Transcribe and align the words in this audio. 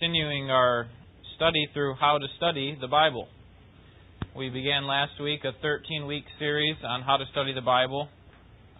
continuing 0.00 0.50
our 0.50 0.88
study 1.36 1.68
through 1.72 1.94
how 2.00 2.18
to 2.18 2.26
study 2.36 2.76
the 2.80 2.88
Bible. 2.88 3.28
We 4.36 4.50
began 4.50 4.86
last 4.88 5.12
week 5.22 5.44
a 5.44 5.52
13 5.62 6.06
week 6.06 6.24
series 6.38 6.74
on 6.84 7.02
how 7.02 7.16
to 7.16 7.24
study 7.30 7.52
the 7.54 7.60
Bible. 7.60 8.08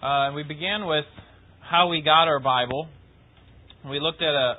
Uh, 0.02 0.32
we 0.34 0.42
began 0.42 0.86
with 0.86 1.04
how 1.60 1.88
we 1.88 2.02
got 2.02 2.26
our 2.26 2.40
Bible. 2.40 2.88
We 3.88 4.00
looked 4.00 4.22
at 4.22 4.34
a, 4.34 4.54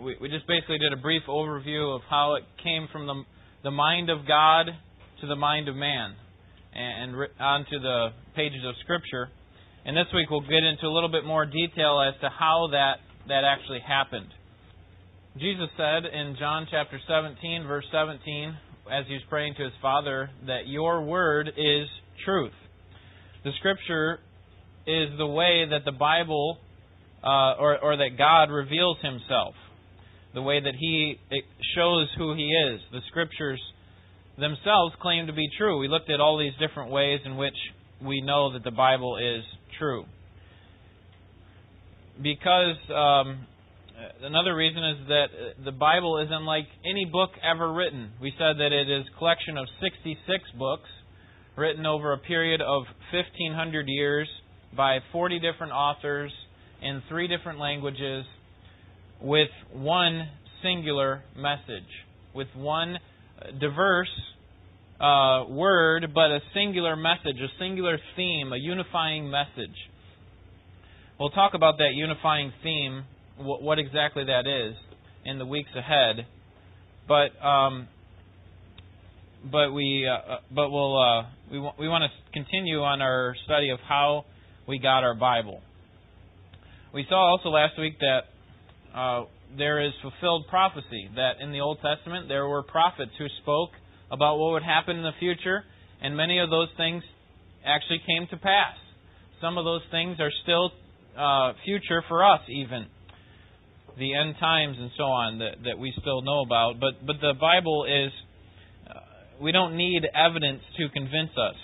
we, 0.00 0.16
we 0.20 0.28
just 0.28 0.48
basically 0.48 0.78
did 0.78 0.92
a 0.92 0.96
brief 0.96 1.22
overview 1.28 1.94
of 1.94 2.02
how 2.10 2.34
it 2.34 2.42
came 2.62 2.88
from 2.90 3.06
the, 3.06 3.22
the 3.62 3.70
mind 3.70 4.10
of 4.10 4.26
God 4.26 4.66
to 5.20 5.26
the 5.28 5.36
mind 5.36 5.68
of 5.68 5.76
man 5.76 6.14
and, 6.74 7.14
and 7.14 7.28
onto 7.38 7.78
the 7.78 8.08
pages 8.34 8.64
of 8.66 8.74
Scripture. 8.82 9.28
And 9.86 9.96
this 9.96 10.06
week 10.12 10.28
we'll 10.28 10.40
get 10.40 10.64
into 10.64 10.86
a 10.86 10.92
little 10.92 11.10
bit 11.10 11.24
more 11.24 11.46
detail 11.46 12.02
as 12.02 12.20
to 12.20 12.28
how 12.28 12.68
that, 12.72 12.94
that 13.28 13.44
actually 13.44 13.80
happened. 13.86 14.30
Jesus 15.38 15.68
said 15.76 16.04
in 16.12 16.34
John 16.40 16.66
chapter 16.68 16.98
17, 17.06 17.64
verse 17.66 17.84
17, 17.92 18.56
as 18.90 19.04
he 19.06 19.14
was 19.14 19.22
praying 19.28 19.54
to 19.58 19.62
his 19.62 19.72
Father, 19.80 20.28
that 20.48 20.66
your 20.66 21.04
word 21.04 21.48
is 21.48 21.86
truth. 22.24 22.52
The 23.44 23.52
Scripture 23.60 24.18
is 24.88 25.10
the 25.18 25.26
way 25.26 25.66
that 25.70 25.84
the 25.84 25.92
Bible, 25.92 26.58
uh, 27.22 27.54
or, 27.60 27.78
or 27.78 27.96
that 27.96 28.18
God 28.18 28.50
reveals 28.50 28.96
himself, 29.02 29.54
the 30.34 30.42
way 30.42 30.60
that 30.60 30.74
he 30.76 31.14
shows 31.76 32.08
who 32.18 32.34
he 32.34 32.50
is. 32.50 32.80
The 32.90 33.00
Scriptures 33.08 33.62
themselves 34.36 34.96
claim 35.00 35.28
to 35.28 35.32
be 35.32 35.48
true. 35.56 35.78
We 35.78 35.86
looked 35.86 36.10
at 36.10 36.20
all 36.20 36.38
these 36.38 36.58
different 36.58 36.90
ways 36.90 37.20
in 37.24 37.36
which 37.36 37.56
we 38.02 38.20
know 38.20 38.52
that 38.54 38.64
the 38.64 38.72
Bible 38.72 39.16
is 39.16 39.44
true. 39.78 40.06
Because 42.20 42.76
um, 42.92 43.46
another 44.22 44.54
reason 44.54 44.82
is 44.84 45.08
that 45.08 45.24
uh, 45.24 45.64
the 45.64 45.72
Bible 45.72 46.18
is 46.18 46.28
unlike 46.30 46.66
any 46.84 47.04
book 47.04 47.30
ever 47.42 47.72
written. 47.72 48.10
We 48.20 48.32
said 48.38 48.58
that 48.58 48.72
it 48.72 48.90
is 48.90 49.06
a 49.14 49.18
collection 49.18 49.56
of 49.56 49.66
66 49.82 50.44
books 50.58 50.88
written 51.56 51.86
over 51.86 52.12
a 52.12 52.18
period 52.18 52.60
of 52.60 52.84
1500 53.12 53.86
years 53.88 54.28
by 54.76 54.98
40 55.12 55.40
different 55.40 55.72
authors 55.72 56.32
in 56.82 57.02
three 57.08 57.28
different 57.28 57.58
languages 57.58 58.24
with 59.20 59.50
one 59.72 60.28
singular 60.62 61.22
message, 61.36 61.88
with 62.34 62.48
one 62.54 62.96
uh, 62.96 63.58
diverse 63.58 64.08
uh, 65.00 65.44
word, 65.48 66.06
but 66.14 66.30
a 66.30 66.40
singular 66.54 66.96
message, 66.96 67.36
a 67.40 67.48
singular 67.58 67.98
theme, 68.16 68.52
a 68.52 68.56
unifying 68.56 69.30
message. 69.30 69.76
We'll 71.18 71.30
talk 71.30 71.52
about 71.54 71.78
that 71.78 71.90
unifying 71.94 72.52
theme 72.62 73.04
what, 73.40 73.62
what 73.62 73.78
exactly 73.78 74.24
that 74.24 74.46
is 74.46 74.76
in 75.24 75.38
the 75.38 75.46
weeks 75.46 75.70
ahead. 75.76 76.26
But 77.08 77.30
um, 77.44 77.88
but 79.50 79.72
we 79.72 80.06
uh, 80.06 80.32
uh 80.32 80.38
but 80.54 80.70
we'll 80.70 81.00
uh, 81.00 81.22
we 81.50 81.58
we 81.78 81.88
want 81.88 82.04
to 82.04 82.32
continue 82.32 82.80
on 82.82 83.02
our 83.02 83.34
study 83.44 83.70
of 83.70 83.80
how 83.80 84.24
we 84.68 84.78
got 84.78 85.02
our 85.02 85.14
Bible. 85.14 85.60
We 86.92 87.06
saw 87.08 87.32
also 87.32 87.48
last 87.50 87.78
week 87.78 87.98
that 88.00 88.20
uh, 88.94 89.24
there 89.56 89.84
is 89.84 89.92
fulfilled 90.02 90.46
prophecy 90.48 91.08
that 91.14 91.40
in 91.40 91.52
the 91.52 91.60
Old 91.60 91.78
Testament 91.82 92.28
there 92.28 92.46
were 92.46 92.62
prophets 92.62 93.12
who 93.18 93.26
spoke 93.42 93.70
about 94.10 94.38
what 94.38 94.52
would 94.52 94.62
happen 94.62 94.96
in 94.96 95.02
the 95.02 95.16
future, 95.18 95.62
and 96.02 96.16
many 96.16 96.38
of 96.40 96.50
those 96.50 96.68
things 96.76 97.02
actually 97.64 98.00
came 98.06 98.26
to 98.30 98.36
pass. 98.36 98.74
Some 99.40 99.56
of 99.56 99.64
those 99.64 99.82
things 99.90 100.18
are 100.20 100.32
still 100.42 100.72
uh, 101.16 101.52
future 101.64 102.02
for 102.08 102.24
us, 102.24 102.40
even 102.48 102.86
the 103.98 104.14
end 104.14 104.34
times 104.38 104.76
and 104.78 104.90
so 104.96 105.04
on 105.04 105.38
that, 105.38 105.62
that 105.64 105.78
we 105.78 105.92
still 106.00 106.22
know 106.22 106.42
about. 106.42 106.80
But 106.80 107.04
but 107.06 107.16
the 107.20 107.34
Bible 107.40 107.84
is 107.84 108.12
uh, 108.88 109.00
we 109.40 109.52
don't 109.52 109.76
need 109.76 110.02
evidence 110.14 110.62
to 110.78 110.88
convince 110.90 111.30
us. 111.36 111.56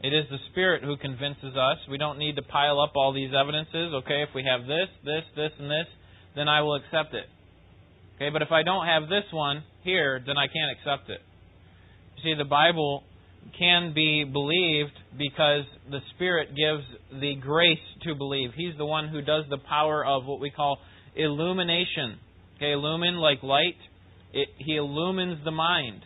It 0.00 0.14
is 0.14 0.26
the 0.30 0.38
Spirit 0.52 0.84
who 0.84 0.96
convinces 0.96 1.56
us. 1.56 1.78
We 1.90 1.98
don't 1.98 2.18
need 2.18 2.36
to 2.36 2.42
pile 2.42 2.80
up 2.80 2.92
all 2.94 3.12
these 3.12 3.30
evidences. 3.34 3.92
Okay, 4.04 4.22
if 4.22 4.28
we 4.34 4.44
have 4.44 4.66
this, 4.66 4.86
this, 5.04 5.24
this, 5.34 5.50
and 5.58 5.68
this, 5.68 5.86
then 6.36 6.48
I 6.48 6.62
will 6.62 6.76
accept 6.76 7.14
it. 7.14 7.26
Okay, 8.14 8.30
but 8.30 8.42
if 8.42 8.52
I 8.52 8.62
don't 8.62 8.86
have 8.86 9.08
this 9.08 9.24
one 9.32 9.64
here, 9.82 10.22
then 10.24 10.38
I 10.38 10.46
can't 10.46 10.70
accept 10.78 11.10
it. 11.10 11.20
You 12.16 12.22
see, 12.22 12.38
the 12.38 12.48
Bible 12.48 13.02
can 13.58 13.92
be 13.94 14.24
believed 14.24 14.94
because 15.16 15.64
the 15.90 16.00
Spirit 16.14 16.50
gives 16.54 16.84
the 17.20 17.34
grace 17.36 17.78
to 18.04 18.14
believe. 18.14 18.50
He's 18.56 18.76
the 18.76 18.86
one 18.86 19.08
who 19.08 19.20
does 19.22 19.44
the 19.50 19.58
power 19.58 20.04
of 20.04 20.26
what 20.26 20.40
we 20.40 20.50
call 20.50 20.78
illumination. 21.16 22.18
Okay, 22.56 22.72
illumine 22.72 23.16
like 23.16 23.42
light. 23.42 23.76
It, 24.32 24.48
he 24.58 24.76
illumines 24.76 25.38
the 25.44 25.50
mind. 25.50 26.02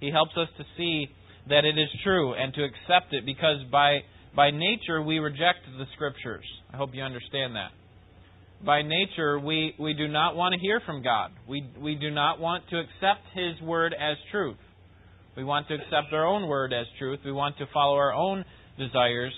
He 0.00 0.10
helps 0.10 0.32
us 0.36 0.48
to 0.58 0.64
see 0.76 1.06
that 1.48 1.64
it 1.64 1.78
is 1.78 1.88
true 2.04 2.34
and 2.34 2.54
to 2.54 2.62
accept 2.64 3.12
it 3.12 3.26
because 3.26 3.58
by 3.70 4.00
by 4.34 4.50
nature 4.50 5.02
we 5.02 5.18
reject 5.18 5.60
the 5.78 5.84
scriptures. 5.94 6.44
I 6.72 6.76
hope 6.76 6.90
you 6.94 7.02
understand 7.02 7.56
that. 7.56 7.70
By 8.64 8.82
nature 8.82 9.38
we, 9.38 9.74
we 9.78 9.92
do 9.92 10.08
not 10.08 10.36
want 10.36 10.54
to 10.54 10.60
hear 10.60 10.80
from 10.86 11.02
God. 11.02 11.32
We 11.48 11.68
we 11.80 11.96
do 11.96 12.10
not 12.10 12.40
want 12.40 12.64
to 12.70 12.78
accept 12.78 13.26
his 13.34 13.60
word 13.60 13.92
as 13.92 14.16
truth. 14.30 14.56
We 15.36 15.44
want 15.44 15.68
to 15.68 15.74
accept 15.74 16.12
our 16.12 16.26
own 16.26 16.46
word 16.48 16.72
as 16.72 16.86
truth. 16.98 17.20
We 17.24 17.32
want 17.32 17.58
to 17.58 17.66
follow 17.72 17.96
our 17.96 18.12
own 18.12 18.44
desires 18.78 19.34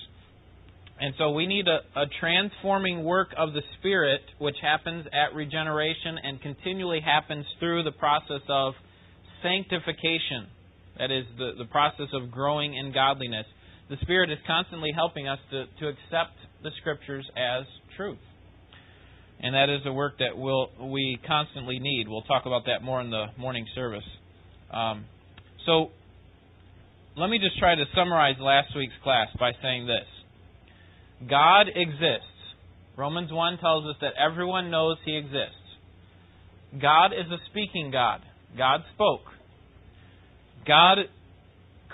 and 1.00 1.14
so 1.18 1.32
we 1.32 1.46
need 1.46 1.66
a, 1.66 2.00
a, 2.00 2.04
transforming 2.20 3.02
work 3.02 3.28
of 3.36 3.52
the 3.52 3.62
Spirit, 3.78 4.20
which 4.38 4.54
happens 4.62 5.06
at 5.12 5.34
regeneration 5.34 6.16
and 6.22 6.40
continually 6.40 7.00
happens 7.00 7.44
through 7.58 7.82
the 7.82 7.92
process 7.92 8.42
of 8.48 8.74
sanctification. 9.42 10.46
That 10.98 11.10
is, 11.10 11.24
the, 11.36 11.52
the 11.58 11.64
process 11.64 12.06
of 12.12 12.30
growing 12.30 12.76
in 12.76 12.92
godliness. 12.92 13.46
The 13.90 13.96
Spirit 14.02 14.30
is 14.30 14.38
constantly 14.46 14.92
helping 14.94 15.26
us 15.26 15.40
to, 15.50 15.64
to 15.80 15.88
accept 15.88 16.38
the 16.62 16.70
Scriptures 16.80 17.28
as 17.36 17.66
truth. 17.96 18.22
And 19.40 19.54
that 19.54 19.68
is 19.68 19.80
a 19.84 19.92
work 19.92 20.18
that 20.18 20.38
we'll, 20.38 20.70
we 20.80 21.18
constantly 21.26 21.80
need. 21.80 22.06
We'll 22.08 22.22
talk 22.22 22.46
about 22.46 22.66
that 22.66 22.84
more 22.84 23.00
in 23.00 23.10
the 23.10 23.26
morning 23.36 23.66
service. 23.74 24.06
Um, 24.72 25.06
so, 25.66 25.90
let 27.16 27.28
me 27.28 27.38
just 27.38 27.58
try 27.58 27.74
to 27.74 27.84
summarize 27.94 28.36
last 28.40 28.74
week's 28.76 28.94
class 29.02 29.28
by 29.38 29.52
saying 29.60 29.86
this 29.86 30.06
God 31.20 31.68
exists. 31.68 32.28
Romans 32.96 33.32
1 33.32 33.58
tells 33.58 33.84
us 33.86 33.96
that 34.00 34.12
everyone 34.18 34.70
knows 34.70 34.96
he 35.04 35.16
exists. 35.16 35.56
God 36.80 37.06
is 37.06 37.30
a 37.30 37.38
speaking 37.50 37.90
God. 37.90 38.20
God 38.56 38.80
spoke. 38.94 39.22
God 40.66 40.98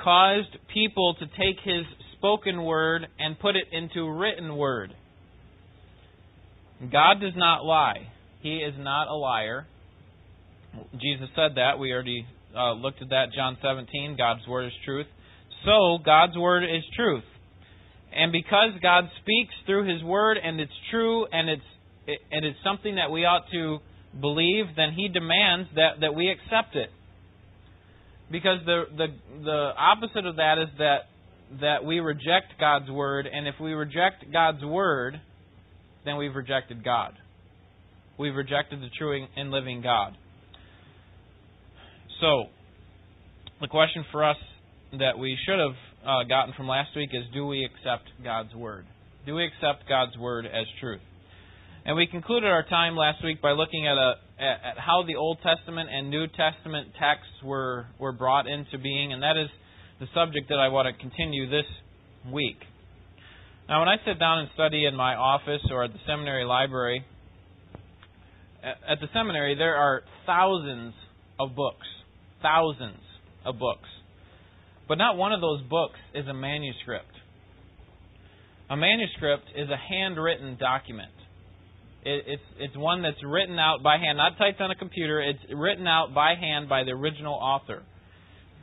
caused 0.02 0.56
people 0.72 1.14
to 1.18 1.26
take 1.26 1.56
his 1.64 1.84
spoken 2.16 2.64
word 2.64 3.06
and 3.18 3.38
put 3.38 3.56
it 3.56 3.64
into 3.72 4.10
written 4.10 4.56
word. 4.56 4.94
God 6.80 7.20
does 7.20 7.34
not 7.36 7.64
lie. 7.64 8.08
He 8.40 8.56
is 8.56 8.74
not 8.78 9.08
a 9.08 9.14
liar. 9.14 9.66
Jesus 10.92 11.28
said 11.34 11.56
that. 11.56 11.78
We 11.78 11.92
already 11.92 12.26
uh, 12.56 12.72
looked 12.72 13.02
at 13.02 13.10
that. 13.10 13.26
John 13.34 13.58
17. 13.62 14.16
God's 14.16 14.46
word 14.48 14.66
is 14.66 14.72
truth. 14.84 15.06
So, 15.64 15.98
God's 16.04 16.36
word 16.38 16.64
is 16.64 16.82
truth. 16.96 17.24
And 18.12 18.32
because 18.32 18.70
God 18.82 19.04
speaks 19.22 19.54
through 19.66 19.92
His 19.92 20.02
Word 20.02 20.36
and 20.42 20.60
it's 20.60 20.72
true 20.90 21.26
and 21.32 21.48
it's 21.48 21.62
and 22.32 22.44
it's 22.44 22.58
something 22.64 22.96
that 22.96 23.10
we 23.10 23.24
ought 23.24 23.44
to 23.52 23.78
believe, 24.20 24.64
then 24.76 24.92
He 24.96 25.08
demands 25.08 25.68
that, 25.76 26.00
that 26.00 26.14
we 26.14 26.28
accept 26.28 26.74
it. 26.74 26.90
Because 28.30 28.58
the 28.64 28.84
the 28.96 29.06
the 29.44 29.70
opposite 29.76 30.26
of 30.26 30.36
that 30.36 30.58
is 30.58 30.68
that 30.78 31.10
that 31.60 31.84
we 31.84 31.98
reject 31.98 32.58
God's 32.58 32.90
word, 32.90 33.26
and 33.26 33.48
if 33.48 33.54
we 33.60 33.72
reject 33.72 34.24
God's 34.32 34.64
word, 34.64 35.20
then 36.04 36.16
we've 36.16 36.34
rejected 36.34 36.84
God. 36.84 37.14
We've 38.18 38.34
rejected 38.34 38.80
the 38.80 38.88
true 38.96 39.26
and 39.36 39.50
living 39.50 39.82
God. 39.82 40.16
So, 42.20 42.44
the 43.60 43.66
question 43.66 44.04
for 44.12 44.24
us 44.24 44.36
that 44.92 45.18
we 45.18 45.36
should 45.46 45.58
have 45.58 45.76
uh, 46.04 46.24
gotten 46.28 46.54
from 46.56 46.68
last 46.68 46.90
week 46.96 47.10
is 47.12 47.24
do 47.32 47.46
we 47.46 47.64
accept 47.64 48.08
God's 48.22 48.54
Word? 48.54 48.86
Do 49.26 49.34
we 49.34 49.44
accept 49.44 49.88
God's 49.88 50.16
Word 50.16 50.46
as 50.46 50.66
truth? 50.80 51.00
And 51.84 51.96
we 51.96 52.06
concluded 52.06 52.48
our 52.48 52.64
time 52.68 52.96
last 52.96 53.24
week 53.24 53.40
by 53.40 53.52
looking 53.52 53.86
at, 53.86 53.96
a, 53.96 54.14
at, 54.38 54.72
at 54.72 54.78
how 54.78 55.02
the 55.06 55.16
Old 55.16 55.38
Testament 55.42 55.88
and 55.92 56.10
New 56.10 56.26
Testament 56.26 56.88
texts 57.00 57.42
were, 57.42 57.86
were 57.98 58.12
brought 58.12 58.46
into 58.46 58.78
being, 58.78 59.12
and 59.12 59.22
that 59.22 59.36
is 59.36 59.48
the 59.98 60.06
subject 60.14 60.48
that 60.50 60.58
I 60.58 60.68
want 60.68 60.94
to 60.94 61.00
continue 61.00 61.48
this 61.48 61.64
week. 62.30 62.58
Now, 63.68 63.80
when 63.80 63.88
I 63.88 63.96
sit 64.04 64.18
down 64.18 64.40
and 64.40 64.48
study 64.54 64.84
in 64.84 64.94
my 64.94 65.14
office 65.14 65.62
or 65.70 65.84
at 65.84 65.92
the 65.92 66.00
seminary 66.06 66.44
library, 66.44 67.04
at 68.62 69.00
the 69.00 69.06
seminary 69.14 69.54
there 69.54 69.76
are 69.76 70.02
thousands 70.26 70.92
of 71.38 71.54
books, 71.54 71.86
thousands 72.42 73.00
of 73.44 73.58
books. 73.58 73.88
But 74.90 74.98
not 74.98 75.16
one 75.16 75.32
of 75.32 75.40
those 75.40 75.62
books 75.70 76.00
is 76.16 76.26
a 76.26 76.34
manuscript. 76.34 77.14
A 78.68 78.76
manuscript 78.76 79.44
is 79.54 79.68
a 79.70 79.76
handwritten 79.76 80.56
document. 80.58 81.12
It, 82.04 82.24
it's 82.26 82.42
it's 82.58 82.76
one 82.76 83.00
that's 83.00 83.22
written 83.24 83.56
out 83.56 83.84
by 83.84 83.98
hand, 83.98 84.18
not 84.18 84.36
typed 84.36 84.60
on 84.60 84.72
a 84.72 84.74
computer. 84.74 85.20
It's 85.20 85.38
written 85.54 85.86
out 85.86 86.12
by 86.12 86.34
hand 86.34 86.68
by 86.68 86.82
the 86.82 86.90
original 86.90 87.34
author. 87.34 87.84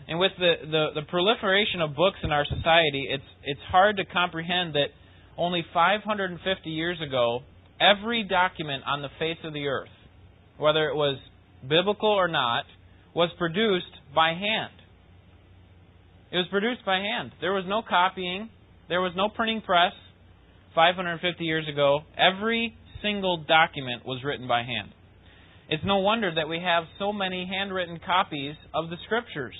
And 0.09 0.19
with 0.19 0.33
the, 0.37 0.53
the, 0.69 0.87
the 0.95 1.01
proliferation 1.03 1.79
of 1.79 1.95
books 1.95 2.17
in 2.21 2.33
our 2.33 2.43
society, 2.43 3.07
it's 3.09 3.23
it's 3.45 3.61
hard 3.71 3.95
to 3.95 4.03
comprehend 4.03 4.75
that 4.75 4.89
only 5.37 5.63
550 5.73 6.69
years 6.69 6.97
ago, 6.99 7.39
every 7.79 8.25
document 8.25 8.83
on 8.85 9.01
the 9.01 9.09
face 9.17 9.39
of 9.45 9.53
the 9.53 9.67
earth, 9.67 9.95
whether 10.57 10.89
it 10.89 10.95
was 10.95 11.19
biblical 11.69 12.09
or 12.09 12.27
not, 12.27 12.65
was 13.15 13.29
produced 13.37 13.95
by 14.13 14.33
hand. 14.33 14.76
It 16.31 16.37
was 16.37 16.47
produced 16.49 16.85
by 16.85 16.97
hand. 16.97 17.31
There 17.39 17.53
was 17.53 17.65
no 17.67 17.81
copying, 17.87 18.49
there 18.89 19.01
was 19.01 19.13
no 19.15 19.29
printing 19.29 19.61
press. 19.61 19.93
550 20.75 21.43
years 21.43 21.65
ago, 21.67 22.01
every 22.15 22.75
single 23.01 23.43
document 23.47 24.05
was 24.05 24.21
written 24.23 24.47
by 24.47 24.59
hand. 24.59 24.93
It's 25.69 25.83
no 25.83 25.97
wonder 25.99 26.31
that 26.33 26.47
we 26.47 26.59
have 26.63 26.83
so 26.99 27.11
many 27.11 27.49
handwritten 27.49 27.99
copies 28.05 28.55
of 28.73 28.89
the 28.89 28.95
scriptures. 29.05 29.55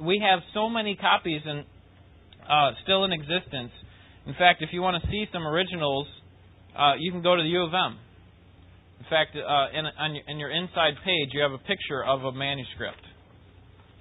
we 0.00 0.22
have 0.24 0.40
so 0.54 0.68
many 0.68 0.96
copies 0.96 1.42
uh, 1.46 2.70
still 2.82 3.04
in 3.04 3.12
existence. 3.12 3.70
In 4.26 4.34
fact, 4.34 4.62
if 4.62 4.70
you 4.72 4.80
want 4.80 5.02
to 5.02 5.10
see 5.10 5.26
some 5.32 5.46
originals, 5.46 6.06
uh, 6.76 6.94
you 6.98 7.12
can 7.12 7.22
go 7.22 7.36
to 7.36 7.42
the 7.42 7.48
U 7.48 7.62
of 7.62 7.74
M. 7.74 7.98
In 8.98 9.06
fact, 9.08 9.36
uh, 9.36 9.78
in, 9.78 9.86
on 9.86 10.14
your, 10.14 10.24
in 10.26 10.38
your 10.38 10.50
inside 10.50 10.94
page, 11.04 11.30
you 11.32 11.42
have 11.42 11.52
a 11.52 11.58
picture 11.58 12.04
of 12.04 12.24
a 12.24 12.32
manuscript. 12.32 13.00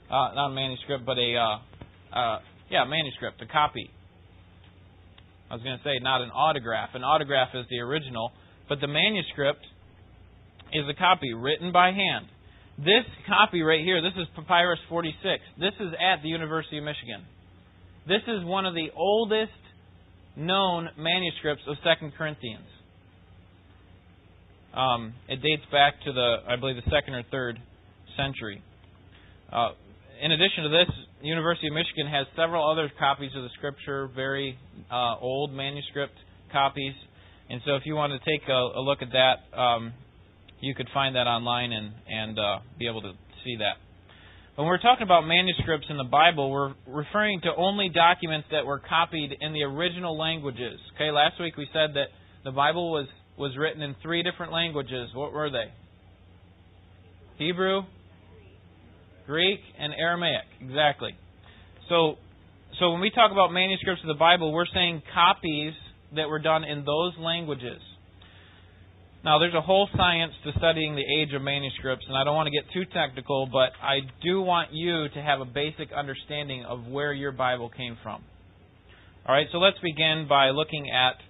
Uh, 0.10 0.34
not 0.34 0.52
a 0.52 0.56
manuscript, 0.56 1.06
but 1.06 1.18
a 1.18 1.36
uh, 1.36 2.18
uh, 2.18 2.40
yeah, 2.70 2.84
manuscript, 2.86 3.42
a 3.42 3.46
copy 3.46 3.92
I 5.50 5.56
was 5.56 5.64
going 5.64 5.78
to 5.78 5.84
say 5.84 5.98
not 6.02 6.22
an 6.22 6.30
autograph. 6.30 6.90
An 6.94 7.04
autograph 7.04 7.50
is 7.56 7.66
the 7.70 7.80
original, 7.80 8.32
but 8.68 8.80
the 8.82 8.88
manuscript 8.88 9.66
is 10.72 10.86
a 10.88 10.94
copy 10.94 11.34
written 11.34 11.72
by 11.72 11.88
hand. 11.88 12.28
This 12.78 13.04
copy 13.28 13.62
right 13.64 13.84
here, 13.84 14.02
this 14.02 14.14
is 14.16 14.28
Papyrus 14.36 14.80
46. 14.88 15.44
This 15.60 15.74
is 15.80 15.92
at 15.98 16.22
the 16.22 16.30
University 16.30 16.78
of 16.78 16.84
Michigan. 16.84 17.26
This 18.08 18.22
is 18.28 18.46
one 18.46 18.66
of 18.66 18.76
the 18.76 18.90
oldest 18.96 19.52
known 20.38 20.90
manuscripts 20.98 21.64
of 21.68 21.76
Second 21.84 22.14
Corinthians. 22.16 22.70
Um, 24.74 25.16
it 25.28 25.42
dates 25.42 25.66
back 25.72 25.96
to 26.06 26.14
the, 26.14 26.36
I 26.48 26.56
believe, 26.58 26.76
the 26.76 26.90
second 26.92 27.16
or 27.16 27.24
third 27.32 27.60
century. 28.16 28.64
Uh, 29.52 29.70
in 30.22 30.32
addition 30.32 30.64
to 30.64 30.70
this, 30.70 30.90
University 31.22 31.68
of 31.68 31.74
Michigan 31.74 32.08
has 32.08 32.28
several 32.36 32.70
other 32.70 32.92
copies 33.00 33.32
of 33.36 33.44
the 33.44 33.50
Scripture, 33.58 34.10
very 34.16 34.58
uh, 34.92 35.16
old 35.20 35.54
manuscript 35.54 36.14
copies. 36.52 36.94
And 37.50 37.62
so, 37.66 37.76
if 37.76 37.84
you 37.86 37.96
want 37.96 38.14
to 38.14 38.20
take 38.20 38.48
a, 38.48 38.80
a 38.80 38.82
look 38.82 39.00
at 39.02 39.10
that, 39.12 39.58
um, 39.58 39.94
you 40.62 40.76
could 40.76 40.88
find 40.94 41.16
that 41.16 41.28
online 41.28 41.72
and 41.72 41.94
and 42.08 42.40
uh, 42.40 42.60
be 42.78 42.88
able 42.88 43.02
to 43.02 43.14
see 43.44 43.58
that. 43.58 43.78
When 44.56 44.68
we're 44.68 44.82
talking 44.82 45.04
about 45.04 45.26
manuscripts 45.26 45.88
in 45.90 45.96
the 45.96 46.04
Bible, 46.04 46.52
we're 46.52 46.74
referring 46.86 47.40
to 47.42 47.50
only 47.56 47.90
documents 47.90 48.48
that 48.52 48.66
were 48.66 48.80
copied 48.80 49.38
in 49.40 49.54
the 49.54 49.64
original 49.64 50.18
languages. 50.18 50.80
Okay, 50.96 51.12
last 51.12 51.40
week 51.40 51.56
we 51.56 51.66
said 51.72 51.96
that 51.96 52.08
the 52.44 52.52
Bible 52.52 52.92
was 52.92 53.08
was 53.38 53.56
written 53.58 53.82
in 53.82 53.96
three 54.04 54.22
different 54.22 54.52
languages. 54.52 55.10
What 55.14 55.32
were 55.32 55.50
they? 55.50 55.72
Hebrew, 57.38 57.84
Greek 59.30 59.60
and 59.78 59.94
Aramaic, 59.94 60.50
exactly. 60.60 61.12
So, 61.88 62.16
so 62.80 62.92
when 62.92 63.00
we 63.00 63.12
talk 63.12 63.32
about 63.32 63.54
manuscripts 63.54 64.02
of 64.02 64.08
the 64.08 64.18
Bible, 64.18 64.52
we're 64.52 64.66
saying 64.74 65.04
copies 65.14 65.74
that 66.16 66.28
were 66.28 66.40
done 66.40 66.64
in 66.64 66.84
those 66.84 67.14
languages. 67.20 67.80
Now, 69.24 69.38
there's 69.38 69.54
a 69.54 69.62
whole 69.62 69.88
science 69.96 70.34
to 70.46 70.52
studying 70.58 70.96
the 70.96 71.04
age 71.04 71.30
of 71.36 71.44
manuscripts, 71.44 72.06
and 72.08 72.18
I 72.18 72.24
don't 72.24 72.36
want 72.36 72.48
to 72.48 72.52
get 72.52 72.74
too 72.74 72.86
technical, 72.92 73.46
but 73.46 73.70
I 73.84 74.00
do 74.24 74.42
want 74.42 74.70
you 74.74 75.10
to 75.10 75.22
have 75.22 75.42
a 75.42 75.46
basic 75.46 75.90
understanding 75.96 76.66
of 76.66 76.88
where 76.88 77.14
your 77.14 77.32
Bible 77.32 77.70
came 77.70 77.98
from. 78.02 78.24
All 79.28 79.36
right, 79.36 79.46
so 79.52 79.60
let's 79.60 79.78
begin 79.84 80.26
by 80.28 80.50
looking 80.50 80.90
at 80.90 81.22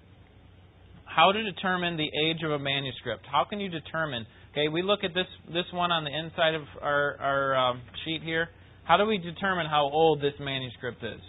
how 1.04 1.32
to 1.32 1.42
determine 1.42 1.98
the 1.98 2.08
age 2.24 2.42
of 2.44 2.52
a 2.52 2.58
manuscript. 2.58 3.26
How 3.30 3.44
can 3.44 3.60
you 3.60 3.68
determine 3.68 4.24
Okay, 4.52 4.66
we 4.66 4.82
look 4.82 5.04
at 5.04 5.14
this 5.14 5.30
this 5.46 5.66
one 5.72 5.92
on 5.92 6.02
the 6.02 6.10
inside 6.10 6.56
of 6.56 6.62
our 6.82 7.16
our 7.20 7.70
um, 7.70 7.82
sheet 8.04 8.20
here. 8.24 8.48
How 8.82 8.96
do 8.96 9.06
we 9.06 9.16
determine 9.16 9.66
how 9.66 9.88
old 9.92 10.20
this 10.20 10.34
manuscript 10.40 11.04
is? 11.04 11.20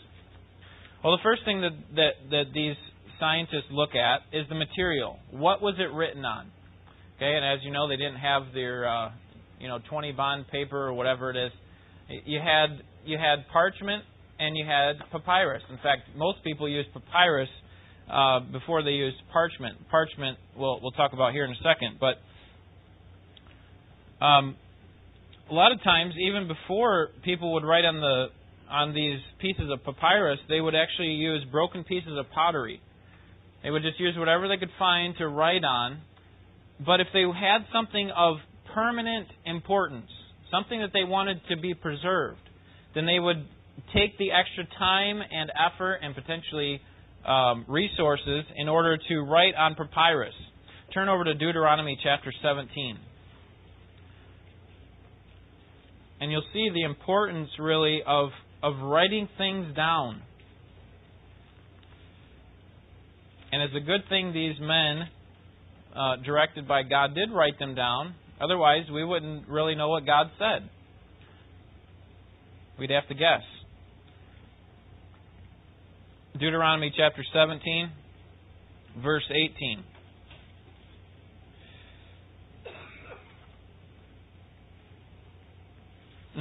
Well, 1.03 1.15
the 1.15 1.21
first 1.21 1.45
thing 1.45 1.61
that 1.61 1.77
that 1.95 2.11
that 2.31 2.43
these 2.51 2.75
scientists 3.19 3.69
look 3.69 3.91
at 3.93 4.21
is 4.33 4.49
the 4.49 4.55
material. 4.55 5.19
What 5.29 5.61
was 5.61 5.75
it 5.77 5.93
written 5.93 6.25
on? 6.25 6.47
Okay, 7.17 7.29
and 7.35 7.45
as 7.45 7.63
you 7.63 7.71
know, 7.71 7.87
they 7.87 7.95
didn't 7.95 8.17
have 8.17 8.53
their 8.55 8.89
uh, 8.89 9.11
you 9.59 9.67
know 9.67 9.77
20 9.87 10.13
bond 10.13 10.47
paper 10.47 10.87
or 10.87 10.93
whatever 10.93 11.29
it 11.29 11.37
is. 11.37 11.51
You 12.25 12.39
had 12.39 12.81
you 13.05 13.19
had 13.19 13.45
parchment 13.53 14.03
and 14.39 14.57
you 14.57 14.65
had 14.65 14.93
papyrus. 15.11 15.61
In 15.69 15.77
fact, 15.77 16.09
most 16.15 16.43
people 16.43 16.67
use 16.67 16.87
papyrus 16.91 17.49
uh, 18.11 18.39
before 18.51 18.81
they 18.81 18.97
used 18.97 19.17
parchment. 19.31 19.77
Parchment, 19.91 20.39
we'll 20.57 20.79
we'll 20.81 20.97
talk 20.97 21.13
about 21.13 21.33
here 21.33 21.45
in 21.45 21.51
a 21.51 21.61
second, 21.61 21.97
but 21.99 22.15
um, 24.21 24.55
a 25.49 25.53
lot 25.53 25.71
of 25.71 25.83
times, 25.83 26.13
even 26.17 26.47
before 26.47 27.09
people 27.23 27.53
would 27.53 27.63
write 27.63 27.85
on 27.85 27.99
the 27.99 28.27
on 28.69 28.93
these 28.93 29.19
pieces 29.41 29.69
of 29.69 29.83
papyrus, 29.83 30.39
they 30.47 30.61
would 30.61 30.75
actually 30.75 31.09
use 31.09 31.43
broken 31.51 31.83
pieces 31.83 32.13
of 32.17 32.25
pottery. 32.33 32.79
They 33.63 33.69
would 33.69 33.81
just 33.81 33.99
use 33.99 34.15
whatever 34.17 34.47
they 34.47 34.55
could 34.55 34.71
find 34.79 35.13
to 35.17 35.27
write 35.27 35.65
on. 35.65 35.99
But 36.83 37.01
if 37.01 37.07
they 37.13 37.23
had 37.23 37.65
something 37.73 38.09
of 38.15 38.37
permanent 38.73 39.27
importance, 39.45 40.09
something 40.49 40.79
that 40.79 40.91
they 40.93 41.03
wanted 41.03 41.41
to 41.49 41.57
be 41.57 41.73
preserved, 41.73 42.39
then 42.95 43.05
they 43.05 43.19
would 43.19 43.45
take 43.93 44.17
the 44.17 44.31
extra 44.31 44.63
time 44.79 45.19
and 45.19 45.51
effort 45.51 45.99
and 46.01 46.15
potentially 46.15 46.79
um, 47.27 47.65
resources 47.67 48.45
in 48.55 48.69
order 48.69 48.97
to 48.97 49.19
write 49.21 49.53
on 49.55 49.75
papyrus. 49.75 50.33
Turn 50.93 51.09
over 51.09 51.25
to 51.25 51.33
Deuteronomy 51.33 51.99
chapter 52.01 52.33
17. 52.41 52.97
And 56.21 56.31
you'll 56.31 56.43
see 56.53 56.69
the 56.73 56.83
importance 56.83 57.49
really 57.59 58.01
of 58.05 58.29
of 58.63 58.75
writing 58.83 59.27
things 59.39 59.75
down. 59.75 60.21
And 63.51 63.63
it's 63.63 63.73
a 63.75 63.85
good 63.85 64.01
thing 64.07 64.31
these 64.31 64.55
men, 64.61 65.09
uh, 65.95 66.15
directed 66.23 66.67
by 66.67 66.83
God, 66.83 67.15
did 67.15 67.31
write 67.33 67.57
them 67.57 67.73
down. 67.73 68.13
Otherwise, 68.39 68.83
we 68.93 69.03
wouldn't 69.03 69.49
really 69.49 69.75
know 69.75 69.89
what 69.89 70.05
God 70.05 70.27
said. 70.37 70.69
We'd 72.79 72.91
have 72.91 73.07
to 73.09 73.15
guess. 73.15 73.41
Deuteronomy 76.39 76.93
chapter 76.95 77.23
17, 77.33 77.91
verse 79.03 79.25
18. 79.29 79.83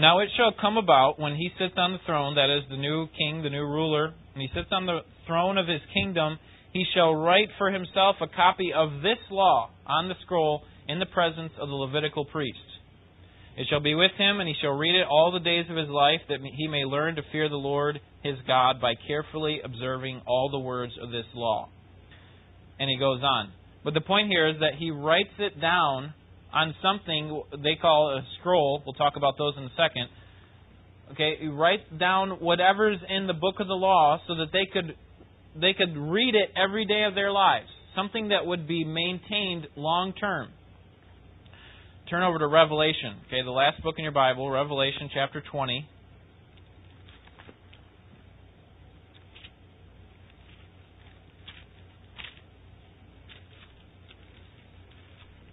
Now 0.01 0.21
it 0.21 0.31
shall 0.35 0.53
come 0.59 0.79
about 0.79 1.21
when 1.21 1.37
he 1.37 1.51
sits 1.59 1.75
on 1.77 1.93
the 1.93 1.99
throne, 2.07 2.37
that 2.37 2.49
is, 2.49 2.65
the 2.71 2.79
new 2.79 3.07
king, 3.19 3.43
the 3.43 3.51
new 3.51 3.67
ruler, 3.67 4.07
and 4.07 4.41
he 4.41 4.49
sits 4.55 4.69
on 4.73 4.87
the 4.87 5.01
throne 5.27 5.59
of 5.59 5.69
his 5.69 5.83
kingdom, 5.93 6.39
he 6.73 6.87
shall 6.95 7.15
write 7.15 7.49
for 7.59 7.71
himself 7.71 8.17
a 8.23 8.27
copy 8.27 8.73
of 8.73 9.03
this 9.03 9.19
law 9.31 9.69
on 9.87 10.09
the 10.09 10.15
scroll 10.25 10.63
in 10.89 11.01
the 11.01 11.07
presence 11.07 11.53
of 11.61 11.69
the 11.69 11.75
Levitical 11.75 12.25
priests. 12.25 12.61
It 13.59 13.67
shall 13.69 13.81
be 13.81 13.95
with 13.95 14.13
him, 14.17 14.41
and 14.41 14.49
he 14.49 14.55
shall 14.63 14.73
read 14.73 14.95
it 14.95 15.07
all 15.07 15.33
the 15.33 15.45
days 15.45 15.67
of 15.69 15.77
his 15.77 15.91
life, 15.91 16.21
that 16.31 16.39
he 16.41 16.67
may 16.67 16.87
learn 16.87 17.17
to 17.17 17.23
fear 17.31 17.51
the 17.51 17.57
Lord 17.57 18.01
his 18.23 18.37
God 18.47 18.81
by 18.81 18.95
carefully 19.07 19.61
observing 19.63 20.23
all 20.27 20.49
the 20.51 20.59
words 20.59 20.95
of 21.03 21.11
this 21.11 21.27
law. 21.35 21.69
And 22.79 22.89
he 22.89 22.97
goes 22.97 23.21
on. 23.23 23.53
But 23.85 23.93
the 23.93 24.01
point 24.01 24.29
here 24.29 24.49
is 24.49 24.61
that 24.61 24.79
he 24.79 24.91
writes 24.91 25.37
it 25.39 25.61
down 25.61 26.15
on 26.53 26.75
something 26.83 27.43
they 27.63 27.77
call 27.81 28.11
a 28.11 28.23
scroll. 28.39 28.83
We'll 28.85 28.95
talk 28.95 29.15
about 29.17 29.39
those 29.39 29.55
in 29.57 29.65
a 29.65 29.71
second. 29.77 30.09
Okay, 31.13 31.39
you 31.41 31.55
write 31.55 31.99
down 31.99 32.41
whatever's 32.41 32.99
in 33.09 33.27
the 33.27 33.35
book 33.35 33.57
of 33.59 33.67
the 33.67 33.75
law 33.75 34.19
so 34.29 34.37
that 34.37 34.53
they 34.53 34.67
could 34.73 34.97
they 35.61 35.73
could 35.75 35.97
read 35.97 36.35
it 36.35 36.51
every 36.57 36.87
day 36.87 37.05
of 37.09 37.15
their 37.15 37.33
lives. 37.33 37.67
Something 37.97 38.29
that 38.29 38.47
would 38.47 38.69
be 38.69 38.85
maintained 38.85 39.67
long 39.77 40.13
term. 40.13 40.51
Turn 42.09 42.23
over 42.23 42.39
to 42.39 42.47
Revelation. 42.47 43.23
Okay, 43.27 43.43
the 43.45 43.51
last 43.51 43.83
book 43.83 43.97
in 43.99 44.05
your 44.05 44.13
Bible, 44.13 44.51
Revelation 44.51 45.11
chapter 45.13 45.43
20. 45.51 45.89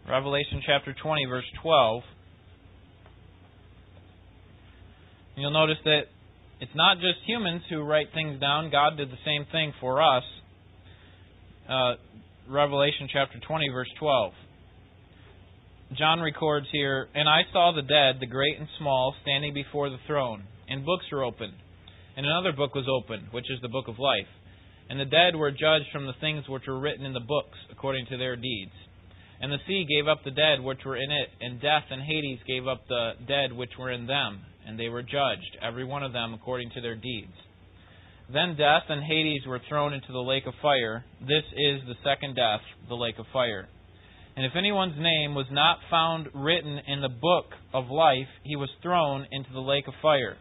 Revelation 0.08 0.62
chapter 0.66 0.96
20, 1.04 1.26
verse 1.26 1.44
12. 1.62 2.02
You'll 5.36 5.52
notice 5.52 5.78
that 5.84 6.04
it's 6.62 6.72
not 6.76 6.96
just 6.98 7.18
humans 7.26 7.62
who 7.70 7.84
write 7.84 8.08
things 8.14 8.40
down. 8.40 8.72
God 8.72 8.96
did 8.96 9.10
the 9.10 9.20
same 9.26 9.46
thing 9.52 9.74
for 9.82 10.02
us. 10.02 10.24
Uh, 11.70 11.94
Revelation 12.50 13.10
chapter 13.12 13.38
20, 13.46 13.68
verse 13.70 13.90
12. 14.00 14.32
John 15.98 16.22
records 16.22 16.68
here, 16.72 17.10
And 17.14 17.28
I 17.28 17.42
saw 17.52 17.74
the 17.76 17.82
dead, 17.82 18.22
the 18.22 18.32
great 18.32 18.58
and 18.58 18.68
small, 18.80 19.14
standing 19.24 19.54
before 19.54 19.90
the 19.90 20.00
throne, 20.08 20.44
and 20.70 20.86
books 20.86 21.04
were 21.12 21.26
opened. 21.26 21.54
And 22.16 22.26
another 22.26 22.54
book 22.54 22.74
was 22.76 22.88
opened, 22.88 23.28
which 23.32 23.52
is 23.52 23.60
the 23.62 23.68
book 23.68 23.90
of 23.90 24.00
life. 24.00 24.32
And 24.90 24.98
the 24.98 25.06
dead 25.06 25.36
were 25.36 25.52
judged 25.52 25.92
from 25.92 26.06
the 26.06 26.16
things 26.22 26.46
which 26.48 26.64
were 26.66 26.80
written 26.80 27.06
in 27.06 27.12
the 27.12 27.20
books, 27.20 27.58
according 27.70 28.06
to 28.08 28.18
their 28.18 28.38
deeds. 28.38 28.72
And 29.40 29.52
the 29.52 29.62
sea 29.68 29.86
gave 29.88 30.08
up 30.08 30.24
the 30.24 30.32
dead 30.32 30.64
which 30.64 30.84
were 30.86 30.98
in 30.98 31.12
it, 31.12 31.30
and 31.42 31.62
death 31.62 31.84
and 31.92 32.02
Hades 32.02 32.40
gave 32.48 32.68
up 32.68 32.82
the 32.88 33.12
dead 33.28 33.54
which 33.54 33.72
were 33.78 33.92
in 33.92 34.08
them, 34.08 34.42
and 34.66 34.80
they 34.80 34.90
were 34.90 35.04
judged, 35.04 35.58
every 35.62 35.86
one 35.86 36.04
of 36.04 36.14
them 36.14 36.34
according 36.34 36.72
to 36.72 36.82
their 36.82 36.96
deeds. 36.96 37.34
Then 38.34 38.58
death 38.58 38.84
and 38.90 39.04
Hades 39.04 39.46
were 39.48 39.62
thrown 39.70 39.94
into 39.94 40.12
the 40.12 40.20
lake 40.20 40.48
of 40.48 40.54
fire. 40.62 41.06
This 41.22 41.46
is 41.54 41.82
the 41.88 41.96
second 42.04 42.36
death, 42.36 42.62
the 42.90 42.96
lake 42.96 43.20
of 43.20 43.26
fire. 43.32 43.68
And 44.36 44.46
if 44.46 44.52
anyone's 44.56 45.00
name 45.00 45.34
was 45.34 45.48
not 45.50 45.80
found 45.90 46.28
written 46.34 46.80
in 46.88 47.02
the 47.02 47.10
book 47.10 47.46
of 47.74 47.90
life, 47.90 48.28
he 48.44 48.56
was 48.56 48.70
thrown 48.82 49.26
into 49.32 49.52
the 49.54 49.62
lake 49.62 49.88
of 49.88 49.94
fire. 50.02 50.36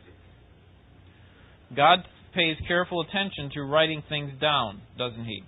God 1.74 2.00
pays 2.34 2.56
careful 2.68 3.00
attention 3.00 3.50
to 3.54 3.62
writing 3.62 4.02
things 4.08 4.32
down, 4.40 4.82
doesn't 4.98 5.24
he? 5.24 5.42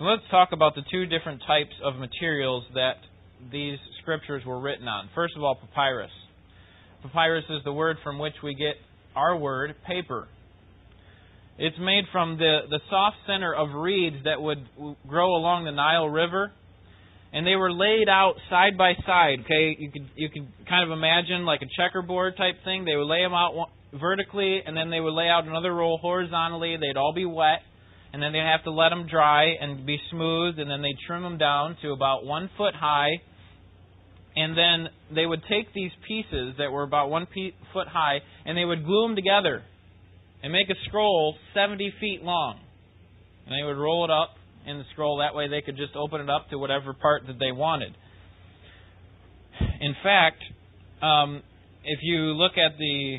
So 0.00 0.06
let's 0.06 0.22
talk 0.30 0.48
about 0.52 0.74
the 0.74 0.80
two 0.90 1.04
different 1.04 1.42
types 1.46 1.74
of 1.84 1.96
materials 1.96 2.64
that 2.72 2.94
these 3.52 3.76
scriptures 4.00 4.42
were 4.46 4.58
written 4.58 4.88
on. 4.88 5.10
First 5.14 5.34
of 5.36 5.44
all, 5.44 5.56
papyrus. 5.56 6.10
Papyrus 7.02 7.44
is 7.50 7.62
the 7.66 7.72
word 7.74 7.98
from 8.02 8.18
which 8.18 8.32
we 8.42 8.54
get 8.54 8.76
our 9.14 9.36
word, 9.36 9.74
paper. 9.86 10.26
It's 11.58 11.76
made 11.78 12.04
from 12.12 12.38
the, 12.38 12.60
the 12.70 12.80
soft 12.88 13.16
center 13.26 13.54
of 13.54 13.74
reeds 13.74 14.16
that 14.24 14.40
would 14.40 14.66
grow 15.06 15.36
along 15.36 15.66
the 15.66 15.72
Nile 15.72 16.08
River. 16.08 16.50
And 17.34 17.46
they 17.46 17.56
were 17.56 17.70
laid 17.70 18.08
out 18.08 18.36
side 18.48 18.78
by 18.78 18.94
side. 19.04 19.40
Okay, 19.44 19.76
you 19.78 19.92
could 19.92 20.08
you 20.16 20.30
could 20.30 20.48
kind 20.66 20.82
of 20.82 20.96
imagine 20.96 21.44
like 21.44 21.60
a 21.60 21.68
checkerboard 21.76 22.38
type 22.38 22.54
thing. 22.64 22.86
They 22.86 22.96
would 22.96 23.04
lay 23.06 23.20
them 23.20 23.34
out 23.34 23.68
vertically, 23.92 24.62
and 24.64 24.74
then 24.74 24.88
they 24.88 25.00
would 25.00 25.12
lay 25.12 25.28
out 25.28 25.46
another 25.46 25.74
roll 25.74 25.98
horizontally. 25.98 26.78
They'd 26.80 26.96
all 26.96 27.12
be 27.12 27.26
wet, 27.26 27.60
and 28.12 28.22
then 28.22 28.32
they'd 28.32 28.38
have 28.40 28.64
to 28.64 28.70
let 28.70 28.90
them 28.90 29.06
dry 29.08 29.54
and 29.60 29.86
be 29.86 29.98
smooth, 30.10 30.58
and 30.58 30.70
then 30.70 30.82
they'd 30.82 30.98
trim 31.06 31.22
them 31.22 31.38
down 31.38 31.76
to 31.82 31.92
about 31.92 32.24
one 32.24 32.50
foot 32.56 32.74
high. 32.74 33.20
And 34.36 34.56
then 34.56 34.88
they 35.14 35.26
would 35.26 35.42
take 35.48 35.72
these 35.74 35.90
pieces 36.06 36.54
that 36.58 36.70
were 36.70 36.82
about 36.82 37.10
one 37.10 37.26
foot 37.72 37.88
high, 37.88 38.18
and 38.44 38.56
they 38.56 38.64
would 38.64 38.84
glue 38.84 39.06
them 39.06 39.16
together 39.16 39.62
and 40.42 40.52
make 40.52 40.70
a 40.70 40.74
scroll 40.86 41.36
70 41.54 41.92
feet 42.00 42.22
long. 42.22 42.60
And 43.46 43.54
they 43.54 43.64
would 43.64 43.80
roll 43.80 44.04
it 44.04 44.10
up 44.10 44.30
in 44.66 44.78
the 44.78 44.84
scroll. 44.92 45.18
That 45.18 45.34
way 45.34 45.48
they 45.48 45.60
could 45.60 45.76
just 45.76 45.96
open 45.96 46.20
it 46.20 46.30
up 46.30 46.48
to 46.50 46.58
whatever 46.58 46.92
part 46.94 47.26
that 47.26 47.38
they 47.38 47.52
wanted. 47.52 47.96
In 49.80 49.94
fact, 50.02 50.42
um, 51.02 51.42
if 51.84 52.00
you 52.02 52.32
look 52.34 52.52
at 52.52 52.78
the 52.78 53.18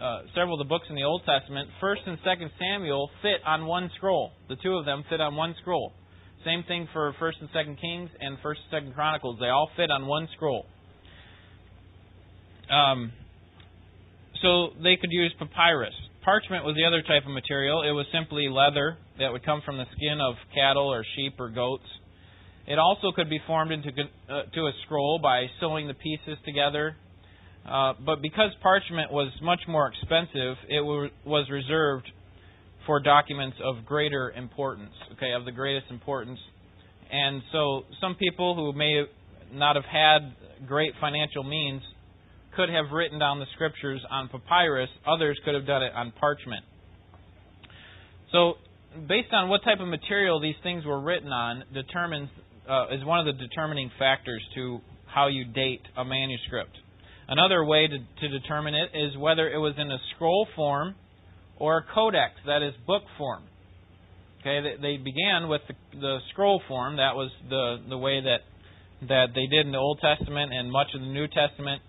uh, 0.00 0.22
several 0.34 0.60
of 0.60 0.66
the 0.66 0.68
books 0.68 0.86
in 0.88 0.96
the 0.96 1.04
Old 1.04 1.22
Testament, 1.24 1.68
First 1.80 2.02
and 2.06 2.18
Second 2.24 2.50
Samuel 2.58 3.10
fit 3.22 3.40
on 3.46 3.66
one 3.66 3.90
scroll. 3.96 4.32
The 4.48 4.56
two 4.56 4.74
of 4.74 4.84
them 4.84 5.04
fit 5.08 5.20
on 5.20 5.36
one 5.36 5.54
scroll. 5.60 5.92
Same 6.44 6.64
thing 6.68 6.88
for 6.92 7.14
First 7.18 7.38
and 7.40 7.48
Second 7.52 7.78
Kings 7.80 8.10
and 8.20 8.38
First 8.42 8.60
and 8.64 8.80
Second 8.80 8.94
Chronicles. 8.94 9.38
They 9.40 9.48
all 9.48 9.70
fit 9.76 9.90
on 9.90 10.06
one 10.06 10.28
scroll. 10.36 10.66
Um, 12.70 13.12
so 14.42 14.68
they 14.82 14.96
could 14.96 15.10
use 15.10 15.32
papyrus. 15.38 15.94
Parchment 16.24 16.64
was 16.64 16.74
the 16.76 16.84
other 16.84 17.02
type 17.02 17.24
of 17.26 17.32
material. 17.32 17.82
It 17.82 17.92
was 17.92 18.06
simply 18.12 18.48
leather 18.48 18.98
that 19.18 19.32
would 19.32 19.44
come 19.44 19.62
from 19.64 19.76
the 19.76 19.86
skin 19.96 20.18
of 20.20 20.34
cattle 20.54 20.92
or 20.92 21.04
sheep 21.14 21.34
or 21.38 21.48
goats. 21.48 21.86
It 22.66 22.78
also 22.78 23.12
could 23.14 23.30
be 23.30 23.40
formed 23.46 23.70
into 23.70 23.90
uh, 23.90 24.42
to 24.52 24.60
a 24.66 24.72
scroll 24.84 25.20
by 25.22 25.46
sewing 25.60 25.86
the 25.86 25.94
pieces 25.94 26.36
together. 26.44 26.96
Uh, 27.68 27.94
but 28.04 28.22
because 28.22 28.50
parchment 28.62 29.10
was 29.10 29.32
much 29.42 29.60
more 29.66 29.88
expensive, 29.88 30.56
it 30.68 30.78
w- 30.78 31.10
was 31.24 31.48
reserved 31.50 32.08
for 32.86 33.00
documents 33.00 33.56
of 33.64 33.84
greater 33.84 34.30
importance, 34.30 34.92
okay, 35.12 35.32
of 35.32 35.44
the 35.44 35.50
greatest 35.50 35.90
importance. 35.90 36.38
And 37.10 37.42
so 37.50 37.82
some 38.00 38.14
people 38.14 38.54
who 38.54 38.72
may 38.72 39.04
not 39.52 39.76
have 39.76 39.84
had 39.84 40.34
great 40.66 40.92
financial 41.00 41.42
means 41.42 41.82
could 42.54 42.68
have 42.68 42.86
written 42.92 43.18
down 43.18 43.38
the 43.38 43.46
scriptures 43.54 44.00
on 44.10 44.28
papyrus, 44.28 44.88
others 45.06 45.38
could 45.44 45.54
have 45.54 45.66
done 45.66 45.82
it 45.82 45.92
on 45.94 46.12
parchment. 46.18 46.64
So, 48.32 48.54
based 49.08 49.32
on 49.32 49.48
what 49.48 49.62
type 49.62 49.80
of 49.80 49.88
material 49.88 50.40
these 50.40 50.54
things 50.62 50.84
were 50.84 51.00
written 51.00 51.28
on, 51.28 51.64
determines 51.74 52.30
uh, 52.68 52.86
is 52.88 53.04
one 53.04 53.20
of 53.20 53.26
the 53.26 53.40
determining 53.46 53.90
factors 53.98 54.42
to 54.54 54.80
how 55.06 55.28
you 55.28 55.44
date 55.44 55.82
a 55.96 56.04
manuscript. 56.04 56.76
Another 57.28 57.64
way 57.64 57.88
to, 57.88 57.98
to 57.98 58.28
determine 58.28 58.74
it 58.74 58.90
is 58.94 59.16
whether 59.18 59.50
it 59.50 59.58
was 59.58 59.74
in 59.78 59.90
a 59.90 59.98
scroll 60.14 60.46
form 60.54 60.94
or 61.58 61.78
a 61.78 61.84
codex, 61.94 62.34
that 62.46 62.62
is, 62.62 62.72
book 62.86 63.02
form. 63.18 63.42
Okay, 64.40 64.60
they, 64.62 64.80
they 64.80 64.96
began 64.96 65.48
with 65.48 65.62
the, 65.66 65.74
the 65.98 66.18
scroll 66.30 66.62
form. 66.68 66.96
That 66.96 67.16
was 67.16 67.30
the 67.48 67.78
the 67.88 67.98
way 67.98 68.20
that 68.20 68.46
that 69.08 69.26
they 69.34 69.46
did 69.46 69.66
in 69.66 69.72
the 69.72 69.78
Old 69.78 70.00
Testament 70.00 70.52
and 70.52 70.70
much 70.70 70.88
of 70.94 71.00
the 71.00 71.08
New 71.08 71.26
Testament. 71.26 71.82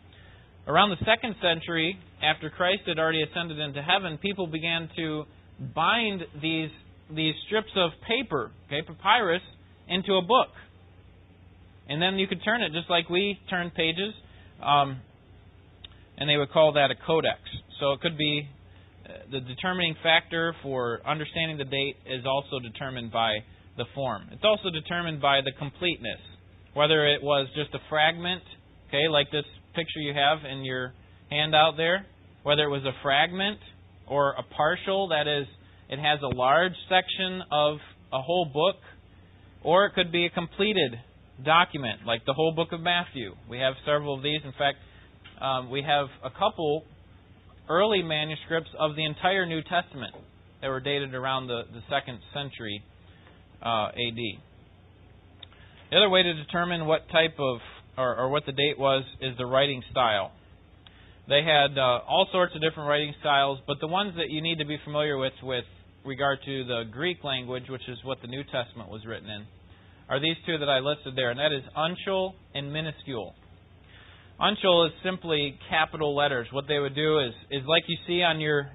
Around 0.65 0.89
the 0.89 1.05
second 1.05 1.35
century, 1.41 1.97
after 2.21 2.49
Christ 2.49 2.81
had 2.87 2.97
already 2.97 3.23
ascended 3.23 3.59
into 3.59 3.81
heaven, 3.81 4.17
people 4.17 4.47
began 4.47 4.89
to 4.97 5.25
bind 5.75 6.23
these 6.41 6.71
these 7.15 7.35
strips 7.45 7.71
of 7.75 7.91
paper, 8.07 8.51
okay, 8.67 8.81
papyrus, 8.81 9.41
into 9.87 10.13
a 10.13 10.21
book. 10.21 10.49
And 11.87 12.01
then 12.01 12.19
you 12.19 12.27
could 12.27 12.43
turn 12.43 12.61
it 12.61 12.73
just 12.73 12.89
like 12.89 13.09
we 13.09 13.39
turn 13.49 13.71
pages, 13.71 14.13
um, 14.61 14.99
and 16.17 16.29
they 16.29 16.37
would 16.37 16.51
call 16.51 16.73
that 16.73 16.91
a 16.91 16.95
codex. 17.05 17.39
So 17.79 17.91
it 17.93 18.01
could 18.01 18.17
be 18.17 18.47
uh, 19.05 19.31
the 19.31 19.39
determining 19.41 19.95
factor 20.01 20.55
for 20.63 20.99
understanding 21.05 21.57
the 21.57 21.65
date 21.65 21.97
is 22.05 22.25
also 22.25 22.59
determined 22.59 23.11
by 23.11 23.37
the 23.77 23.85
form. 23.93 24.23
It's 24.31 24.43
also 24.43 24.69
determined 24.69 25.21
by 25.21 25.41
the 25.41 25.51
completeness, 25.57 26.19
whether 26.73 27.07
it 27.07 27.21
was 27.21 27.47
just 27.55 27.73
a 27.73 27.79
fragment, 27.89 28.41
okay, 28.87 29.07
like 29.07 29.31
this 29.31 29.45
picture 29.75 29.99
you 29.99 30.13
have 30.13 30.39
in 30.49 30.65
your 30.65 30.93
handout 31.29 31.77
there, 31.77 32.05
whether 32.43 32.63
it 32.63 32.69
was 32.69 32.83
a 32.83 32.95
fragment 33.03 33.59
or 34.07 34.31
a 34.31 34.43
partial, 34.55 35.09
that 35.09 35.27
is, 35.27 35.45
it 35.89 35.99
has 35.99 36.19
a 36.23 36.35
large 36.35 36.73
section 36.89 37.41
of 37.51 37.77
a 38.11 38.21
whole 38.21 38.45
book, 38.45 38.81
or 39.63 39.85
it 39.85 39.93
could 39.93 40.11
be 40.11 40.25
a 40.25 40.29
completed 40.29 40.95
document, 41.45 42.01
like 42.05 42.25
the 42.25 42.33
whole 42.33 42.53
book 42.55 42.69
of 42.71 42.81
Matthew. 42.81 43.35
We 43.49 43.59
have 43.59 43.73
several 43.85 44.15
of 44.15 44.23
these. 44.23 44.39
In 44.43 44.53
fact, 44.53 44.77
um, 45.41 45.69
we 45.69 45.81
have 45.81 46.07
a 46.23 46.29
couple 46.29 46.83
early 47.69 48.01
manuscripts 48.01 48.69
of 48.79 48.95
the 48.95 49.05
entire 49.05 49.45
New 49.45 49.61
Testament 49.61 50.13
that 50.61 50.69
were 50.69 50.79
dated 50.79 51.13
around 51.13 51.47
the, 51.47 51.63
the 51.71 51.81
second 51.89 52.19
century 52.33 52.83
uh, 53.61 53.89
AD. 53.89 54.19
The 55.91 55.97
other 55.97 56.09
way 56.09 56.23
to 56.23 56.33
determine 56.33 56.85
what 56.85 57.09
type 57.09 57.35
of 57.39 57.59
or, 57.97 58.15
or 58.15 58.29
what 58.29 58.45
the 58.45 58.51
date 58.51 58.77
was, 58.77 59.03
is 59.21 59.35
the 59.37 59.45
writing 59.45 59.83
style. 59.91 60.31
They 61.27 61.43
had 61.43 61.77
uh, 61.77 61.99
all 62.07 62.27
sorts 62.31 62.55
of 62.55 62.61
different 62.61 62.87
writing 62.87 63.13
styles, 63.19 63.59
but 63.67 63.77
the 63.81 63.87
ones 63.87 64.13
that 64.15 64.29
you 64.29 64.41
need 64.41 64.59
to 64.59 64.65
be 64.65 64.77
familiar 64.85 65.17
with 65.17 65.33
with 65.43 65.65
regard 66.05 66.39
to 66.45 66.63
the 66.63 66.83
Greek 66.89 67.23
language, 67.23 67.63
which 67.67 67.81
is 67.89 67.97
what 68.03 68.21
the 68.21 68.27
New 68.27 68.43
Testament 68.43 68.89
was 68.89 69.05
written 69.05 69.29
in, 69.29 69.45
are 70.07 70.21
these 70.21 70.37
two 70.45 70.57
that 70.59 70.69
I 70.69 70.79
listed 70.79 71.15
there, 71.17 71.31
and 71.31 71.39
that 71.39 71.51
is 71.51 71.63
uncial 71.75 72.33
and 72.53 72.71
minuscule. 72.71 73.33
Uncial 74.39 74.87
is 74.87 74.93
simply 75.03 75.57
capital 75.69 76.15
letters. 76.15 76.47
What 76.51 76.65
they 76.67 76.77
would 76.77 76.95
do 76.95 77.19
is 77.19 77.33
is 77.49 77.63
like 77.67 77.83
you 77.87 77.97
see 78.05 78.21
on 78.21 78.39
your 78.39 78.69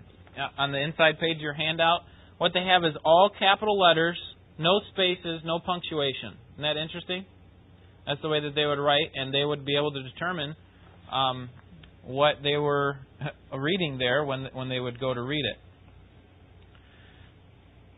on 0.58 0.72
the 0.72 0.78
inside 0.78 1.20
page 1.20 1.36
of 1.36 1.42
your 1.42 1.54
handout. 1.54 2.00
What 2.38 2.52
they 2.52 2.64
have 2.64 2.84
is 2.84 2.96
all 3.04 3.30
capital 3.38 3.78
letters, 3.78 4.18
no 4.58 4.80
spaces, 4.92 5.42
no 5.44 5.60
punctuation. 5.60 6.34
Isn't 6.54 6.62
that 6.62 6.76
interesting? 6.76 7.24
That's 8.06 8.20
the 8.22 8.28
way 8.28 8.40
that 8.40 8.56
they 8.56 8.66
would 8.66 8.80
write, 8.80 9.12
and 9.14 9.32
they 9.32 9.44
would 9.44 9.64
be 9.64 9.76
able 9.76 9.92
to 9.92 10.02
determine 10.02 10.56
um, 11.12 11.48
what 12.04 12.36
they 12.42 12.56
were 12.56 12.96
reading 13.56 13.98
there 13.98 14.24
when 14.24 14.48
when 14.52 14.68
they 14.68 14.80
would 14.80 14.98
go 14.98 15.14
to 15.14 15.22
read 15.22 15.44
it. 15.44 15.58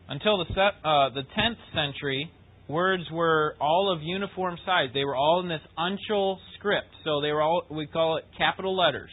Until 0.07 0.37
the 0.37 0.43
uh, 0.53 1.09
the 1.09 1.23
10th 1.35 1.57
century, 1.73 2.29
words 2.67 3.03
were 3.11 3.55
all 3.59 3.93
of 3.95 4.01
uniform 4.01 4.57
size. 4.65 4.89
They 4.93 5.03
were 5.03 5.15
all 5.15 5.41
in 5.41 5.49
this 5.49 5.61
uncial 5.77 6.37
script, 6.57 6.87
so 7.03 7.21
they 7.21 7.31
were 7.31 7.41
all 7.41 7.63
we 7.69 7.87
call 7.87 8.17
it 8.17 8.25
capital 8.37 8.75
letters. 8.75 9.11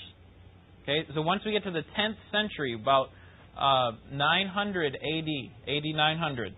Okay, 0.83 1.07
so 1.15 1.23
once 1.23 1.43
we 1.45 1.53
get 1.53 1.63
to 1.65 1.71
the 1.71 1.85
10th 1.97 2.17
century, 2.33 2.75
about 2.75 3.09
uh, 3.57 3.93
900 4.13 4.97
AD, 4.97 5.29
AD 5.69 5.83
900, 5.95 6.55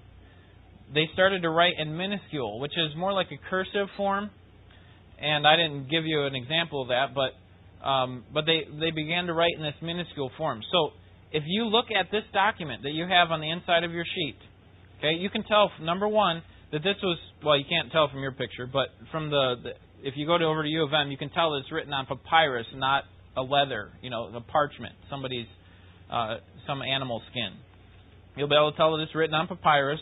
they 0.94 1.04
started 1.12 1.42
to 1.42 1.50
write 1.50 1.74
in 1.78 1.96
minuscule, 1.96 2.58
which 2.58 2.72
is 2.72 2.96
more 2.96 3.12
like 3.12 3.26
a 3.32 3.50
cursive 3.50 3.88
form. 3.96 4.30
And 5.20 5.46
I 5.46 5.56
didn't 5.56 5.90
give 5.90 6.04
you 6.06 6.24
an 6.24 6.34
example 6.34 6.82
of 6.82 6.88
that, 6.88 7.14
but 7.14 7.32
um, 7.86 8.24
but 8.32 8.46
they 8.46 8.62
they 8.80 8.90
began 8.90 9.26
to 9.26 9.34
write 9.34 9.52
in 9.56 9.62
this 9.62 9.74
minuscule 9.82 10.30
form. 10.38 10.62
So 10.72 10.90
if 11.32 11.42
you 11.46 11.66
look 11.66 11.86
at 11.90 12.10
this 12.10 12.24
document 12.32 12.82
that 12.82 12.92
you 12.92 13.06
have 13.06 13.30
on 13.30 13.40
the 13.40 13.50
inside 13.50 13.84
of 13.84 13.92
your 13.92 14.04
sheet, 14.04 14.36
okay, 14.98 15.12
you 15.18 15.28
can 15.30 15.44
tell 15.44 15.70
number 15.80 16.08
one 16.08 16.42
that 16.72 16.82
this 16.82 16.96
was 17.02 17.18
well, 17.44 17.58
you 17.58 17.64
can't 17.68 17.92
tell 17.92 18.08
from 18.08 18.20
your 18.20 18.32
picture, 18.32 18.66
but 18.66 18.88
from 19.10 19.30
the, 19.30 19.54
the 19.62 19.70
if 20.02 20.14
you 20.16 20.26
go 20.26 20.36
to 20.36 20.44
over 20.44 20.62
to 20.62 20.68
U 20.68 20.84
of 20.84 20.92
M, 20.92 21.10
you 21.10 21.16
can 21.16 21.30
tell 21.30 21.52
that 21.52 21.58
it's 21.58 21.72
written 21.72 21.92
on 21.92 22.06
papyrus, 22.06 22.66
not 22.74 23.04
a 23.36 23.42
leather, 23.42 23.90
you 24.02 24.10
know, 24.10 24.30
a 24.34 24.40
parchment, 24.40 24.94
somebody's 25.10 25.46
uh, 26.10 26.36
some 26.66 26.82
animal 26.82 27.22
skin. 27.30 27.56
You'll 28.36 28.48
be 28.48 28.54
able 28.54 28.72
to 28.72 28.76
tell 28.76 28.96
that 28.96 29.02
it's 29.02 29.14
written 29.14 29.34
on 29.34 29.46
papyrus. 29.46 30.00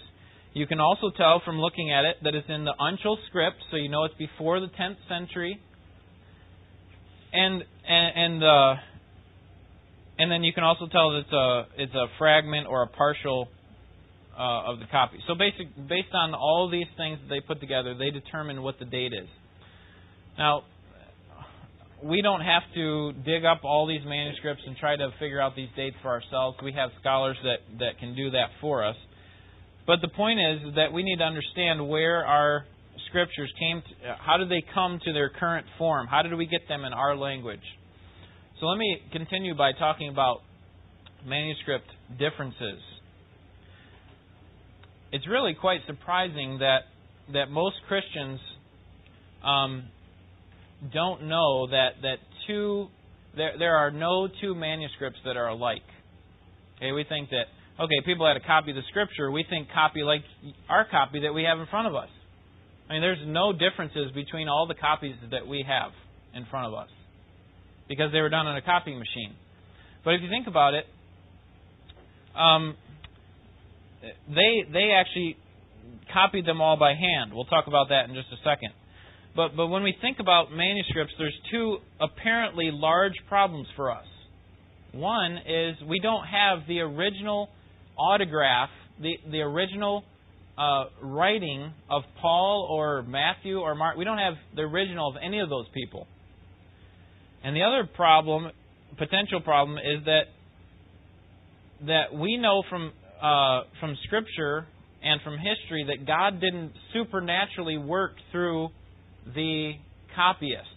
You 0.54 0.66
can 0.66 0.80
also 0.80 1.10
tell 1.16 1.40
from 1.44 1.58
looking 1.58 1.92
at 1.92 2.04
it 2.04 2.16
that 2.24 2.34
it's 2.34 2.48
in 2.48 2.64
the 2.64 2.74
uncial 2.78 3.16
script, 3.28 3.56
so 3.70 3.76
you 3.76 3.88
know 3.88 4.04
it's 4.04 4.14
before 4.16 4.60
the 4.60 4.68
10th 4.68 4.96
century. 5.08 5.60
And 7.32 7.62
and 7.88 8.16
and, 8.16 8.44
uh, 8.44 8.74
and 10.18 10.30
then 10.30 10.42
you 10.42 10.52
can 10.52 10.64
also 10.64 10.86
tell 10.88 11.12
that 11.12 11.20
it's 11.20 11.32
a 11.32 11.82
it's 11.82 11.94
a 11.94 12.06
fragment 12.18 12.66
or 12.66 12.82
a 12.82 12.86
partial 12.86 13.48
uh, 14.42 14.72
of 14.72 14.80
the 14.80 14.86
copy. 14.90 15.18
So 15.28 15.34
basic, 15.36 15.68
based 15.88 16.12
on 16.12 16.34
all 16.34 16.68
these 16.68 16.90
things 16.96 17.18
that 17.22 17.28
they 17.32 17.40
put 17.40 17.60
together, 17.60 17.94
they 17.94 18.10
determine 18.10 18.62
what 18.62 18.78
the 18.80 18.84
date 18.84 19.12
is. 19.12 19.28
Now, 20.36 20.64
we 22.02 22.22
don't 22.22 22.40
have 22.40 22.62
to 22.74 23.12
dig 23.24 23.44
up 23.44 23.60
all 23.62 23.86
these 23.86 24.04
manuscripts 24.04 24.62
and 24.66 24.76
try 24.76 24.96
to 24.96 25.10
figure 25.20 25.40
out 25.40 25.54
these 25.54 25.68
dates 25.76 25.94
for 26.02 26.08
ourselves. 26.08 26.58
We 26.64 26.72
have 26.72 26.90
scholars 27.00 27.36
that, 27.44 27.78
that 27.78 28.00
can 28.00 28.16
do 28.16 28.30
that 28.32 28.48
for 28.60 28.84
us. 28.84 28.96
But 29.86 30.00
the 30.00 30.08
point 30.08 30.40
is 30.40 30.74
that 30.74 30.92
we 30.92 31.04
need 31.04 31.18
to 31.18 31.24
understand 31.24 31.88
where 31.88 32.26
our 32.26 32.66
scriptures 33.08 33.52
came 33.60 33.80
to, 33.80 34.16
how 34.18 34.38
did 34.38 34.48
they 34.48 34.64
come 34.74 34.98
to 35.04 35.12
their 35.12 35.28
current 35.30 35.66
form? 35.78 36.08
How 36.08 36.22
did 36.22 36.34
we 36.34 36.46
get 36.46 36.66
them 36.66 36.84
in 36.84 36.92
our 36.92 37.16
language? 37.16 37.62
So 38.58 38.66
let 38.66 38.78
me 38.78 38.98
continue 39.12 39.54
by 39.54 39.72
talking 39.72 40.08
about 40.08 40.38
manuscript 41.24 41.86
differences. 42.18 42.80
It's 45.12 45.28
really 45.28 45.54
quite 45.54 45.80
surprising 45.86 46.58
that 46.58 46.80
that 47.32 47.50
most 47.50 47.76
Christians 47.86 48.40
um, 49.44 49.84
don't 50.92 51.24
know 51.24 51.66
that 51.68 51.90
that 52.02 52.16
two 52.46 52.88
there 53.36 53.52
there 53.58 53.76
are 53.76 53.90
no 53.90 54.28
two 54.40 54.54
manuscripts 54.54 55.18
that 55.24 55.36
are 55.36 55.48
alike. 55.48 55.82
Okay, 56.78 56.92
we 56.92 57.04
think 57.04 57.28
that 57.30 57.44
okay, 57.78 58.00
people 58.06 58.26
had 58.26 58.36
a 58.36 58.46
copy 58.46 58.70
of 58.70 58.76
the 58.76 58.82
scripture, 58.88 59.30
we 59.30 59.44
think 59.48 59.68
copy 59.72 60.02
like 60.02 60.22
our 60.68 60.86
copy 60.90 61.20
that 61.20 61.32
we 61.32 61.44
have 61.44 61.58
in 61.58 61.66
front 61.66 61.88
of 61.88 61.94
us. 61.94 62.08
I 62.88 62.94
mean, 62.94 63.02
there's 63.02 63.24
no 63.26 63.52
differences 63.52 64.12
between 64.14 64.48
all 64.48 64.66
the 64.66 64.74
copies 64.74 65.14
that 65.30 65.46
we 65.46 65.64
have 65.66 65.92
in 66.34 66.46
front 66.50 66.66
of 66.66 66.74
us 66.74 66.88
because 67.88 68.12
they 68.12 68.20
were 68.20 68.30
done 68.30 68.46
on 68.46 68.56
a 68.56 68.62
copying 68.62 68.98
machine. 68.98 69.34
But 70.04 70.14
if 70.14 70.22
you 70.22 70.28
think 70.28 70.46
about 70.46 70.74
it, 70.74 70.84
um, 72.34 72.76
they 74.28 74.64
they 74.72 74.90
actually 74.92 75.36
copied 76.12 76.46
them 76.46 76.60
all 76.60 76.76
by 76.76 76.94
hand. 76.94 77.32
We'll 77.32 77.44
talk 77.44 77.66
about 77.66 77.88
that 77.88 78.08
in 78.08 78.14
just 78.14 78.28
a 78.32 78.36
second. 78.44 78.70
But, 79.34 79.56
but 79.56 79.68
when 79.68 79.82
we 79.82 79.94
think 80.00 80.18
about 80.20 80.52
manuscripts, 80.52 81.14
there's 81.18 81.36
two 81.50 81.78
apparently 82.00 82.70
large 82.70 83.14
problems 83.28 83.66
for 83.76 83.90
us. 83.90 84.04
One 84.92 85.38
is 85.38 85.76
we 85.88 86.00
don't 86.00 86.26
have 86.26 86.66
the 86.68 86.80
original 86.80 87.48
autograph, 87.98 88.68
the, 89.00 89.14
the 89.30 89.40
original 89.40 90.04
uh, 90.58 90.84
writing 91.00 91.72
of 91.90 92.02
Paul 92.20 92.68
or 92.70 93.02
Matthew 93.02 93.58
or 93.58 93.74
Mark. 93.74 93.96
We 93.96 94.04
don't 94.04 94.18
have 94.18 94.34
the 94.54 94.62
original 94.62 95.08
of 95.08 95.16
any 95.22 95.40
of 95.40 95.48
those 95.48 95.66
people. 95.72 96.06
And 97.42 97.56
the 97.56 97.62
other 97.62 97.88
problem, 97.96 98.50
potential 98.98 99.40
problem, 99.40 99.78
is 99.78 100.04
that 100.04 100.22
that 101.86 102.14
we 102.14 102.36
know 102.36 102.62
from 102.70 102.92
uh, 103.22 103.62
from 103.80 103.96
Scripture 104.04 104.66
and 105.02 105.20
from 105.22 105.34
history 105.38 105.86
that 105.88 106.06
God 106.06 106.40
didn't 106.40 106.72
supernaturally 106.92 107.78
work 107.78 108.12
through 108.30 108.68
the 109.34 109.72
copyists. 110.14 110.68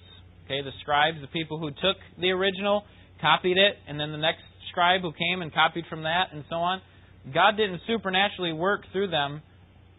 Okay, 0.45 0.61
the 0.61 0.71
scribes, 0.81 1.17
the 1.21 1.27
people 1.27 1.59
who 1.59 1.69
took 1.69 1.97
the 2.19 2.29
original, 2.29 2.83
copied 3.19 3.57
it, 3.57 3.75
and 3.87 3.99
then 3.99 4.11
the 4.11 4.17
next 4.17 4.41
scribe 4.69 5.01
who 5.01 5.11
came 5.11 5.41
and 5.41 5.51
copied 5.51 5.85
from 5.89 6.03
that, 6.03 6.27
and 6.31 6.43
so 6.49 6.57
on. 6.57 6.81
God 7.33 7.57
didn't 7.57 7.81
supernaturally 7.87 8.53
work 8.53 8.81
through 8.91 9.09
them 9.09 9.41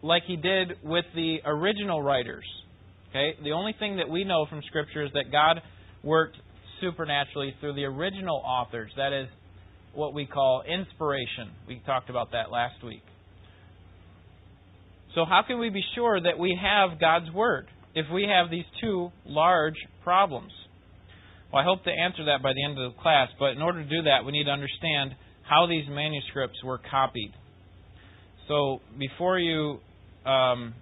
like 0.01 0.23
He 0.25 0.37
did 0.37 0.73
with 0.83 1.05
the 1.15 1.39
original 1.45 2.01
writers. 2.01 2.45
Okay, 3.09 3.31
the 3.43 3.51
only 3.51 3.75
thing 3.77 3.97
that 3.97 4.07
we 4.09 4.23
know 4.23 4.45
from 4.49 4.61
Scripture 4.67 5.05
is 5.05 5.11
that 5.13 5.31
God 5.31 5.61
worked 6.03 6.37
supernaturally 6.79 7.53
through 7.59 7.73
the 7.73 7.83
original 7.83 8.41
authors. 8.45 8.91
That 8.95 9.11
is 9.11 9.27
what 9.97 10.13
we 10.13 10.25
call 10.25 10.63
inspiration. 10.63 11.51
We 11.67 11.81
talked 11.85 12.09
about 12.09 12.31
that 12.31 12.51
last 12.51 12.83
week. 12.85 13.03
So, 15.15 15.25
how 15.25 15.41
can 15.45 15.59
we 15.59 15.69
be 15.69 15.83
sure 15.95 16.21
that 16.21 16.37
we 16.37 16.57
have 16.61 16.99
God's 16.99 17.31
Word? 17.31 17.67
if 17.97 18.05
we 18.13 18.29
have 18.31 18.51
these 18.51 18.65
two 18.79 19.11
large 19.25 19.73
problems? 20.03 20.51
Well, 21.51 21.63
I 21.63 21.65
hope 21.65 21.83
to 21.85 21.89
answer 21.89 22.25
that 22.25 22.43
by 22.43 22.53
the 22.53 22.63
end 22.63 22.77
of 22.77 22.93
the 22.93 23.01
class, 23.01 23.29
but 23.39 23.53
in 23.53 23.61
order 23.63 23.81
to 23.81 23.89
do 23.89 24.03
that, 24.03 24.23
we 24.23 24.31
need 24.31 24.43
to 24.43 24.51
understand 24.51 25.15
how 25.41 25.65
these 25.65 25.85
manuscripts 25.89 26.63
were 26.63 26.79
copied. 26.91 27.33
So 28.47 28.81
before 28.99 29.39
you 29.39 29.79
um, 30.27 30.75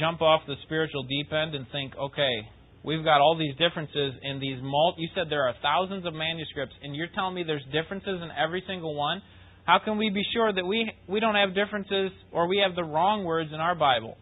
jump 0.00 0.22
off 0.22 0.42
the 0.46 0.54
spiritual 0.64 1.02
deep 1.02 1.30
end 1.30 1.54
and 1.54 1.66
think, 1.70 1.92
okay, 1.94 2.48
we've 2.84 3.04
got 3.04 3.20
all 3.20 3.36
these 3.36 3.56
differences 3.56 4.14
in 4.22 4.40
these 4.40 4.58
multi. 4.62 5.02
You 5.02 5.08
said 5.14 5.26
there 5.30 5.48
are 5.48 5.54
thousands 5.62 6.06
of 6.06 6.14
manuscripts, 6.14 6.74
and 6.82 6.94
you're 6.94 7.08
telling 7.14 7.34
me 7.34 7.44
there's 7.44 7.64
differences 7.72 8.20
in 8.22 8.28
every 8.32 8.62
single 8.66 8.94
one. 8.94 9.22
How 9.64 9.78
can 9.78 9.96
we 9.98 10.10
be 10.10 10.22
sure 10.34 10.52
that 10.52 10.64
we 10.64 10.90
we 11.08 11.20
don't 11.20 11.36
have 11.36 11.54
differences 11.54 12.10
or 12.32 12.48
we 12.48 12.62
have 12.66 12.74
the 12.74 12.84
wrong 12.84 13.24
words 13.24 13.50
in 13.52 13.60
our 13.60 13.74
Bible? 13.74 14.16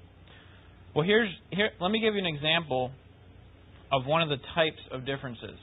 Well, 0.95 1.05
here's 1.05 1.31
here. 1.51 1.71
Let 1.81 1.91
me 1.91 2.01
give 2.01 2.15
you 2.15 2.21
an 2.21 2.35
example 2.35 2.91
of 3.93 4.07
one 4.07 4.23
of 4.23 4.29
the 4.29 4.39
types 4.55 4.81
of 4.93 5.07
differences. 5.07 5.59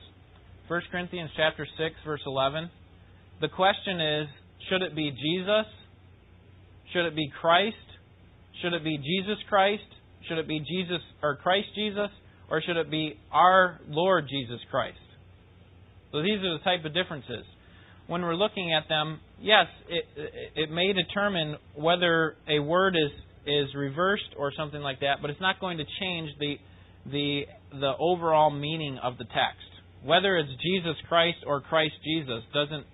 1 0.67 0.81
Corinthians 0.91 1.29
chapter 1.37 1.65
6 1.65 1.95
verse 2.05 2.21
11. 2.25 2.69
The 3.39 3.49
question 3.49 4.01
is, 4.01 4.27
should 4.69 4.81
it 4.81 4.95
be 4.95 5.11
Jesus? 5.11 5.65
Should 6.91 7.05
it 7.05 7.15
be 7.15 7.31
Christ? 7.39 7.75
Should 8.61 8.73
it 8.73 8.83
be 8.83 8.97
Jesus 8.97 9.37
Christ? 9.47 9.83
Should 10.27 10.39
it 10.39 10.47
be 10.47 10.59
Jesus 10.59 11.01
or 11.21 11.35
Christ 11.35 11.67
Jesus? 11.75 12.09
Or 12.49 12.61
should 12.61 12.77
it 12.77 12.89
be 12.89 13.19
our 13.31 13.79
Lord 13.87 14.27
Jesus 14.29 14.59
Christ? 14.71 14.97
So 16.11 16.21
these 16.21 16.39
are 16.39 16.57
the 16.57 16.63
type 16.63 16.85
of 16.85 16.93
differences. 16.93 17.45
When 18.07 18.21
we're 18.21 18.35
looking 18.35 18.73
at 18.73 18.87
them, 18.87 19.19
yes, 19.41 19.65
it, 19.89 20.05
it 20.55 20.71
may 20.71 20.93
determine 20.93 21.57
whether 21.75 22.35
a 22.49 22.59
word 22.59 22.95
is 22.95 23.11
is 23.45 23.73
reversed 23.75 24.35
or 24.37 24.51
something 24.57 24.81
like 24.81 24.99
that, 24.99 25.19
but 25.21 25.29
it's 25.29 25.39
not 25.39 25.59
going 25.59 25.77
to 25.77 25.85
change 25.99 26.29
the 26.39 26.55
the 27.11 27.41
the 27.71 27.93
overall 27.99 28.49
meaning 28.49 28.97
of 29.01 29.17
the 29.17 29.23
text. 29.25 29.67
Whether 30.03 30.37
it's 30.37 30.49
Jesus 30.61 30.95
Christ 31.07 31.37
or 31.45 31.61
Christ 31.61 31.95
Jesus 32.03 32.43
doesn't 32.53 32.85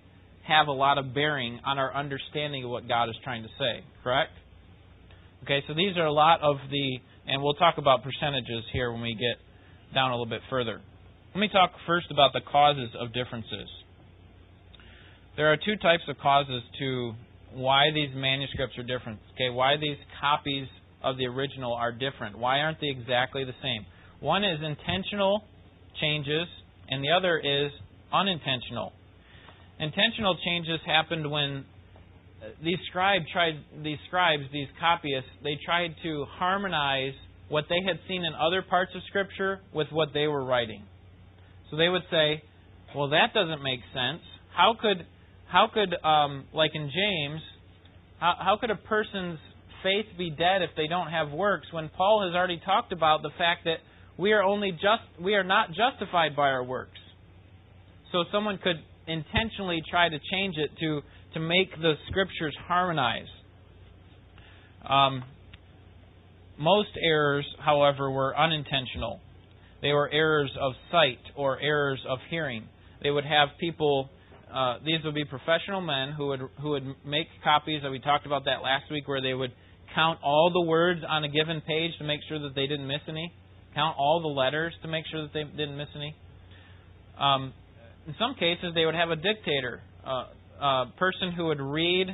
have 0.46 0.68
a 0.68 0.72
lot 0.72 0.98
of 0.98 1.14
bearing 1.14 1.60
on 1.64 1.78
our 1.78 1.94
understanding 1.94 2.64
of 2.64 2.70
what 2.70 2.88
God 2.88 3.08
is 3.08 3.16
trying 3.24 3.42
to 3.42 3.48
say, 3.58 3.84
correct? 4.02 4.32
Okay, 5.44 5.62
so 5.66 5.74
these 5.74 5.96
are 5.96 6.06
a 6.06 6.12
lot 6.12 6.40
of 6.42 6.56
the 6.70 6.98
and 7.26 7.42
we'll 7.42 7.54
talk 7.54 7.78
about 7.78 8.02
percentages 8.02 8.64
here 8.72 8.92
when 8.92 9.02
we 9.02 9.14
get 9.14 9.94
down 9.94 10.10
a 10.10 10.14
little 10.14 10.26
bit 10.26 10.42
further. 10.50 10.80
Let 11.34 11.40
me 11.40 11.48
talk 11.48 11.72
first 11.86 12.06
about 12.10 12.32
the 12.32 12.40
causes 12.40 12.90
of 13.00 13.12
differences. 13.12 13.68
There 15.36 15.52
are 15.52 15.56
two 15.56 15.76
types 15.82 16.04
of 16.08 16.16
causes 16.18 16.62
to 16.78 17.12
why 17.54 17.90
these 17.94 18.10
manuscripts 18.14 18.78
are 18.78 18.82
different. 18.82 19.18
Okay, 19.34 19.50
why 19.50 19.76
these 19.76 19.96
copies 20.20 20.68
of 21.02 21.16
the 21.18 21.26
original 21.26 21.74
are 21.74 21.92
different. 21.92 22.38
Why 22.38 22.60
aren't 22.60 22.80
they 22.80 22.88
exactly 22.88 23.44
the 23.44 23.54
same? 23.62 23.84
One 24.20 24.44
is 24.44 24.58
intentional 24.62 25.44
changes, 26.00 26.46
and 26.88 27.02
the 27.02 27.10
other 27.10 27.38
is 27.38 27.72
unintentional. 28.12 28.92
Intentional 29.80 30.36
changes 30.44 30.78
happened 30.86 31.28
when 31.30 31.64
these 32.62 32.78
scribes 32.88 33.24
tried 33.32 33.54
these 33.82 33.98
scribes, 34.06 34.42
these 34.52 34.68
copyists, 34.80 35.30
they 35.42 35.58
tried 35.64 35.94
to 36.02 36.24
harmonize 36.38 37.14
what 37.48 37.64
they 37.68 37.80
had 37.86 37.98
seen 38.08 38.24
in 38.24 38.32
other 38.34 38.62
parts 38.62 38.90
of 38.94 39.02
Scripture 39.08 39.60
with 39.72 39.88
what 39.90 40.08
they 40.14 40.26
were 40.26 40.44
writing. 40.44 40.82
So 41.70 41.76
they 41.76 41.88
would 41.88 42.04
say, 42.10 42.42
"Well, 42.94 43.08
that 43.08 43.34
doesn't 43.34 43.62
make 43.62 43.80
sense. 43.92 44.22
How 44.54 44.74
could 44.80 45.06
how 45.46 45.68
could, 45.72 45.94
um, 46.04 46.46
like 46.52 46.72
in 46.74 46.90
James, 46.90 47.40
how, 48.18 48.34
how 48.40 48.56
could 48.60 48.70
a 48.70 48.76
person's 48.76 49.38
faith 49.82 50.06
be 50.18 50.30
dead 50.30 50.62
if 50.62 50.70
they 50.76 50.88
don't 50.88 51.08
have 51.08 51.30
works? 51.30 51.72
When 51.72 51.88
Paul 51.90 52.26
has 52.26 52.34
already 52.34 52.60
talked 52.64 52.92
about 52.92 53.22
the 53.22 53.30
fact 53.38 53.64
that 53.64 53.78
we 54.16 54.32
are 54.32 54.42
only 54.42 54.72
just 54.72 55.02
we 55.20 55.34
are 55.34 55.44
not 55.44 55.68
justified 55.68 56.34
by 56.34 56.48
our 56.48 56.64
works. 56.64 56.98
So 58.12 58.24
someone 58.32 58.58
could 58.58 58.82
intentionally 59.06 59.82
try 59.90 60.08
to 60.08 60.18
change 60.30 60.54
it 60.56 60.70
to 60.80 61.02
to 61.34 61.40
make 61.40 61.70
the 61.80 61.94
scriptures 62.08 62.56
harmonize. 62.66 63.26
Um, 64.88 65.24
most 66.58 66.90
errors, 67.02 67.46
however, 67.58 68.10
were 68.10 68.36
unintentional. 68.36 69.20
They 69.82 69.92
were 69.92 70.08
errors 70.10 70.50
of 70.60 70.72
sight 70.90 71.18
or 71.36 71.60
errors 71.60 72.00
of 72.08 72.18
hearing. 72.30 72.68
They 73.02 73.10
would 73.10 73.24
have 73.24 73.48
people 73.60 74.10
uh, 74.54 74.78
these 74.86 75.02
would 75.04 75.16
be 75.16 75.24
professional 75.24 75.80
men 75.80 76.12
who 76.12 76.28
would 76.28 76.40
who 76.62 76.70
would 76.70 76.86
make 77.04 77.26
copies. 77.42 77.82
That 77.82 77.90
we 77.90 77.98
talked 77.98 78.24
about 78.24 78.44
that 78.44 78.62
last 78.62 78.84
week, 78.88 79.08
where 79.08 79.20
they 79.20 79.34
would 79.34 79.50
count 79.94 80.20
all 80.22 80.50
the 80.52 80.62
words 80.62 81.00
on 81.08 81.24
a 81.24 81.28
given 81.28 81.60
page 81.60 81.90
to 81.98 82.04
make 82.04 82.20
sure 82.28 82.38
that 82.38 82.54
they 82.54 82.68
didn't 82.68 82.86
miss 82.86 83.00
any, 83.08 83.32
count 83.74 83.96
all 83.98 84.20
the 84.20 84.28
letters 84.28 84.72
to 84.82 84.88
make 84.88 85.04
sure 85.10 85.22
that 85.22 85.32
they 85.32 85.42
didn't 85.42 85.76
miss 85.76 85.88
any. 85.96 86.14
Um, 87.18 87.52
in 88.06 88.14
some 88.18 88.34
cases, 88.34 88.72
they 88.74 88.84
would 88.84 88.94
have 88.94 89.10
a 89.10 89.16
dictator, 89.16 89.82
uh, 90.06 90.26
a 90.60 90.84
person 90.98 91.32
who 91.36 91.46
would 91.46 91.60
read. 91.60 92.06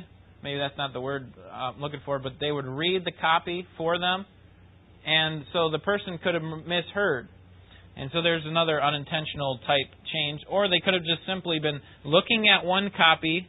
Maybe 0.43 0.57
that's 0.57 0.77
not 0.77 0.93
the 0.93 1.01
word 1.01 1.31
I'm 1.51 1.79
looking 1.79 2.01
for, 2.05 2.19
but 2.19 2.33
they 2.39 2.51
would 2.51 2.65
read 2.65 3.05
the 3.05 3.11
copy 3.11 3.67
for 3.77 3.99
them, 3.99 4.25
and 5.05 5.45
so 5.53 5.69
the 5.69 5.79
person 5.79 6.19
could 6.23 6.33
have 6.33 6.43
misheard. 6.43 7.27
And 7.95 8.09
so 8.13 8.21
there's 8.21 8.43
another 8.45 8.81
unintentional 8.81 9.59
type 9.67 9.91
change. 10.13 10.41
Or 10.49 10.67
they 10.69 10.79
could 10.83 10.93
have 10.93 11.03
just 11.03 11.21
simply 11.27 11.59
been 11.59 11.81
looking 12.05 12.47
at 12.47 12.65
one 12.65 12.89
copy 12.95 13.47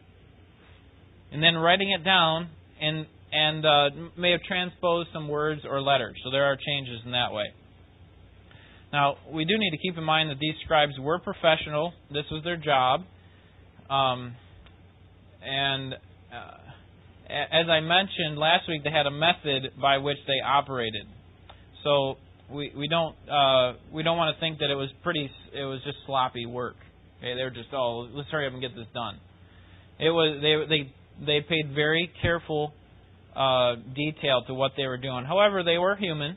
and 1.32 1.42
then 1.42 1.54
writing 1.54 1.90
it 1.90 2.04
down 2.04 2.50
and 2.80 3.06
and 3.34 3.64
uh, 3.64 3.88
may 4.18 4.32
have 4.32 4.42
transposed 4.42 5.08
some 5.14 5.26
words 5.26 5.62
or 5.64 5.80
letters. 5.80 6.14
So 6.22 6.30
there 6.30 6.44
are 6.44 6.56
changes 6.56 7.00
in 7.06 7.12
that 7.12 7.32
way. 7.32 7.44
Now, 8.92 9.16
we 9.32 9.46
do 9.46 9.56
need 9.56 9.70
to 9.70 9.78
keep 9.78 9.96
in 9.96 10.04
mind 10.04 10.28
that 10.30 10.38
these 10.38 10.54
scribes 10.64 10.92
were 11.00 11.18
professional. 11.18 11.94
This 12.10 12.24
was 12.30 12.44
their 12.44 12.58
job. 12.58 13.04
Um, 13.88 14.34
and 15.44 15.94
uh, 15.94 16.72
as 17.28 17.66
I 17.68 17.80
mentioned 17.80 18.38
last 18.38 18.68
week, 18.68 18.84
they 18.84 18.90
had 18.90 19.06
a 19.06 19.10
method 19.10 19.72
by 19.80 19.98
which 19.98 20.18
they 20.26 20.40
operated. 20.44 21.06
So 21.84 22.16
we 22.50 22.72
we 22.76 22.88
don't 22.88 23.16
uh, 23.30 23.74
we 23.92 24.02
don't 24.02 24.16
want 24.16 24.36
to 24.36 24.40
think 24.40 24.58
that 24.58 24.70
it 24.70 24.74
was 24.74 24.90
pretty. 25.02 25.30
It 25.52 25.64
was 25.64 25.80
just 25.84 25.98
sloppy 26.06 26.46
work. 26.46 26.76
Okay, 27.18 27.34
they 27.34 27.42
were 27.42 27.50
just 27.50 27.68
oh 27.72 28.08
let's 28.12 28.28
hurry 28.30 28.46
up 28.46 28.52
and 28.52 28.62
get 28.62 28.74
this 28.74 28.86
done. 28.94 29.18
It 29.98 30.10
was 30.10 30.40
they 30.42 30.54
they 30.68 30.92
they 31.24 31.46
paid 31.46 31.74
very 31.74 32.10
careful 32.20 32.72
uh, 33.36 33.76
detail 33.94 34.42
to 34.46 34.54
what 34.54 34.72
they 34.76 34.86
were 34.86 34.98
doing. 34.98 35.24
However, 35.24 35.62
they 35.62 35.78
were 35.78 35.96
human, 35.96 36.36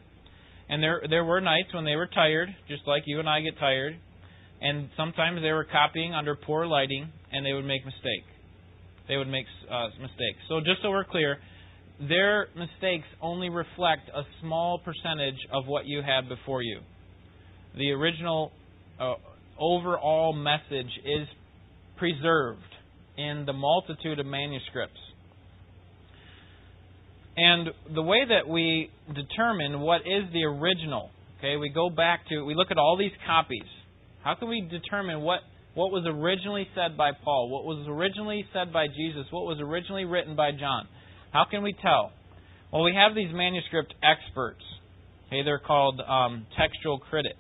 and 0.70 0.82
there 0.82 1.02
there 1.10 1.26
were 1.26 1.42
nights 1.42 1.74
when 1.74 1.86
they 1.86 1.96
were 1.96 2.08
tired, 2.08 2.50
just 2.68 2.84
like 2.88 3.04
you 3.06 3.20
and 3.20 3.30
I 3.30 3.42
get 3.42 3.60
tired, 3.60 3.98
and 4.62 4.90
sometimes 4.96 5.42
they 5.42 5.52
were 5.52 5.66
copying 5.66 6.14
under 6.14 6.36
poor 6.36 6.66
lighting, 6.66 7.10
and 7.32 7.46
they 7.46 7.54
would 7.54 7.66
make 7.66 7.86
mistakes. 7.86 8.35
They 9.08 9.18
would 9.18 9.28
make 9.28 9.46
uh, 9.72 9.88
mistakes. 10.02 10.40
So 10.50 10.60
just 10.60 10.82
so 10.82 10.90
we're 10.90 11.06
clear, 11.06 11.38
their 12.00 12.48
mistakes 12.56 13.08
only 13.22 13.50
reflect 13.50 14.10
a 14.10 14.24
small 14.42 14.80
percentage 14.80 15.40
of 15.54 15.68
what 15.68 15.86
you 15.86 16.02
had 16.02 16.28
before 16.28 16.62
you. 16.62 16.80
The 17.78 17.92
original 17.92 18.52
uh, 19.00 19.16
overall 19.60 20.34
message 20.34 20.92
is 21.06 21.28
preserved 21.98 22.62
in 23.18 23.44
the 23.46 23.54
multitude 23.54 24.20
of 24.20 24.26
manuscripts. 24.26 25.00
And 27.38 27.70
the 27.94 28.02
way 28.02 28.24
that 28.28 28.48
we 28.48 28.90
determine 29.14 29.82
what 29.82 30.02
is 30.02 30.24
the 30.32 30.46
original, 30.46 31.10
okay, 31.40 31.58
we 31.58 31.70
go 31.70 31.90
back 31.90 32.28
to, 32.30 32.44
we 32.44 32.56
look 32.56 32.72
at 32.72 32.78
all 32.78 32.98
these 32.98 33.12
copies. 33.28 33.68
How 34.24 34.36
can 34.36 34.48
we 34.48 34.62
determine 34.62 35.22
what, 35.22 35.42
what 35.76 35.92
was 35.92 36.06
originally 36.08 36.68
said 36.74 36.98
by 36.98 37.12
Paul, 37.12 37.50
what 37.50 37.66
was 37.66 37.86
originally 37.88 38.46
said 38.54 38.74
by 38.74 38.88
Jesus, 38.88 39.26
what 39.30 39.46
was 39.46 39.60
originally 39.60 40.06
written 40.06 40.36
by 40.36 40.52
John? 40.52 40.88
How 41.32 41.46
can 41.50 41.64
we 41.64 41.74
tell? 41.74 42.12
Well, 42.72 42.84
we 42.84 42.96
have 42.96 43.14
these 43.14 43.34
manuscript 43.34 43.94
experts. 44.02 44.64
Okay, 45.28 45.44
they're 45.44 45.60
called 45.60 46.00
um, 46.00 46.48
textual 46.58 47.00
critics. 47.00 47.38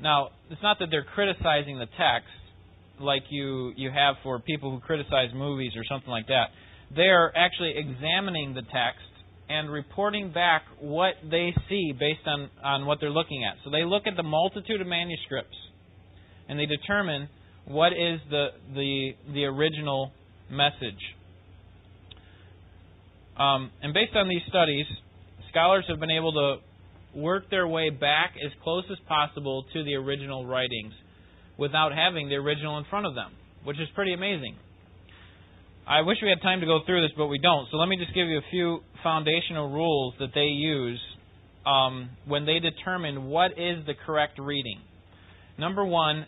Now, 0.00 0.28
it's 0.50 0.62
not 0.62 0.78
that 0.78 0.88
they're 0.90 1.06
criticizing 1.14 1.78
the 1.78 1.86
text 1.98 2.30
like 3.00 3.22
you 3.30 3.72
you 3.76 3.90
have 3.90 4.16
for 4.22 4.38
people 4.38 4.70
who 4.70 4.80
criticize 4.80 5.30
movies 5.34 5.72
or 5.76 5.84
something 5.88 6.10
like 6.10 6.26
that. 6.28 6.48
They 6.94 7.08
are 7.08 7.32
actually 7.36 7.74
examining 7.76 8.54
the 8.54 8.62
text 8.62 9.08
and 9.48 9.70
reporting 9.70 10.32
back 10.32 10.62
what 10.78 11.14
they 11.28 11.52
see 11.68 11.92
based 11.98 12.26
on, 12.26 12.50
on 12.62 12.86
what 12.86 12.98
they're 13.00 13.10
looking 13.10 13.44
at. 13.44 13.56
So 13.64 13.70
they 13.70 13.84
look 13.84 14.04
at 14.06 14.16
the 14.16 14.22
multitude 14.22 14.80
of 14.80 14.86
manuscripts 14.86 15.56
and 16.50 16.58
they 16.58 16.66
determine 16.66 17.28
what 17.64 17.92
is 17.92 18.20
the 18.28 18.48
the 18.74 19.10
the 19.32 19.44
original 19.44 20.10
message. 20.50 21.00
Um, 23.38 23.70
and 23.80 23.94
based 23.94 24.16
on 24.16 24.28
these 24.28 24.42
studies, 24.48 24.84
scholars 25.50 25.84
have 25.88 26.00
been 26.00 26.10
able 26.10 26.32
to 26.32 27.18
work 27.18 27.48
their 27.50 27.66
way 27.66 27.90
back 27.90 28.34
as 28.44 28.50
close 28.62 28.84
as 28.90 28.98
possible 29.08 29.64
to 29.72 29.84
the 29.84 29.94
original 29.94 30.44
writings 30.44 30.92
without 31.56 31.92
having 31.94 32.28
the 32.28 32.34
original 32.34 32.78
in 32.78 32.84
front 32.90 33.06
of 33.06 33.14
them, 33.14 33.30
which 33.64 33.78
is 33.78 33.88
pretty 33.94 34.12
amazing. 34.12 34.56
I 35.86 36.02
wish 36.02 36.18
we 36.22 36.28
had 36.28 36.42
time 36.42 36.60
to 36.60 36.66
go 36.66 36.80
through 36.84 37.02
this, 37.02 37.12
but 37.16 37.26
we 37.28 37.38
don't. 37.38 37.66
So 37.70 37.76
let 37.76 37.88
me 37.88 37.96
just 37.96 38.14
give 38.14 38.26
you 38.26 38.38
a 38.38 38.50
few 38.50 38.80
foundational 39.02 39.70
rules 39.72 40.14
that 40.18 40.30
they 40.34 40.50
use 40.50 41.00
um, 41.64 42.10
when 42.26 42.44
they 42.44 42.58
determine 42.58 43.26
what 43.26 43.52
is 43.52 43.86
the 43.86 43.94
correct 44.06 44.38
reading. 44.38 44.80
Number 45.58 45.84
one, 45.84 46.26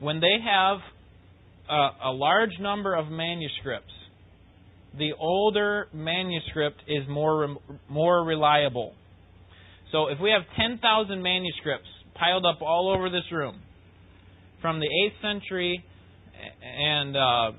when 0.00 0.20
they 0.20 0.36
have 0.44 0.78
a, 1.68 2.08
a 2.08 2.12
large 2.12 2.58
number 2.60 2.94
of 2.94 3.08
manuscripts, 3.10 3.92
the 4.98 5.12
older 5.18 5.86
manuscript 5.92 6.80
is 6.88 7.08
more 7.08 7.56
more 7.88 8.24
reliable. 8.24 8.92
So 9.92 10.08
if 10.08 10.18
we 10.20 10.30
have 10.30 10.42
10,000 10.56 11.22
manuscripts 11.22 11.88
piled 12.14 12.44
up 12.44 12.60
all 12.62 12.92
over 12.94 13.10
this 13.10 13.24
room 13.32 13.60
from 14.60 14.80
the 14.80 14.86
8th 14.86 15.22
century 15.22 15.84
and 16.62 17.16
uh, 17.16 17.52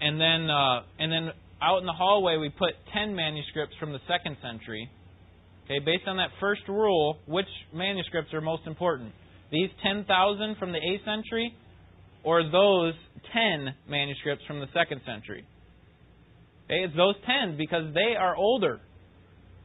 and 0.00 0.20
then 0.20 0.50
uh, 0.50 0.82
and 0.98 1.10
then 1.10 1.30
out 1.60 1.80
in 1.80 1.86
the 1.86 1.92
hallway 1.92 2.36
we 2.36 2.48
put 2.48 2.74
10 2.94 3.14
manuscripts 3.14 3.74
from 3.80 3.92
the 3.92 4.00
2nd 4.08 4.40
century. 4.42 4.90
Okay, 5.64 5.80
based 5.84 6.06
on 6.06 6.18
that 6.18 6.30
first 6.38 6.62
rule, 6.68 7.18
which 7.26 7.48
manuscripts 7.74 8.32
are 8.32 8.40
most 8.40 8.62
important? 8.66 9.12
These 9.50 9.70
10,000 9.82 10.56
from 10.58 10.72
the 10.72 10.78
8th 10.78 11.04
century 11.04 11.54
or 12.24 12.42
those 12.42 12.94
10 13.32 13.74
manuscripts 13.88 14.44
from 14.46 14.60
the 14.60 14.66
2nd 14.66 15.04
century? 15.04 15.44
Okay, 16.66 16.82
it's 16.82 16.96
those 16.96 17.14
10 17.26 17.56
because 17.56 17.94
they 17.94 18.16
are 18.16 18.34
older. 18.34 18.80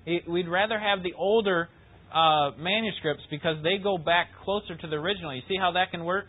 We'd 0.05 0.47
rather 0.47 0.79
have 0.79 1.03
the 1.03 1.13
older 1.17 1.69
uh, 2.13 2.51
manuscripts 2.59 3.23
because 3.31 3.57
they 3.63 3.77
go 3.81 3.97
back 3.97 4.27
closer 4.43 4.75
to 4.75 4.87
the 4.87 4.95
original. 4.95 5.33
You 5.33 5.41
see 5.47 5.57
how 5.57 5.71
that 5.73 5.91
can 5.91 6.05
work? 6.05 6.25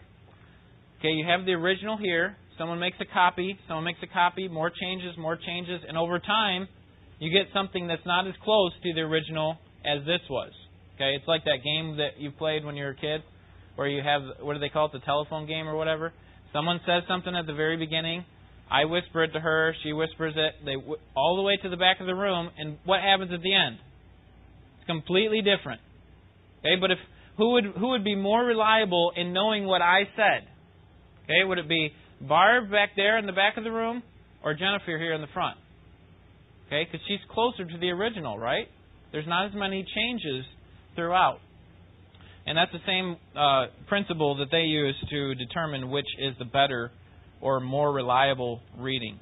Okay, 0.98 1.10
you 1.10 1.26
have 1.26 1.44
the 1.44 1.52
original 1.52 1.96
here. 1.96 2.36
Someone 2.58 2.78
makes 2.78 2.96
a 3.00 3.12
copy. 3.12 3.58
Someone 3.66 3.84
makes 3.84 3.98
a 4.02 4.06
copy. 4.06 4.48
More 4.48 4.70
changes, 4.70 5.16
more 5.18 5.36
changes, 5.36 5.80
and 5.86 5.98
over 5.98 6.18
time, 6.18 6.68
you 7.18 7.30
get 7.30 7.52
something 7.52 7.86
that's 7.86 8.06
not 8.06 8.26
as 8.26 8.34
close 8.44 8.72
to 8.82 8.94
the 8.94 9.00
original 9.00 9.56
as 9.84 10.04
this 10.06 10.20
was. 10.30 10.52
Okay, 10.94 11.16
it's 11.16 11.26
like 11.26 11.44
that 11.44 11.64
game 11.64 11.96
that 11.96 12.20
you 12.20 12.30
played 12.30 12.64
when 12.64 12.76
you 12.76 12.84
were 12.84 12.90
a 12.90 12.96
kid, 12.96 13.22
where 13.76 13.88
you 13.88 14.02
have 14.02 14.22
what 14.40 14.54
do 14.54 14.60
they 14.60 14.68
call 14.68 14.86
it, 14.86 14.92
the 14.92 15.00
telephone 15.00 15.46
game 15.46 15.68
or 15.68 15.76
whatever. 15.76 16.12
Someone 16.52 16.80
says 16.86 17.02
something 17.08 17.34
at 17.34 17.46
the 17.46 17.54
very 17.54 17.76
beginning, 17.76 18.24
I 18.70 18.86
whisper 18.86 19.24
it 19.24 19.32
to 19.32 19.40
her. 19.40 19.74
She 19.82 19.92
whispers 19.92 20.34
it. 20.34 20.64
They 20.64 20.76
all 21.14 21.36
the 21.36 21.42
way 21.42 21.58
to 21.62 21.68
the 21.68 21.76
back 21.76 22.00
of 22.00 22.06
the 22.06 22.14
room, 22.14 22.50
and 22.56 22.78
what 22.84 23.00
happens 23.00 23.30
at 23.32 23.42
the 23.42 23.54
end? 23.54 23.76
It's 24.78 24.86
completely 24.86 25.42
different. 25.42 25.80
Okay, 26.60 26.76
but 26.80 26.90
if 26.90 26.98
who 27.36 27.52
would 27.52 27.64
who 27.78 27.90
would 27.90 28.04
be 28.04 28.14
more 28.14 28.42
reliable 28.42 29.12
in 29.14 29.32
knowing 29.32 29.66
what 29.66 29.82
I 29.82 30.04
said? 30.16 30.48
Okay, 31.24 31.44
would 31.44 31.58
it 31.58 31.68
be 31.68 31.92
Barb 32.20 32.70
back 32.70 32.90
there 32.96 33.18
in 33.18 33.26
the 33.26 33.32
back 33.32 33.56
of 33.58 33.64
the 33.64 33.72
room, 33.72 34.02
or 34.42 34.54
Jennifer 34.54 34.96
here 34.98 35.12
in 35.12 35.20
the 35.20 35.32
front? 35.34 35.58
Okay, 36.68 36.88
because 36.90 37.04
she's 37.06 37.20
closer 37.30 37.66
to 37.66 37.78
the 37.78 37.90
original, 37.90 38.38
right? 38.38 38.68
There's 39.12 39.26
not 39.26 39.46
as 39.46 39.52
many 39.54 39.84
changes 39.94 40.46
throughout. 40.96 41.40
And 42.46 42.58
that's 42.58 42.72
the 42.72 42.80
same 42.86 43.16
uh, 43.36 43.66
principle 43.88 44.36
that 44.36 44.50
they 44.50 44.62
use 44.62 44.96
to 45.10 45.34
determine 45.34 45.90
which 45.90 46.06
is 46.18 46.34
the 46.38 46.44
better 46.44 46.90
or 47.40 47.60
more 47.60 47.92
reliable 47.92 48.60
reading. 48.78 49.18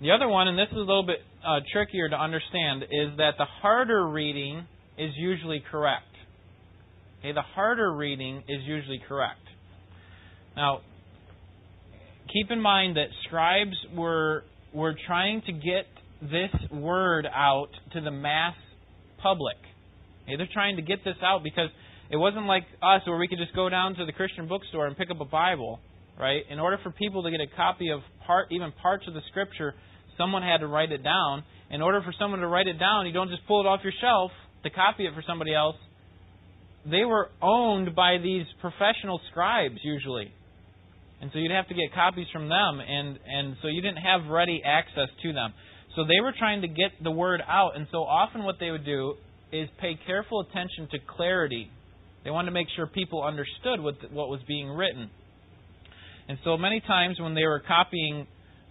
The 0.00 0.10
other 0.10 0.28
one, 0.28 0.48
and 0.48 0.58
this 0.58 0.68
is 0.70 0.76
a 0.76 0.80
little 0.80 1.06
bit 1.06 1.18
uh, 1.46 1.60
trickier 1.72 2.08
to 2.08 2.16
understand, 2.16 2.82
is 2.82 3.16
that 3.18 3.34
the 3.38 3.44
harder 3.44 4.08
reading 4.08 4.66
is 4.98 5.10
usually 5.16 5.62
correct. 5.70 6.06
Okay, 7.20 7.32
the 7.32 7.42
harder 7.42 7.94
reading 7.94 8.42
is 8.48 8.62
usually 8.64 9.00
correct. 9.06 9.38
Now, 10.56 10.80
keep 12.32 12.50
in 12.50 12.60
mind 12.60 12.96
that 12.96 13.06
scribes 13.26 13.76
were 13.94 14.42
were 14.74 14.96
trying 15.06 15.42
to 15.46 15.52
get 15.52 15.86
this 16.20 16.50
word 16.72 17.26
out 17.32 17.68
to 17.92 18.00
the 18.00 18.10
mass 18.10 18.54
public. 19.22 19.56
Okay, 20.24 20.36
they're 20.36 20.48
trying 20.52 20.76
to 20.76 20.82
get 20.82 21.04
this 21.04 21.16
out 21.22 21.42
because 21.44 21.68
it 22.12 22.16
wasn't 22.16 22.46
like 22.46 22.64
us 22.82 23.00
where 23.06 23.18
we 23.18 23.26
could 23.26 23.38
just 23.38 23.54
go 23.54 23.68
down 23.68 23.94
to 23.96 24.06
the 24.06 24.12
Christian 24.12 24.46
bookstore 24.46 24.86
and 24.86 24.96
pick 24.96 25.10
up 25.10 25.20
a 25.20 25.24
Bible 25.24 25.80
right? 26.18 26.42
In 26.50 26.58
order 26.58 26.78
for 26.82 26.90
people 26.90 27.22
to 27.22 27.30
get 27.30 27.40
a 27.40 27.46
copy 27.56 27.90
of 27.90 28.00
part, 28.26 28.48
even 28.50 28.72
parts 28.82 29.04
of 29.08 29.14
the 29.14 29.20
scripture, 29.30 29.74
someone 30.16 30.42
had 30.42 30.58
to 30.58 30.66
write 30.66 30.92
it 30.92 31.02
down. 31.02 31.44
In 31.70 31.80
order 31.80 32.02
for 32.02 32.12
someone 32.18 32.40
to 32.40 32.46
write 32.46 32.66
it 32.66 32.78
down, 32.78 33.06
you 33.06 33.12
don't 33.12 33.28
just 33.28 33.46
pull 33.46 33.60
it 33.60 33.66
off 33.66 33.80
your 33.82 33.92
shelf 34.00 34.30
to 34.62 34.70
copy 34.70 35.06
it 35.06 35.14
for 35.14 35.24
somebody 35.26 35.54
else. 35.54 35.76
They 36.84 37.04
were 37.04 37.30
owned 37.40 37.94
by 37.94 38.18
these 38.22 38.44
professional 38.60 39.20
scribes 39.30 39.78
usually. 39.82 40.32
And 41.20 41.30
so 41.32 41.38
you'd 41.38 41.52
have 41.52 41.68
to 41.68 41.74
get 41.74 41.94
copies 41.94 42.26
from 42.32 42.48
them 42.48 42.80
and 42.80 43.18
and 43.24 43.56
so 43.62 43.68
you 43.68 43.80
didn't 43.80 44.02
have 44.02 44.28
ready 44.28 44.60
access 44.64 45.08
to 45.22 45.32
them. 45.32 45.54
So 45.94 46.04
they 46.04 46.20
were 46.20 46.32
trying 46.36 46.62
to 46.62 46.68
get 46.68 46.90
the 47.02 47.10
word 47.10 47.42
out, 47.46 47.76
and 47.76 47.86
so 47.92 47.98
often 47.98 48.44
what 48.44 48.56
they 48.58 48.70
would 48.70 48.84
do 48.84 49.14
is 49.52 49.68
pay 49.78 49.98
careful 50.06 50.40
attention 50.40 50.88
to 50.90 50.98
clarity. 51.16 51.70
They 52.24 52.30
wanted 52.30 52.46
to 52.46 52.52
make 52.52 52.68
sure 52.76 52.86
people 52.86 53.22
understood 53.22 53.80
what, 53.80 53.94
what 54.12 54.28
was 54.28 54.40
being 54.46 54.68
written. 54.68 55.10
And 56.28 56.38
so 56.44 56.56
many 56.56 56.80
times 56.80 57.18
when 57.20 57.34
they 57.34 57.44
were 57.44 57.62
copying 57.66 58.26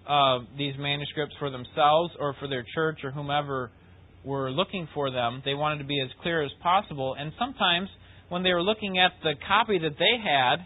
uh, 0.07 0.39
these 0.57 0.73
manuscripts 0.79 1.35
for 1.37 1.49
themselves 1.49 2.13
or 2.19 2.35
for 2.39 2.47
their 2.47 2.65
church 2.73 2.99
or 3.03 3.11
whomever 3.11 3.71
were 4.23 4.51
looking 4.51 4.87
for 4.93 5.11
them, 5.11 5.41
they 5.45 5.53
wanted 5.53 5.79
to 5.79 5.85
be 5.85 5.99
as 6.01 6.09
clear 6.21 6.43
as 6.43 6.51
possible. 6.63 7.15
And 7.17 7.31
sometimes 7.37 7.89
when 8.29 8.43
they 8.43 8.51
were 8.51 8.63
looking 8.63 8.97
at 8.99 9.11
the 9.23 9.33
copy 9.47 9.79
that 9.79 9.97
they 9.99 10.15
had, 10.23 10.65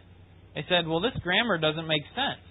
they 0.54 0.66
said, 0.70 0.88
well, 0.88 1.02
this 1.02 1.16
grammar 1.24 1.58
doesn't 1.58 1.88
make 1.88 2.04
sense. 2.14 2.46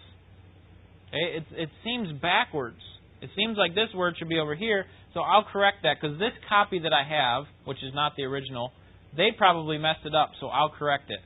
It, 1.12 1.44
it 1.53 1.68
seems 1.85 2.20
backwards. 2.20 2.81
It 3.23 3.31
seems 3.37 3.57
like 3.57 3.75
this 3.75 3.88
word 3.94 4.16
should 4.18 4.29
be 4.29 4.38
over 4.38 4.55
here, 4.55 4.85
so 5.14 5.20
I'll 5.20 5.47
correct 5.51 5.79
that 5.85 5.97
because 6.01 6.18
this 6.18 6.33
copy 6.49 6.81
that 6.81 6.92
I 6.92 7.05
have, 7.09 7.44
which 7.64 7.79
is 7.79 7.94
not 7.94 8.12
the 8.16 8.25
original, 8.25 8.73
they 9.16 9.31
probably 9.37 9.79
messed 9.79 10.05
it 10.05 10.14
up, 10.14 10.31
so 10.40 10.48
I'll 10.48 10.70
correct 10.70 11.11
it. 11.11 11.20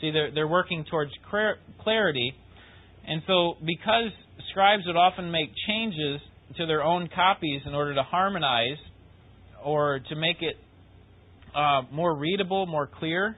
See, 0.00 0.10
they're, 0.10 0.30
they're 0.30 0.48
working 0.48 0.84
towards 0.90 1.10
clarity. 1.82 2.34
And 3.06 3.22
so, 3.26 3.54
because 3.64 4.10
scribes 4.50 4.82
would 4.86 4.96
often 4.96 5.30
make 5.30 5.50
changes 5.66 6.20
to 6.58 6.66
their 6.66 6.82
own 6.82 7.08
copies 7.14 7.62
in 7.66 7.74
order 7.74 7.94
to 7.94 8.02
harmonize 8.02 8.78
or 9.64 10.00
to 10.08 10.16
make 10.16 10.36
it 10.40 10.56
uh, 11.54 11.82
more 11.92 12.14
readable, 12.14 12.66
more 12.66 12.88
clear, 12.98 13.36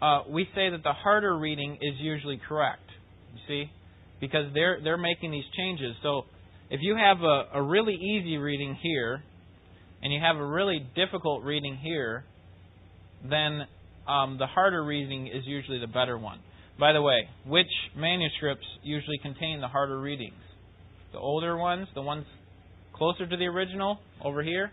uh, 0.00 0.22
we 0.30 0.44
say 0.54 0.70
that 0.70 0.82
the 0.82 0.92
harder 0.92 1.36
reading 1.36 1.74
is 1.74 1.94
usually 1.98 2.40
correct. 2.48 2.88
You 3.34 3.40
see? 3.46 3.70
Because 4.20 4.46
they're, 4.54 4.78
they're 4.82 4.96
making 4.96 5.30
these 5.30 5.44
changes. 5.56 5.94
So, 6.02 6.22
if 6.70 6.80
you 6.82 6.96
have 6.96 7.22
a, 7.22 7.44
a 7.54 7.62
really 7.62 7.94
easy 7.94 8.36
reading 8.36 8.76
here, 8.82 9.22
and 10.02 10.12
you 10.12 10.20
have 10.20 10.36
a 10.36 10.44
really 10.44 10.86
difficult 10.94 11.44
reading 11.44 11.76
here, 11.76 12.24
then 13.28 13.66
um, 14.06 14.38
the 14.38 14.46
harder 14.46 14.84
reading 14.84 15.26
is 15.26 15.42
usually 15.44 15.78
the 15.80 15.86
better 15.86 16.16
one. 16.18 16.38
By 16.78 16.92
the 16.92 17.02
way, 17.02 17.28
which 17.46 17.66
manuscripts 17.96 18.66
usually 18.82 19.18
contain 19.18 19.60
the 19.60 19.68
harder 19.68 20.00
readings? 20.00 20.34
The 21.12 21.18
older 21.18 21.56
ones, 21.56 21.88
the 21.94 22.02
ones 22.02 22.24
closer 22.94 23.26
to 23.26 23.36
the 23.36 23.46
original 23.46 23.98
over 24.24 24.42
here, 24.42 24.70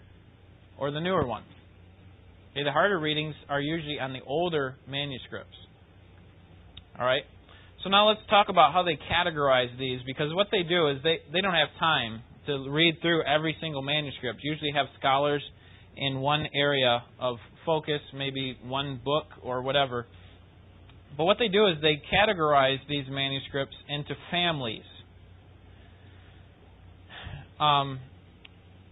or 0.78 0.92
the 0.92 1.00
newer 1.00 1.26
ones? 1.26 1.46
Okay, 2.52 2.64
the 2.64 2.72
harder 2.72 3.00
readings 3.00 3.36
are 3.50 3.60
usually 3.60 4.00
on 4.00 4.14
the 4.14 4.22
older 4.26 4.76
manuscripts. 4.88 5.56
All 7.00 7.06
right. 7.06 7.24
So 7.84 7.90
now 7.90 8.08
let's 8.08 8.22
talk 8.30 8.48
about 8.50 8.74
how 8.74 8.84
they 8.84 8.98
categorize 9.12 9.78
these 9.78 10.00
because 10.06 10.34
what 10.34 10.48
they 10.52 10.64
do 10.64 10.90
is 10.90 10.98
they, 11.04 11.18
they 11.34 11.42
don't 11.42 11.54
have 11.54 11.68
time 11.80 12.22
to 12.48 12.70
read 12.70 12.96
through 13.02 13.24
every 13.24 13.56
single 13.62 13.82
manuscript. 13.82 14.40
Usually 14.44 14.72
have 14.76 14.88
scholars 15.00 15.44
in 15.98 16.20
one 16.20 16.46
area 16.54 17.04
of 17.20 17.38
focus, 17.66 18.02
maybe 18.14 18.58
one 18.64 19.00
book 19.04 19.26
or 19.42 19.62
whatever. 19.62 20.06
But 21.18 21.26
what 21.26 21.38
they 21.40 21.48
do 21.48 21.68
is 21.68 21.76
they 21.82 22.02
categorize 22.14 22.80
these 22.90 23.06
manuscripts 23.10 23.76
into 23.88 24.14
families. 24.32 24.84
Um, 27.60 28.00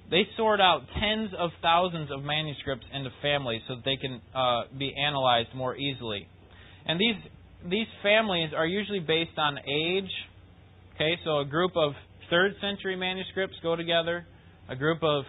they 0.10 0.24
sort 0.38 0.62
out 0.62 0.82
tens 1.00 1.32
of 1.38 1.52
thousands 1.62 2.10
of 2.12 2.24
manuscripts 2.24 2.86
into 2.94 3.10
families 3.22 3.62
so 3.68 3.76
that 3.76 3.84
they 3.84 3.98
can 3.98 4.22
uh, 4.34 4.64
be 4.78 4.94
analyzed 4.96 5.50
more 5.56 5.76
easily. 5.76 6.28
And 6.86 7.00
these 7.00 7.16
these 7.70 7.88
families 8.02 8.50
are 8.56 8.68
usually 8.68 9.00
based 9.00 9.38
on 9.38 9.58
age. 9.58 10.10
Okay, 10.96 11.16
so 11.24 11.40
a 11.40 11.46
group 11.46 11.72
of 11.76 11.94
third 12.34 12.56
century 12.62 12.96
manuscripts 12.96 13.56
go 13.62 13.76
together. 13.76 14.26
A 14.68 14.76
group 14.76 15.04
of 15.04 15.24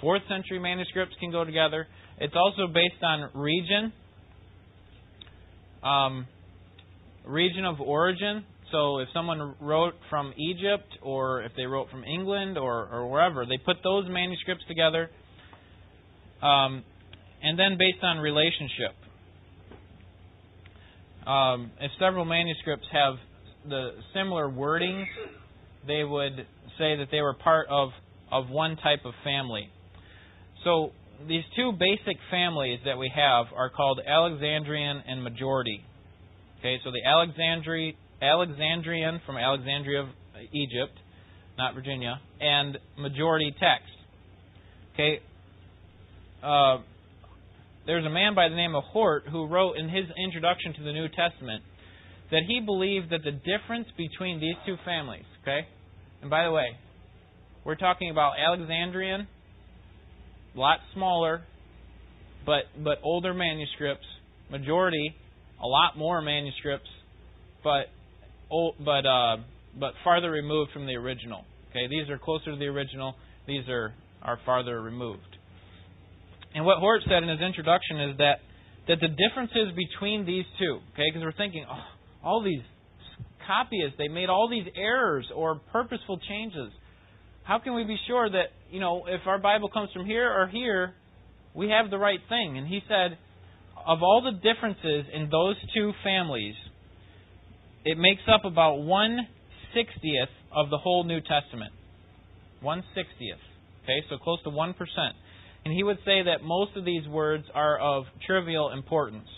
fourth 0.00 0.22
century 0.28 0.58
manuscripts 0.58 1.14
can 1.20 1.30
go 1.30 1.44
together. 1.44 1.86
It's 2.18 2.34
also 2.34 2.66
based 2.66 3.00
on 3.04 3.30
region, 3.34 3.92
um, 5.84 6.26
region 7.24 7.64
of 7.64 7.80
origin. 7.80 8.44
So 8.72 8.98
if 8.98 9.08
someone 9.14 9.54
wrote 9.60 9.94
from 10.10 10.34
Egypt 10.36 10.88
or 11.02 11.42
if 11.42 11.52
they 11.56 11.66
wrote 11.66 11.88
from 11.88 12.02
England 12.02 12.58
or, 12.58 12.88
or 12.90 13.08
wherever, 13.08 13.46
they 13.46 13.58
put 13.64 13.76
those 13.84 14.06
manuscripts 14.08 14.64
together. 14.66 15.08
Um, 16.42 16.82
and 17.44 17.56
then 17.56 17.78
based 17.78 18.02
on 18.02 18.18
relationship. 18.18 18.96
Um, 21.28 21.70
if 21.80 21.92
several 22.00 22.24
manuscripts 22.24 22.86
have 22.92 23.14
the 23.68 23.90
similar 24.14 24.48
wordings, 24.48 25.06
they 25.86 26.04
would 26.04 26.36
say 26.78 26.96
that 26.96 27.08
they 27.10 27.20
were 27.20 27.34
part 27.34 27.66
of, 27.68 27.90
of 28.30 28.48
one 28.48 28.76
type 28.76 29.04
of 29.04 29.12
family. 29.24 29.68
So 30.64 30.92
these 31.26 31.44
two 31.56 31.72
basic 31.72 32.16
families 32.30 32.80
that 32.84 32.98
we 32.98 33.10
have 33.14 33.46
are 33.54 33.70
called 33.70 34.00
Alexandrian 34.06 35.02
and 35.06 35.22
Majority. 35.22 35.84
Okay, 36.58 36.78
so 36.84 36.90
the 36.90 37.02
Alexandri, 37.06 37.94
Alexandrian 38.22 39.20
from 39.24 39.36
Alexandria 39.36 40.02
of 40.02 40.08
Egypt, 40.52 40.96
not 41.56 41.74
Virginia, 41.74 42.20
and 42.40 42.78
Majority 42.98 43.54
text. 43.58 43.92
Okay, 44.94 45.20
uh, 46.42 46.78
there's 47.86 48.04
a 48.04 48.10
man 48.10 48.34
by 48.34 48.48
the 48.48 48.54
name 48.54 48.74
of 48.74 48.84
Hort 48.84 49.24
who 49.30 49.46
wrote 49.46 49.76
in 49.76 49.88
his 49.88 50.04
introduction 50.22 50.74
to 50.74 50.82
the 50.82 50.92
New 50.92 51.08
Testament 51.08 51.62
that 52.30 52.42
he 52.46 52.60
believed 52.60 53.10
that 53.10 53.22
the 53.24 53.32
difference 53.32 53.88
between 53.96 54.40
these 54.40 54.54
two 54.66 54.76
families, 54.84 55.24
okay, 55.42 55.66
and 56.22 56.30
by 56.30 56.44
the 56.44 56.52
way, 56.52 56.76
we're 57.64 57.76
talking 57.76 58.10
about 58.10 58.32
Alexandrian, 58.38 59.26
a 60.54 60.58
lot 60.58 60.78
smaller, 60.94 61.42
but 62.46 62.64
but 62.82 62.98
older 63.02 63.34
manuscripts. 63.34 64.06
Majority, 64.50 65.14
a 65.62 65.66
lot 65.66 65.96
more 65.96 66.20
manuscripts, 66.20 66.88
but 67.62 67.86
old, 68.50 68.74
but 68.84 69.06
uh, 69.06 69.36
but 69.78 69.92
farther 70.02 70.30
removed 70.30 70.72
from 70.72 70.86
the 70.86 70.94
original. 70.96 71.44
Okay, 71.70 71.86
these 71.88 72.08
are 72.10 72.18
closer 72.18 72.50
to 72.52 72.56
the 72.56 72.66
original. 72.66 73.14
These 73.46 73.68
are 73.68 73.94
are 74.22 74.38
farther 74.44 74.80
removed. 74.80 75.36
And 76.54 76.64
what 76.64 76.78
Hort 76.78 77.02
said 77.08 77.22
in 77.22 77.28
his 77.28 77.40
introduction 77.40 78.00
is 78.10 78.18
that 78.18 78.40
that 78.88 78.98
the 79.00 79.08
differences 79.08 79.72
between 79.76 80.26
these 80.26 80.44
two, 80.58 80.80
okay, 80.94 81.06
because 81.12 81.22
we're 81.22 81.36
thinking, 81.36 81.64
oh, 81.70 81.84
all 82.24 82.42
these 82.42 82.62
copyists, 83.46 83.96
they 83.98 84.08
made 84.08 84.28
all 84.28 84.48
these 84.48 84.70
errors 84.76 85.26
or 85.34 85.60
purposeful 85.72 86.20
changes. 86.28 86.70
How 87.42 87.58
can 87.58 87.74
we 87.74 87.84
be 87.84 87.96
sure 88.06 88.30
that, 88.30 88.52
you 88.70 88.80
know, 88.80 89.04
if 89.06 89.22
our 89.26 89.38
Bible 89.38 89.68
comes 89.68 89.90
from 89.92 90.06
here 90.06 90.30
or 90.30 90.46
here, 90.48 90.94
we 91.54 91.70
have 91.70 91.90
the 91.90 91.98
right 91.98 92.20
thing? 92.28 92.58
And 92.58 92.66
he 92.66 92.80
said, 92.86 93.18
of 93.86 94.02
all 94.02 94.22
the 94.22 94.36
differences 94.36 95.06
in 95.12 95.30
those 95.30 95.56
two 95.74 95.92
families, 96.04 96.54
it 97.84 97.96
makes 97.98 98.22
up 98.32 98.44
about 98.44 98.76
one 98.76 99.26
sixtieth 99.74 100.28
of 100.52 100.68
the 100.68 100.76
whole 100.76 101.04
New 101.04 101.20
Testament. 101.20 101.72
One 102.60 102.84
sixtieth. 102.94 103.40
Okay, 103.84 104.04
so 104.10 104.18
close 104.18 104.42
to 104.44 104.50
one 104.50 104.74
percent. 104.74 105.16
And 105.64 105.72
he 105.72 105.82
would 105.82 105.98
say 106.04 106.22
that 106.24 106.44
most 106.44 106.76
of 106.76 106.84
these 106.84 107.08
words 107.08 107.44
are 107.54 107.78
of 107.78 108.04
trivial 108.26 108.70
importance. 108.70 109.28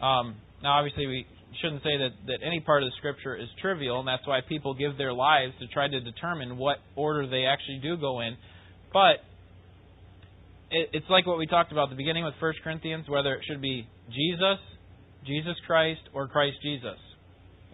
Um, 0.00 0.36
now, 0.62 0.78
obviously, 0.78 1.06
we 1.06 1.26
shouldn't 1.60 1.82
say 1.82 1.96
that, 1.98 2.10
that 2.26 2.38
any 2.46 2.60
part 2.60 2.82
of 2.82 2.88
the 2.88 2.94
Scripture 2.98 3.36
is 3.36 3.48
trivial, 3.60 3.98
and 3.98 4.08
that's 4.08 4.26
why 4.26 4.40
people 4.48 4.74
give 4.74 4.96
their 4.96 5.12
lives 5.12 5.52
to 5.60 5.66
try 5.68 5.88
to 5.88 6.00
determine 6.00 6.56
what 6.56 6.78
order 6.96 7.26
they 7.28 7.44
actually 7.44 7.80
do 7.82 7.96
go 7.96 8.20
in. 8.20 8.36
But 8.92 9.20
it, 10.70 10.90
it's 10.92 11.06
like 11.10 11.26
what 11.26 11.38
we 11.38 11.46
talked 11.46 11.72
about 11.72 11.84
at 11.84 11.90
the 11.90 11.96
beginning 11.96 12.24
with 12.24 12.34
1 12.40 12.54
Corinthians, 12.64 13.08
whether 13.08 13.34
it 13.34 13.40
should 13.46 13.60
be 13.60 13.86
Jesus, 14.08 14.58
Jesus 15.26 15.56
Christ, 15.66 16.00
or 16.12 16.28
Christ 16.28 16.56
Jesus. 16.62 16.98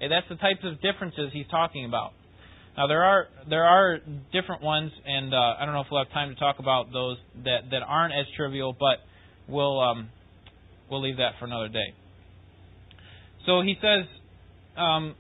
And 0.01 0.13
that's 0.13 0.29
the 0.29 0.37
types 0.37 0.61
of 0.65 0.81
differences 0.81 1.31
he's 1.33 1.49
talking 1.51 1.85
about. 1.85 2.13
Now 2.77 2.87
there 2.87 3.03
are 3.03 3.27
there 3.51 3.65
are 3.65 3.99
different 4.33 4.63
ones, 4.63 4.93
and 5.05 5.35
uh, 5.35 5.55
I 5.59 5.65
don't 5.65 5.75
know 5.75 5.81
if 5.81 5.89
we'll 5.91 6.05
have 6.05 6.13
time 6.13 6.29
to 6.29 6.37
talk 6.37 6.61
about 6.61 6.93
those 6.93 7.17
that, 7.45 7.71
that 7.73 7.83
aren't 7.83 8.15
as 8.15 8.27
trivial, 8.37 8.73
but 8.79 8.99
we'll 9.49 9.81
um, 9.81 10.11
we'll 10.89 11.03
leave 11.03 11.17
that 11.17 11.33
for 11.41 11.47
another 11.47 11.67
day. 11.67 11.95
So 13.49 13.63
he 13.63 13.77
says, 13.81 14.05
um, 14.77 15.15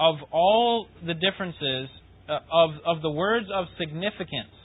of 0.00 0.16
all 0.32 0.86
the 1.06 1.12
differences 1.12 1.88
uh, 2.28 2.38
of 2.50 2.70
of 2.86 3.02
the 3.02 3.10
words 3.10 3.46
of 3.54 3.66
significance. 3.78 4.56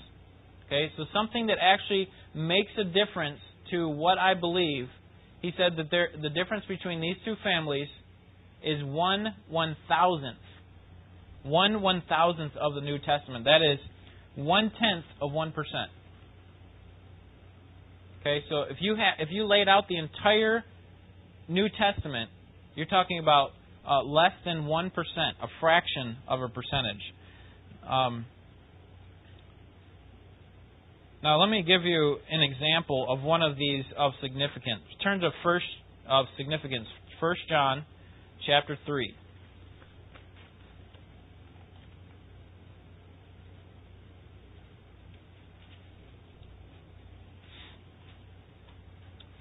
Okay, 0.68 0.90
so 0.96 1.04
something 1.14 1.48
that 1.48 1.58
actually 1.62 2.08
makes 2.34 2.72
a 2.80 2.86
difference 2.86 3.40
to 3.72 3.90
what 3.90 4.18
I 4.18 4.36
believe. 4.36 4.88
He 5.42 5.52
said 5.58 5.74
that 5.78 5.92
there, 5.92 6.10
the 6.22 6.30
difference 6.30 6.64
between 6.70 7.02
these 7.02 7.18
two 7.26 7.36
families 7.44 7.90
is 8.64 8.82
one 8.86 9.36
one 9.50 9.76
thousandth 9.90 10.38
one 11.44 11.82
one 11.82 12.04
thousandth 12.08 12.56
of 12.56 12.74
the 12.76 12.82
New 12.82 13.00
Testament. 13.00 13.44
That 13.46 13.62
is 13.62 13.80
one 14.36 14.72
tenth 14.80 15.06
of 15.22 15.34
one 15.34 15.52
percent. 15.52 15.92
Okay, 18.22 18.46
so 18.50 18.62
if 18.62 18.78
you 18.80 18.96
ha- 18.96 19.16
if 19.20 19.28
you 19.30 19.46
laid 19.46 19.68
out 19.68 19.90
the 19.90 19.98
entire 19.98 20.64
New 21.50 21.68
Testament, 21.68 22.30
you're 22.76 22.86
talking 22.86 23.20
about 23.20 23.52
uh, 23.88 24.04
less 24.04 24.34
than 24.46 24.66
one 24.66 24.90
percent, 24.90 25.38
a 25.42 25.48
fraction 25.60 26.18
of 26.28 26.42
a 26.42 26.50
percentage. 26.50 27.02
Um, 27.88 28.26
Now, 31.24 31.40
let 31.40 31.52
me 31.52 31.62
give 31.62 31.84
you 31.84 32.18
an 32.32 32.42
example 32.42 33.06
of 33.08 33.22
one 33.22 33.44
of 33.44 33.56
these 33.56 33.84
of 33.96 34.14
significance. 34.24 34.82
Turn 35.04 35.20
to 35.20 35.30
first 35.44 35.66
of 36.10 36.26
significance, 36.36 36.88
1 37.20 37.36
John 37.48 37.86
chapter 38.48 38.76
3. 38.88 39.14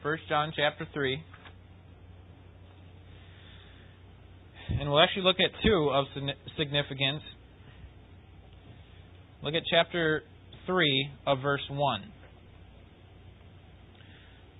First 0.02 0.24
John 0.28 0.52
chapter 0.54 0.86
3. 0.92 1.22
And 4.78 4.88
we'll 4.88 5.00
actually 5.00 5.22
look 5.22 5.36
at 5.40 5.50
two 5.64 5.90
of 5.92 6.06
significance. 6.56 7.22
Look 9.42 9.54
at 9.54 9.62
chapter 9.70 10.22
3 10.66 11.10
of 11.26 11.38
verse 11.42 11.66
1. 11.70 12.02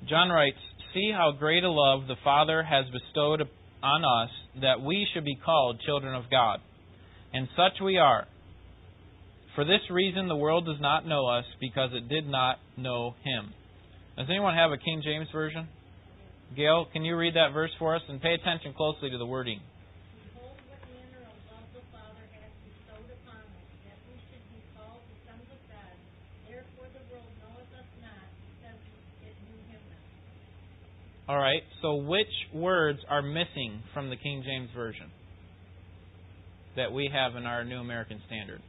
John 0.08 0.30
writes, 0.30 0.56
See 0.94 1.12
how 1.12 1.32
great 1.38 1.62
a 1.62 1.70
love 1.70 2.08
the 2.08 2.16
Father 2.24 2.62
has 2.62 2.86
bestowed 2.86 3.42
on 3.82 4.04
us 4.04 4.30
that 4.62 4.80
we 4.80 5.06
should 5.12 5.24
be 5.24 5.36
called 5.36 5.80
children 5.86 6.14
of 6.14 6.24
God. 6.30 6.60
And 7.32 7.48
such 7.56 7.80
we 7.82 7.98
are. 7.98 8.26
For 9.54 9.64
this 9.64 9.80
reason 9.90 10.28
the 10.28 10.36
world 10.36 10.66
does 10.66 10.80
not 10.80 11.06
know 11.06 11.26
us 11.26 11.44
because 11.60 11.90
it 11.92 12.08
did 12.08 12.26
not 12.26 12.58
know 12.76 13.14
him. 13.22 13.52
Does 14.16 14.26
anyone 14.28 14.54
have 14.54 14.72
a 14.72 14.78
King 14.78 15.02
James 15.04 15.28
version? 15.32 15.68
Gail, 16.56 16.86
can 16.92 17.04
you 17.04 17.16
read 17.16 17.34
that 17.36 17.52
verse 17.52 17.70
for 17.78 17.94
us 17.94 18.02
and 18.08 18.20
pay 18.20 18.34
attention 18.34 18.74
closely 18.76 19.10
to 19.10 19.18
the 19.18 19.26
wording? 19.26 19.60
All 31.30 31.38
right, 31.38 31.62
so 31.80 31.94
which 31.94 32.26
words 32.52 32.98
are 33.08 33.22
missing 33.22 33.84
from 33.94 34.10
the 34.10 34.16
King 34.16 34.42
James 34.44 34.68
Version 34.74 35.12
that 36.74 36.90
we 36.90 37.08
have 37.12 37.36
in 37.36 37.46
our 37.46 37.64
New 37.64 37.78
American 37.78 38.20
Standard? 38.26 38.60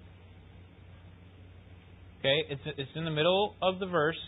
Okay, 2.19 2.37
it's, 2.51 2.61
it's 2.77 2.91
in 2.93 3.03
the 3.03 3.09
middle 3.09 3.55
of 3.63 3.79
the 3.79 3.87
verse 3.87 4.19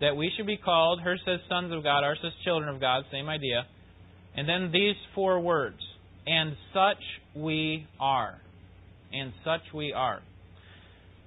that 0.00 0.16
we 0.16 0.32
should 0.34 0.46
be 0.46 0.56
called, 0.56 1.02
her 1.02 1.18
says 1.26 1.40
sons 1.46 1.74
of 1.74 1.82
God, 1.82 2.02
ours 2.02 2.16
says 2.22 2.32
children 2.42 2.74
of 2.74 2.80
God, 2.80 3.04
same 3.12 3.28
idea. 3.28 3.66
And 4.34 4.48
then 4.48 4.70
these 4.72 4.96
four 5.14 5.38
words, 5.38 5.76
and 6.26 6.56
such 6.72 7.04
we 7.36 7.86
are. 8.00 8.40
And 9.12 9.30
such 9.44 9.74
we 9.74 9.92
are. 9.92 10.22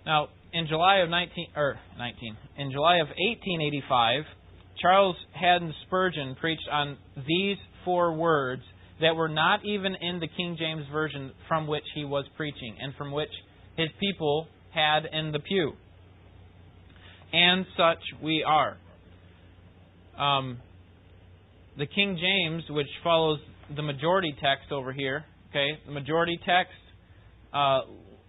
Now, 0.07 0.29
in 0.53 0.65
July 0.65 1.01
of 1.01 1.09
19, 1.11 1.49
or 1.55 1.77
19, 1.99 2.35
in 2.57 2.71
July 2.71 2.95
of 2.95 3.09
1885, 3.09 4.23
Charles 4.81 5.15
Haddon 5.33 5.73
Spurgeon 5.85 6.35
preached 6.39 6.67
on 6.71 6.97
these 7.27 7.57
four 7.83 8.13
words 8.13 8.61
that 9.01 9.15
were 9.15 9.29
not 9.29 9.65
even 9.65 9.95
in 9.95 10.19
the 10.19 10.27
King 10.27 10.55
James 10.57 10.85
Version 10.91 11.31
from 11.47 11.67
which 11.67 11.83
he 11.93 12.05
was 12.05 12.25
preaching 12.37 12.75
and 12.81 12.93
from 12.95 13.11
which 13.11 13.29
his 13.77 13.89
people 13.99 14.47
had 14.73 15.05
in 15.11 15.31
the 15.31 15.39
pew. 15.39 15.73
And 17.33 17.65
such 17.75 17.99
we 18.21 18.43
are. 18.43 18.77
Um, 20.17 20.59
the 21.77 21.85
King 21.85 22.17
James, 22.19 22.63
which 22.69 22.87
follows 23.03 23.39
the 23.75 23.81
majority 23.81 24.33
text 24.41 24.71
over 24.71 24.93
here, 24.93 25.25
okay, 25.49 25.79
the 25.85 25.91
majority 25.91 26.39
text 26.45 26.71
uh, 27.53 27.81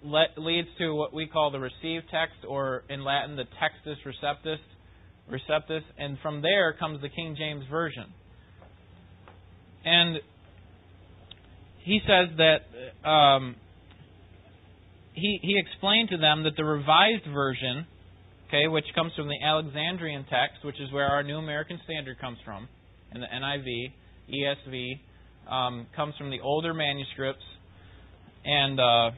le- 0.02 0.34
leads 0.36 0.68
to 0.78 0.94
what 0.94 1.14
we 1.14 1.26
call 1.26 1.50
the 1.50 1.60
received 1.60 2.06
text, 2.10 2.44
or 2.48 2.82
in 2.88 3.04
Latin, 3.04 3.36
the 3.36 3.44
textus 3.44 3.96
receptus 4.04 4.58
receptus, 5.30 5.82
and 5.98 6.18
from 6.22 6.42
there 6.42 6.74
comes 6.78 7.00
the 7.02 7.08
King 7.08 7.36
James 7.38 7.64
Version. 7.70 8.06
And 9.84 10.18
he 11.84 12.00
says 12.06 12.36
that 12.38 13.08
um, 13.08 13.56
he 15.14 15.38
he 15.42 15.58
explained 15.58 16.10
to 16.10 16.16
them 16.16 16.44
that 16.44 16.56
the 16.56 16.64
Revised 16.64 17.26
Version, 17.32 17.86
okay, 18.48 18.68
which 18.68 18.86
comes 18.94 19.12
from 19.16 19.28
the 19.28 19.38
Alexandrian 19.44 20.24
text, 20.24 20.64
which 20.64 20.80
is 20.80 20.92
where 20.92 21.06
our 21.06 21.22
New 21.22 21.38
American 21.38 21.80
Standard 21.84 22.18
comes 22.20 22.38
from, 22.44 22.68
and 23.12 23.22
the 23.22 23.26
NIV, 23.26 23.92
ESV, 24.28 25.00
um, 25.50 25.86
comes 25.94 26.14
from 26.18 26.30
the 26.30 26.40
older 26.40 26.74
manuscripts, 26.74 27.44
and 28.44 28.80
uh, 28.80 29.10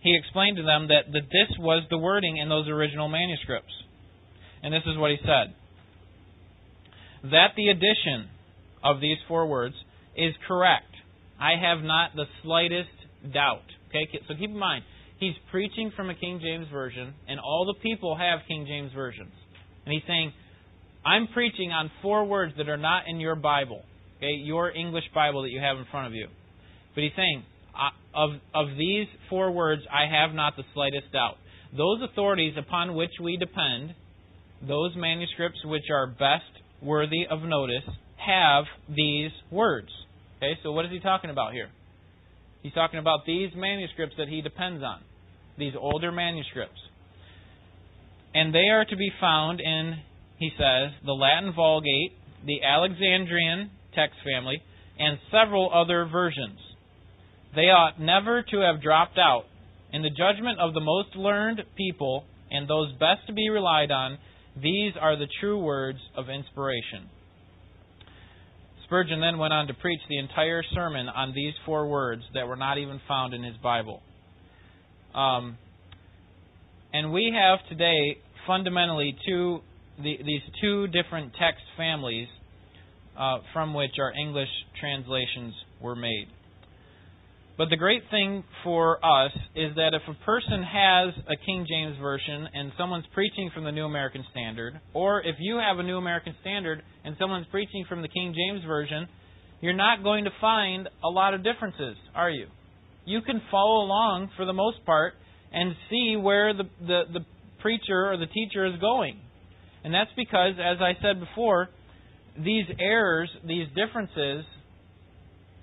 he 0.00 0.16
explained 0.16 0.56
to 0.56 0.62
them 0.62 0.88
that, 0.88 1.12
that 1.12 1.26
this 1.26 1.58
was 1.58 1.82
the 1.90 1.98
wording 1.98 2.36
in 2.36 2.48
those 2.48 2.68
original 2.68 3.08
manuscripts. 3.08 3.72
And 4.62 4.72
this 4.72 4.82
is 4.86 4.96
what 4.98 5.10
he 5.10 5.18
said 5.22 5.54
that 7.30 7.48
the 7.56 7.68
addition 7.68 8.28
of 8.84 9.00
these 9.00 9.16
four 9.26 9.46
words 9.46 9.74
is 10.16 10.32
correct. 10.46 10.92
I 11.40 11.52
have 11.60 11.82
not 11.82 12.14
the 12.14 12.24
slightest 12.42 12.90
doubt. 13.32 13.66
Okay, 13.88 14.08
so 14.28 14.34
keep 14.34 14.50
in 14.50 14.58
mind, 14.58 14.84
he's 15.18 15.34
preaching 15.50 15.92
from 15.96 16.10
a 16.10 16.14
King 16.14 16.40
James 16.42 16.66
version, 16.72 17.14
and 17.28 17.40
all 17.40 17.66
the 17.66 17.80
people 17.80 18.16
have 18.16 18.40
King 18.48 18.66
James 18.66 18.92
versions. 18.94 19.32
And 19.84 19.92
he's 19.92 20.02
saying, 20.06 20.32
I'm 21.04 21.28
preaching 21.32 21.70
on 21.70 21.90
four 22.02 22.24
words 22.24 22.52
that 22.58 22.68
are 22.68 22.76
not 22.76 23.04
in 23.08 23.20
your 23.20 23.36
Bible, 23.36 23.82
okay, 24.18 24.32
your 24.42 24.70
English 24.70 25.04
Bible 25.14 25.42
that 25.42 25.50
you 25.50 25.60
have 25.60 25.78
in 25.78 25.84
front 25.90 26.08
of 26.08 26.14
you. 26.14 26.28
But 26.94 27.04
he's 27.04 27.12
saying, 27.16 27.44
of, 28.14 28.30
of 28.54 28.76
these 28.78 29.06
four 29.28 29.50
words, 29.50 29.82
I 29.90 30.10
have 30.10 30.34
not 30.34 30.56
the 30.56 30.64
slightest 30.74 31.12
doubt. 31.12 31.36
Those 31.76 32.00
authorities 32.10 32.54
upon 32.58 32.94
which 32.94 33.10
we 33.22 33.36
depend 33.36 33.94
those 34.66 34.92
manuscripts 34.96 35.58
which 35.64 35.84
are 35.92 36.06
best 36.06 36.44
worthy 36.82 37.26
of 37.28 37.42
notice 37.42 37.84
have 38.16 38.64
these 38.88 39.30
words. 39.50 39.88
Okay, 40.38 40.58
so 40.62 40.72
what 40.72 40.84
is 40.84 40.90
he 40.90 41.00
talking 41.00 41.30
about 41.30 41.52
here? 41.52 41.68
He's 42.62 42.72
talking 42.72 42.98
about 42.98 43.20
these 43.26 43.50
manuscripts 43.54 44.16
that 44.18 44.28
he 44.28 44.42
depends 44.42 44.82
on, 44.82 45.00
these 45.58 45.74
older 45.78 46.10
manuscripts. 46.10 46.80
And 48.34 48.54
they 48.54 48.68
are 48.68 48.84
to 48.84 48.96
be 48.96 49.10
found 49.20 49.60
in, 49.60 49.94
he 50.38 50.50
says, 50.58 50.92
the 51.04 51.12
Latin 51.12 51.54
Vulgate, 51.54 52.12
the 52.44 52.62
Alexandrian 52.62 53.70
text 53.94 54.16
family, 54.24 54.60
and 54.98 55.18
several 55.30 55.70
other 55.72 56.06
versions. 56.10 56.58
They 57.54 57.70
ought 57.70 58.00
never 58.00 58.42
to 58.42 58.58
have 58.58 58.82
dropped 58.82 59.18
out. 59.18 59.44
In 59.92 60.02
the 60.02 60.10
judgment 60.10 60.58
of 60.60 60.74
the 60.74 60.80
most 60.80 61.16
learned 61.16 61.62
people 61.76 62.24
and 62.50 62.68
those 62.68 62.92
best 62.92 63.26
to 63.28 63.32
be 63.32 63.48
relied 63.48 63.90
on, 63.90 64.18
these 64.62 64.92
are 65.00 65.16
the 65.16 65.28
true 65.40 65.58
words 65.58 65.98
of 66.16 66.28
inspiration. 66.28 67.10
Spurgeon 68.84 69.20
then 69.20 69.38
went 69.38 69.52
on 69.52 69.66
to 69.66 69.74
preach 69.74 70.00
the 70.08 70.18
entire 70.18 70.62
sermon 70.74 71.08
on 71.08 71.32
these 71.34 71.52
four 71.64 71.88
words 71.88 72.22
that 72.34 72.46
were 72.46 72.56
not 72.56 72.78
even 72.78 73.00
found 73.08 73.34
in 73.34 73.42
his 73.42 73.56
Bible. 73.62 74.00
Um, 75.14 75.58
and 76.92 77.12
we 77.12 77.34
have 77.36 77.58
today 77.68 78.18
fundamentally 78.46 79.16
two 79.26 79.60
the, 79.98 80.18
these 80.24 80.42
two 80.60 80.86
different 80.88 81.32
text 81.38 81.62
families 81.76 82.28
uh, 83.18 83.38
from 83.52 83.74
which 83.74 83.92
our 83.98 84.12
English 84.12 84.48
translations 84.78 85.54
were 85.80 85.96
made. 85.96 86.28
But 87.58 87.70
the 87.70 87.76
great 87.76 88.02
thing 88.10 88.44
for 88.62 88.98
us 89.02 89.32
is 89.54 89.74
that 89.76 89.94
if 89.94 90.02
a 90.06 90.24
person 90.24 90.62
has 90.62 91.14
a 91.26 91.36
King 91.46 91.66
James 91.66 91.96
Version 91.98 92.46
and 92.52 92.70
someone's 92.76 93.06
preaching 93.14 93.50
from 93.54 93.64
the 93.64 93.72
New 93.72 93.86
American 93.86 94.24
Standard, 94.30 94.78
or 94.92 95.20
if 95.22 95.36
you 95.38 95.56
have 95.56 95.78
a 95.78 95.82
New 95.82 95.96
American 95.96 96.34
Standard 96.42 96.82
and 97.04 97.16
someone's 97.18 97.46
preaching 97.50 97.86
from 97.88 98.02
the 98.02 98.08
King 98.08 98.34
James 98.36 98.62
Version, 98.66 99.08
you're 99.62 99.72
not 99.72 100.02
going 100.02 100.24
to 100.24 100.30
find 100.38 100.86
a 101.02 101.08
lot 101.08 101.32
of 101.32 101.42
differences, 101.42 101.96
are 102.14 102.30
you? 102.30 102.46
You 103.06 103.22
can 103.22 103.40
follow 103.50 103.84
along 103.86 104.30
for 104.36 104.44
the 104.44 104.52
most 104.52 104.84
part 104.84 105.14
and 105.50 105.74
see 105.88 106.16
where 106.20 106.52
the, 106.52 106.64
the, 106.80 107.02
the 107.12 107.20
preacher 107.60 108.12
or 108.12 108.18
the 108.18 108.26
teacher 108.26 108.66
is 108.66 108.78
going. 108.80 109.18
And 109.82 109.94
that's 109.94 110.10
because, 110.14 110.54
as 110.58 110.78
I 110.80 110.92
said 111.00 111.20
before, 111.20 111.70
these 112.36 112.66
errors, 112.78 113.30
these 113.46 113.66
differences, 113.74 114.44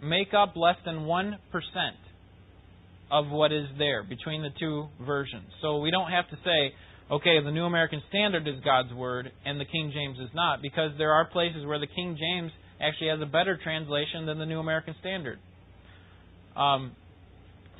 make 0.03 0.33
up 0.33 0.55
less 0.55 0.75
than 0.85 1.05
1% 1.05 1.33
of 3.11 3.27
what 3.29 3.51
is 3.51 3.65
there 3.77 4.03
between 4.03 4.41
the 4.41 4.49
two 4.59 4.87
versions. 5.05 5.45
So 5.61 5.79
we 5.79 5.91
don't 5.91 6.09
have 6.09 6.29
to 6.29 6.35
say, 6.43 6.73
okay, 7.11 7.43
the 7.43 7.51
New 7.51 7.65
American 7.65 8.01
Standard 8.09 8.47
is 8.47 8.55
God's 8.65 8.93
Word 8.93 9.31
and 9.45 9.59
the 9.59 9.65
King 9.65 9.91
James 9.93 10.17
is 10.19 10.33
not, 10.33 10.61
because 10.61 10.91
there 10.97 11.11
are 11.11 11.25
places 11.29 11.65
where 11.65 11.79
the 11.79 11.87
King 11.87 12.17
James 12.19 12.51
actually 12.81 13.09
has 13.09 13.19
a 13.21 13.25
better 13.25 13.59
translation 13.63 14.25
than 14.25 14.39
the 14.39 14.45
New 14.45 14.59
American 14.59 14.95
Standard. 14.99 15.39
Um, 16.55 16.95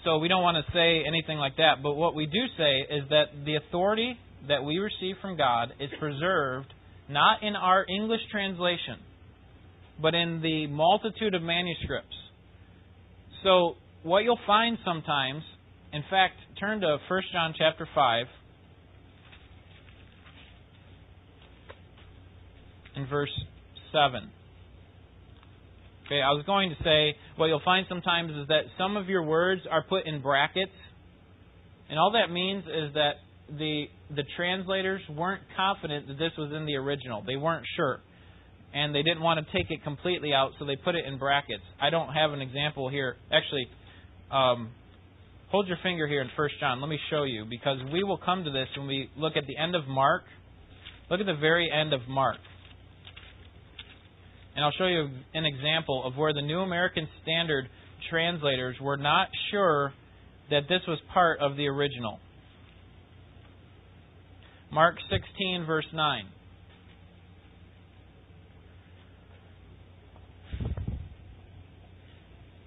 so 0.04 0.20
we 0.20 0.28
don't 0.28 0.44
want 0.44 0.58
to 0.64 0.72
say 0.74 1.04
anything 1.08 1.38
like 1.38 1.58
that, 1.58 1.82
but 1.82 1.94
what 1.94 2.16
we 2.16 2.26
do 2.26 2.46
say 2.58 2.96
is 2.96 3.10
that 3.10 3.46
the 3.46 3.56
authority 3.56 4.18
that 4.48 4.64
we 4.64 4.78
receive 4.78 5.16
from 5.22 5.38
God 5.38 5.74
is 5.80 5.90
preserved 6.00 6.74
not 7.10 7.42
in 7.42 7.56
our 7.56 7.86
English 7.90 8.22
translation 8.32 9.00
but 10.02 10.14
in 10.14 10.42
the 10.42 10.68
multitude 10.68 11.36
of 11.36 11.42
manuscripts. 11.42 12.16
So 13.44 13.76
what 14.04 14.24
you'll 14.24 14.40
find 14.48 14.78
sometimes, 14.86 15.44
in 15.92 16.04
fact, 16.10 16.36
turn 16.60 16.82
to 16.82 16.98
1 17.08 17.22
John 17.32 17.54
chapter 17.58 17.88
5 17.94 18.26
and 22.96 23.10
verse 23.10 23.32
7. 23.92 24.30
Okay, 26.06 26.22
I 26.22 26.32
was 26.32 26.44
going 26.46 26.70
to 26.70 26.76
say 26.84 27.16
what 27.38 27.48
you'll 27.48 27.62
find 27.64 27.86
sometimes 27.88 28.32
is 28.32 28.48
that 28.50 28.64
some 28.78 28.98
of 28.98 29.08
your 29.08 29.24
words 29.24 29.62
are 29.70 29.84
put 29.84 30.06
in 30.06 30.22
brackets, 30.22 30.72
and 31.90 31.98
all 31.98 32.12
that 32.12 32.32
means 32.32 32.66
is 32.66 32.94
that 32.94 33.14
the 33.50 33.86
the 34.14 34.24
translators 34.36 35.02
weren't 35.10 35.44
confident 35.56 36.08
that 36.08 36.18
this 36.18 36.32
was 36.38 36.52
in 36.56 36.66
the 36.66 36.76
original. 36.76 37.24
They 37.26 37.36
weren't 37.36 37.66
sure. 37.76 38.02
And 38.74 38.94
they 38.94 39.04
didn't 39.04 39.22
want 39.22 39.46
to 39.46 39.58
take 39.58 39.70
it 39.70 39.84
completely 39.84 40.34
out, 40.34 40.52
so 40.58 40.66
they 40.66 40.76
put 40.76 40.96
it 40.96 41.06
in 41.06 41.20
brackets. 41.20 41.64
I 41.80 41.90
don't 41.90 42.12
have 42.12 42.32
an 42.32 42.42
example 42.42 42.90
here. 42.90 43.18
Actually, 43.32 43.68
um, 44.32 44.72
hold 45.50 45.68
your 45.68 45.78
finger 45.84 46.08
here 46.08 46.22
in 46.22 46.30
1 46.36 46.50
John. 46.60 46.82
Let 46.82 46.90
me 46.90 46.98
show 47.12 47.24
you, 47.24 47.46
because 47.48 47.78
we 47.92 48.04
will 48.04 48.18
come 48.18 48.44
to 48.44 48.52
this 48.52 48.68
when 48.76 48.88
we 48.88 49.10
look 49.16 49.38
at 49.38 49.46
the 49.46 49.56
end 49.58 49.76
of 49.76 49.88
Mark. 49.88 50.24
Look 51.12 51.20
at 51.20 51.28
the 51.28 51.36
very 51.40 51.70
end 51.72 51.94
of 51.94 52.02
Mark. 52.08 52.38
And 54.56 54.66
I'll 54.66 54.72
show 54.72 54.88
you 54.88 55.10
an 55.34 55.46
example 55.46 56.04
of 56.06 56.16
where 56.16 56.34
the 56.34 56.42
New 56.42 56.60
American 56.60 57.08
Standard 57.22 57.70
translators 58.10 58.76
were 58.82 58.98
not 58.98 59.28
sure 59.52 59.94
that 60.50 60.64
this 60.70 60.82
was 60.88 61.00
part 61.14 61.40
of 61.40 61.58
the 61.58 61.68
original. 61.68 62.20
Mark 64.72 64.96
16, 65.10 65.66
verse 65.66 65.86
9. 65.94 66.26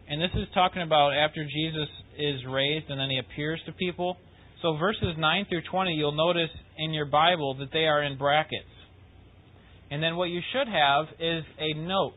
And 0.08 0.20
this 0.20 0.30
is 0.34 0.46
talking 0.54 0.82
about 0.82 1.10
after 1.10 1.44
Jesus 1.44 1.88
is 2.16 2.40
raised 2.48 2.90
and 2.90 3.00
then 3.00 3.10
he 3.10 3.18
appears 3.18 3.60
to 3.66 3.72
people. 3.72 4.16
So 4.62 4.76
verses 4.76 5.14
9 5.18 5.46
through 5.48 5.62
20, 5.70 5.92
you'll 5.92 6.12
notice 6.12 6.50
in 6.78 6.92
your 6.92 7.06
Bible 7.06 7.56
that 7.58 7.72
they 7.72 7.86
are 7.86 8.02
in 8.02 8.16
brackets. 8.16 8.64
And 9.90 10.02
then 10.02 10.16
what 10.16 10.30
you 10.30 10.40
should 10.52 10.68
have 10.68 11.06
is 11.20 11.44
a 11.58 11.74
note, 11.74 12.14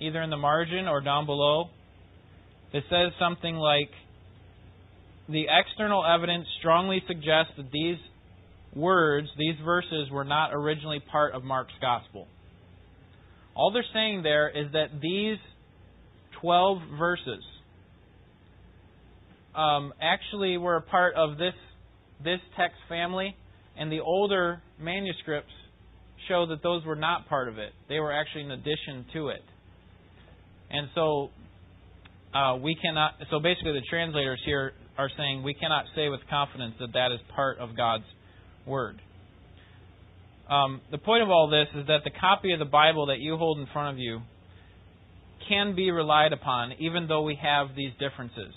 either 0.00 0.22
in 0.22 0.30
the 0.30 0.36
margin 0.36 0.88
or 0.88 1.00
down 1.00 1.26
below, 1.26 1.70
that 2.72 2.82
says 2.88 3.12
something 3.18 3.54
like 3.54 3.90
the 5.28 5.46
external 5.48 6.04
evidence 6.04 6.46
strongly 6.58 7.02
suggests 7.06 7.52
that 7.56 7.70
these 7.72 7.98
words, 8.74 9.28
these 9.38 9.56
verses, 9.64 10.10
were 10.10 10.24
not 10.24 10.50
originally 10.52 11.00
part 11.00 11.34
of 11.34 11.44
Mark's 11.44 11.74
gospel. 11.80 12.26
All 13.54 13.70
they're 13.70 13.84
saying 13.92 14.22
there 14.22 14.48
is 14.48 14.72
that 14.72 15.00
these 15.00 15.38
12 16.42 16.78
verses 16.98 17.42
um, 19.54 19.92
actually 20.00 20.56
were 20.58 20.76
a 20.76 20.82
part 20.82 21.14
of 21.14 21.38
this, 21.38 21.54
this 22.22 22.40
text 22.56 22.76
family, 22.88 23.36
and 23.78 23.90
the 23.90 24.00
older 24.00 24.62
manuscripts 24.78 25.52
show 26.28 26.46
that 26.46 26.62
those 26.62 26.84
were 26.84 26.96
not 26.96 27.28
part 27.28 27.48
of 27.48 27.58
it. 27.58 27.72
They 27.88 28.00
were 28.00 28.12
actually 28.12 28.44
an 28.44 28.50
addition 28.52 29.06
to 29.14 29.28
it. 29.28 29.42
And 30.70 30.88
so 30.94 31.30
uh, 32.34 32.56
we 32.56 32.76
cannot. 32.80 33.14
So 33.30 33.40
basically, 33.40 33.72
the 33.72 33.86
translators 33.90 34.40
here 34.44 34.72
are 34.96 35.10
saying 35.16 35.42
we 35.42 35.54
cannot 35.54 35.84
say 35.94 36.08
with 36.08 36.20
confidence 36.30 36.74
that 36.80 36.92
that 36.94 37.12
is 37.12 37.20
part 37.34 37.58
of 37.58 37.76
God's 37.76 38.04
word. 38.66 39.00
Um, 40.48 40.80
the 40.90 40.98
point 40.98 41.22
of 41.22 41.30
all 41.30 41.48
this 41.48 41.68
is 41.80 41.86
that 41.86 42.00
the 42.04 42.10
copy 42.10 42.52
of 42.52 42.58
the 42.58 42.64
Bible 42.64 43.06
that 43.06 43.20
you 43.20 43.36
hold 43.36 43.58
in 43.58 43.66
front 43.72 43.94
of 43.94 43.98
you 43.98 44.20
can 45.48 45.74
be 45.74 45.90
relied 45.90 46.32
upon, 46.32 46.72
even 46.78 47.06
though 47.08 47.22
we 47.22 47.38
have 47.40 47.68
these 47.76 47.92
differences. 47.98 48.52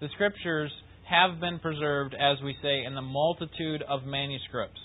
The 0.00 0.08
Scriptures 0.14 0.70
have 1.08 1.40
been 1.40 1.58
preserved, 1.58 2.14
as 2.14 2.38
we 2.42 2.54
say, 2.62 2.84
in 2.84 2.94
the 2.94 3.02
multitude 3.02 3.82
of 3.88 4.04
manuscripts. 4.04 4.80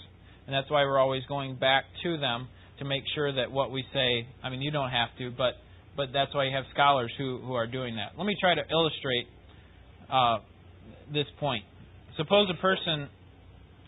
And 0.45 0.56
that's 0.56 0.70
why 0.70 0.84
we're 0.84 0.99
always 0.99 1.24
going 1.28 1.56
back 1.56 1.86
to 2.04 2.18
them 2.18 2.47
to 2.80 2.86
make 2.86 3.04
sure 3.16 3.34
that 3.34 3.52
what 3.52 3.72
we 3.72 3.84
say, 3.93 4.28
I 4.43 4.49
mean, 4.49 4.62
you 4.62 4.72
don't 4.72 4.89
have 4.89 5.10
to, 5.18 5.32
but, 5.32 5.54
but 5.95 6.08
that's 6.14 6.34
why 6.34 6.45
you 6.45 6.56
have 6.56 6.66
scholars 6.74 7.12
who, 7.18 7.39
who 7.43 7.54
are 7.54 7.68
doing 7.68 7.95
that. 7.95 8.18
Let 8.18 8.26
me 8.26 8.36
try 8.39 8.56
to 8.56 8.62
illustrate 8.70 9.28
uh, 10.12 10.39
this 11.14 11.28
point. 11.39 11.64
Suppose 12.18 12.49
a 12.49 12.62
person 12.62 13.08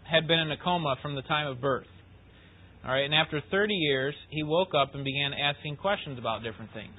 had 0.10 0.28
been 0.28 0.40
in 0.40 0.52
a 0.52 0.58
coma 0.58 0.96
from 1.02 1.16
the 1.16 1.22
time 1.24 1.48
of 1.48 1.62
birth. 1.62 1.88
All 2.86 2.92
right, 2.92 3.06
and 3.06 3.14
after 3.14 3.42
30 3.50 3.74
years, 3.74 4.14
he 4.30 4.44
woke 4.44 4.74
up 4.76 4.94
and 4.94 5.06
began 5.06 5.32
asking 5.34 5.78
questions 5.78 6.20
about 6.20 6.44
different 6.44 6.74
things. 6.74 6.94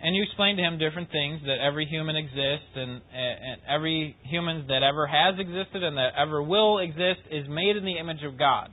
And 0.00 0.14
you 0.14 0.22
explained 0.22 0.58
to 0.58 0.64
him 0.64 0.78
different 0.78 1.10
things 1.10 1.40
that 1.46 1.58
every 1.58 1.84
human 1.86 2.14
exists, 2.14 2.70
and, 2.76 3.02
and 3.10 3.60
every 3.68 4.16
human 4.22 4.66
that 4.68 4.82
ever 4.82 5.06
has 5.06 5.34
existed 5.38 5.82
and 5.82 5.96
that 5.96 6.14
ever 6.16 6.42
will 6.42 6.78
exist 6.78 7.26
is 7.30 7.48
made 7.48 7.76
in 7.76 7.84
the 7.84 7.98
image 7.98 8.22
of 8.22 8.38
God. 8.38 8.70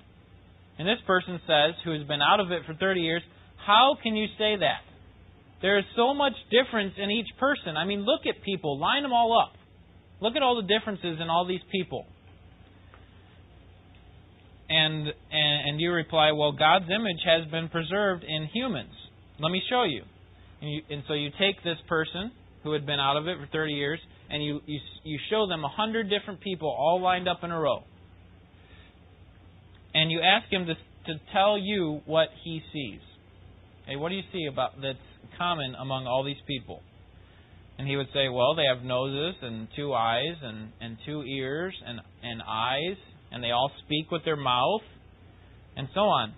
And 0.77 0.87
this 0.87 1.01
person 1.07 1.39
says, 1.47 1.73
who 1.83 1.97
has 1.97 2.05
been 2.07 2.21
out 2.21 2.39
of 2.39 2.51
it 2.51 2.61
for 2.67 2.75
30 2.75 3.01
years, 3.01 3.23
How 3.65 3.97
can 4.01 4.15
you 4.15 4.27
say 4.37 4.57
that? 4.59 4.85
There 5.61 5.79
is 5.79 5.85
so 5.95 6.13
much 6.13 6.33
difference 6.51 6.93
in 6.97 7.09
each 7.09 7.29
person. 7.39 7.75
I 7.77 7.85
mean, 7.85 8.05
look 8.05 8.21
at 8.27 8.43
people, 8.43 8.77
line 8.77 9.01
them 9.01 9.13
all 9.13 9.33
up. 9.39 9.57
Look 10.21 10.35
at 10.35 10.43
all 10.43 10.61
the 10.61 10.67
differences 10.67 11.17
in 11.19 11.29
all 11.29 11.47
these 11.47 11.63
people. 11.71 12.05
And, 14.69 15.07
and, 15.07 15.69
and 15.69 15.81
you 15.81 15.91
reply, 15.91 16.33
Well, 16.33 16.51
God's 16.51 16.85
image 16.85 17.21
has 17.25 17.49
been 17.49 17.69
preserved 17.69 18.23
in 18.23 18.47
humans. 18.53 18.93
Let 19.39 19.51
me 19.51 19.61
show 19.69 19.83
you. 19.83 20.03
And, 20.61 20.71
you, 20.71 20.81
and 20.89 21.03
so 21.07 21.13
you 21.13 21.29
take 21.39 21.63
this 21.63 21.77
person 21.87 22.31
who 22.63 22.73
had 22.73 22.85
been 22.85 22.99
out 22.99 23.17
of 23.17 23.27
it 23.27 23.37
for 23.39 23.47
30 23.51 23.73
years, 23.73 23.99
and 24.29 24.43
you, 24.43 24.59
you, 24.65 24.79
you 25.03 25.19
show 25.29 25.47
them 25.47 25.63
a 25.63 25.69
hundred 25.69 26.09
different 26.09 26.41
people 26.41 26.67
all 26.67 26.99
lined 27.01 27.27
up 27.27 27.43
in 27.43 27.51
a 27.51 27.59
row. 27.59 27.83
And 29.93 30.11
you 30.11 30.19
ask 30.21 30.51
him 30.51 30.65
to, 30.65 30.73
to 30.73 31.19
tell 31.31 31.57
you 31.57 32.01
what 32.05 32.29
he 32.43 32.61
sees. 32.73 32.99
Hey, 33.85 33.95
what 33.95 34.09
do 34.09 34.15
you 34.15 34.23
see 34.33 34.47
about 34.51 34.81
that's 34.81 34.97
common 35.37 35.75
among 35.79 36.07
all 36.07 36.23
these 36.23 36.41
people? 36.47 36.81
And 37.77 37.87
he 37.87 37.95
would 37.97 38.07
say, 38.13 38.29
well, 38.29 38.55
they 38.55 38.65
have 38.73 38.83
noses 38.83 39.35
and 39.41 39.67
two 39.75 39.93
eyes 39.93 40.35
and, 40.41 40.69
and 40.81 40.97
two 41.05 41.23
ears 41.23 41.73
and, 41.85 41.99
and 42.23 42.41
eyes, 42.41 42.97
and 43.31 43.43
they 43.43 43.51
all 43.51 43.71
speak 43.85 44.11
with 44.11 44.23
their 44.25 44.37
mouth, 44.37 44.81
and 45.75 45.87
so 45.93 46.01
on. 46.01 46.33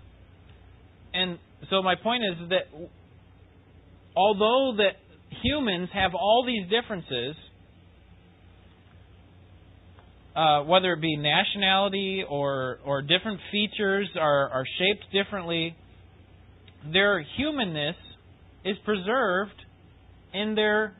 And 1.14 1.38
so 1.70 1.82
my 1.82 1.94
point 1.94 2.24
is 2.24 2.48
that 2.50 2.90
although 4.18 4.76
that 4.78 4.96
humans 5.42 5.88
have 5.94 6.12
all 6.14 6.44
these 6.44 6.68
differences, 6.68 7.36
uh, 10.34 10.64
whether 10.64 10.92
it 10.92 11.00
be 11.00 11.16
nationality 11.16 12.24
or 12.28 12.78
or 12.84 13.00
different 13.02 13.40
features 13.52 14.08
are, 14.20 14.48
are 14.50 14.64
shaped 14.78 15.04
differently, 15.12 15.76
their 16.92 17.24
humanness 17.36 17.96
is 18.64 18.76
preserved 18.84 19.60
in 20.34 20.54
their 20.56 20.94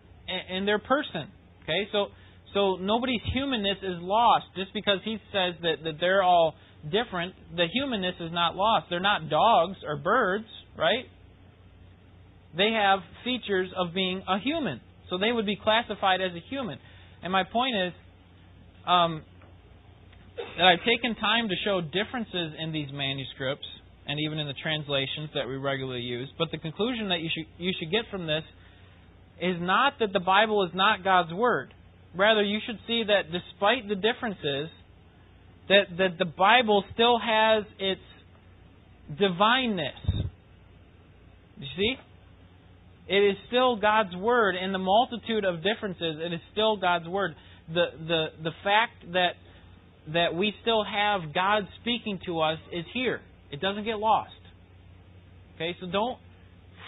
in 0.48 0.64
their 0.64 0.78
person. 0.78 1.26
Okay, 1.64 1.88
so 1.92 2.06
so 2.54 2.76
nobody's 2.80 3.20
humanness 3.32 3.78
is 3.82 3.98
lost 4.00 4.46
just 4.56 4.72
because 4.72 4.98
he 5.04 5.18
says 5.32 5.54
that, 5.62 5.76
that 5.84 5.94
they're 6.00 6.22
all 6.22 6.54
different. 6.84 7.34
The 7.56 7.66
humanness 7.72 8.14
is 8.20 8.30
not 8.32 8.54
lost. 8.54 8.86
They're 8.90 9.00
not 9.00 9.28
dogs 9.28 9.76
or 9.86 9.96
birds, 9.96 10.46
right? 10.76 11.04
They 12.56 12.70
have 12.72 13.00
features 13.24 13.68
of 13.76 13.94
being 13.94 14.22
a 14.28 14.38
human. 14.38 14.80
So 15.10 15.18
they 15.18 15.32
would 15.32 15.46
be 15.46 15.56
classified 15.56 16.20
as 16.20 16.32
a 16.32 16.40
human. 16.50 16.78
And 17.22 17.32
my 17.32 17.44
point 17.44 17.74
is 17.76 17.92
um, 18.86 19.22
that 20.56 20.64
I've 20.64 20.84
taken 20.84 21.14
time 21.16 21.48
to 21.48 21.54
show 21.64 21.80
differences 21.80 22.52
in 22.58 22.72
these 22.72 22.88
manuscripts 22.92 23.66
and 24.06 24.18
even 24.20 24.38
in 24.38 24.46
the 24.46 24.54
translations 24.62 25.30
that 25.34 25.46
we 25.46 25.56
regularly 25.56 26.00
use. 26.00 26.28
But 26.38 26.50
the 26.50 26.58
conclusion 26.58 27.10
that 27.10 27.20
you 27.20 27.28
should, 27.34 27.46
you 27.58 27.72
should 27.78 27.90
get 27.90 28.04
from 28.10 28.26
this 28.26 28.44
is 29.40 29.56
not 29.60 29.94
that 30.00 30.12
the 30.12 30.20
Bible 30.20 30.64
is 30.64 30.70
not 30.74 31.04
God's 31.04 31.32
Word. 31.32 31.74
Rather, 32.16 32.42
you 32.42 32.58
should 32.66 32.78
see 32.86 33.04
that 33.04 33.30
despite 33.30 33.88
the 33.88 33.94
differences, 33.94 34.70
that, 35.68 35.84
that 35.98 36.18
the 36.18 36.24
Bible 36.24 36.82
still 36.94 37.18
has 37.18 37.64
its 37.78 38.00
divineness. 39.18 40.00
You 41.58 41.66
see? 41.76 41.96
It 43.08 43.16
is 43.16 43.36
still 43.48 43.76
God's 43.76 44.14
word 44.16 44.54
in 44.54 44.72
the 44.72 44.78
multitude 44.78 45.44
of 45.44 45.62
differences. 45.62 46.16
It 46.20 46.32
is 46.32 46.40
still 46.52 46.76
God's 46.76 47.08
word. 47.08 47.34
The 47.68 47.86
the 48.06 48.26
the 48.42 48.50
fact 48.62 49.12
that 49.12 49.32
that 50.12 50.34
we 50.34 50.52
still 50.62 50.84
have 50.84 51.34
God 51.34 51.66
speaking 51.80 52.20
to 52.26 52.40
us 52.40 52.58
is 52.72 52.84
here. 52.92 53.20
It 53.50 53.60
doesn't 53.60 53.84
get 53.84 53.98
lost. 53.98 54.32
Okay, 55.56 55.74
so 55.80 55.86
don't 55.90 56.18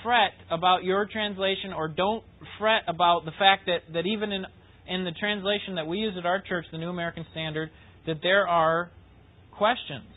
fret 0.02 0.32
about 0.50 0.84
your 0.84 1.06
translation 1.06 1.72
or 1.74 1.88
don't 1.88 2.22
fret 2.58 2.82
about 2.86 3.24
the 3.24 3.32
fact 3.38 3.66
that, 3.66 3.92
that 3.92 4.06
even 4.06 4.32
in 4.32 4.44
in 4.88 5.04
the 5.04 5.12
translation 5.12 5.76
that 5.76 5.86
we 5.86 5.98
use 5.98 6.14
at 6.18 6.26
our 6.26 6.42
church, 6.42 6.66
the 6.72 6.78
New 6.78 6.90
American 6.90 7.24
Standard, 7.30 7.70
that 8.06 8.16
there 8.22 8.46
are 8.46 8.90
questions. 9.56 10.08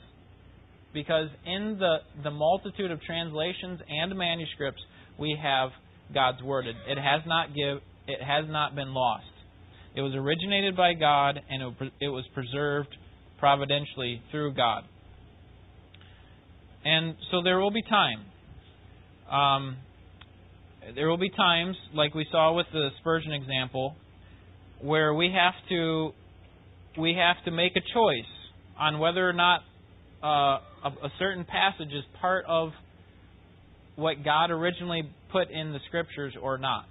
Because 0.93 1.27
in 1.45 1.77
the, 1.79 1.97
the 2.23 2.31
multitude 2.31 2.89
of 2.91 3.01
translations 3.01 3.79
and 3.87 4.17
manuscripts, 4.17 4.81
we 5.19 5.37
have 5.41 5.69
God's 6.13 6.41
word. 6.41 6.67
It, 6.67 6.75
it 6.87 6.97
has 6.97 7.21
not 7.25 7.49
give 7.55 7.79
it 8.07 8.21
has 8.21 8.45
not 8.49 8.75
been 8.75 8.93
lost. 8.93 9.25
It 9.95 10.01
was 10.01 10.13
originated 10.15 10.75
by 10.75 10.93
God 10.93 11.39
and 11.49 11.75
it, 12.01 12.07
was 12.07 12.25
preserved 12.33 12.89
providentially 13.39 14.21
through 14.31 14.55
God. 14.55 14.83
And 16.83 17.15
so 17.31 17.41
there 17.43 17.59
will 17.59 17.71
be 17.71 17.83
time. 17.83 18.25
Um, 19.31 19.77
there 20.95 21.07
will 21.07 21.17
be 21.17 21.29
times, 21.29 21.77
like 21.93 22.13
we 22.13 22.25
saw 22.31 22.53
with 22.53 22.65
the 22.73 22.89
Spurgeon 22.99 23.31
example, 23.31 23.95
where 24.81 25.13
we 25.13 25.31
have 25.33 25.53
to 25.69 26.11
we 26.99 27.15
have 27.17 27.43
to 27.45 27.51
make 27.51 27.71
a 27.75 27.81
choice 27.93 28.29
on 28.77 28.99
whether 28.99 29.27
or 29.27 29.33
not 29.33 29.61
uh, 30.23 30.27
a, 30.27 30.89
a 31.03 31.11
certain 31.19 31.45
passage 31.45 31.91
is 31.93 32.03
part 32.19 32.45
of 32.47 32.71
what 33.95 34.23
God 34.23 34.51
originally 34.51 35.03
put 35.33 35.51
in 35.51 35.73
the 35.73 35.79
scriptures 35.87 36.33
or 36.41 36.57
not. 36.57 36.85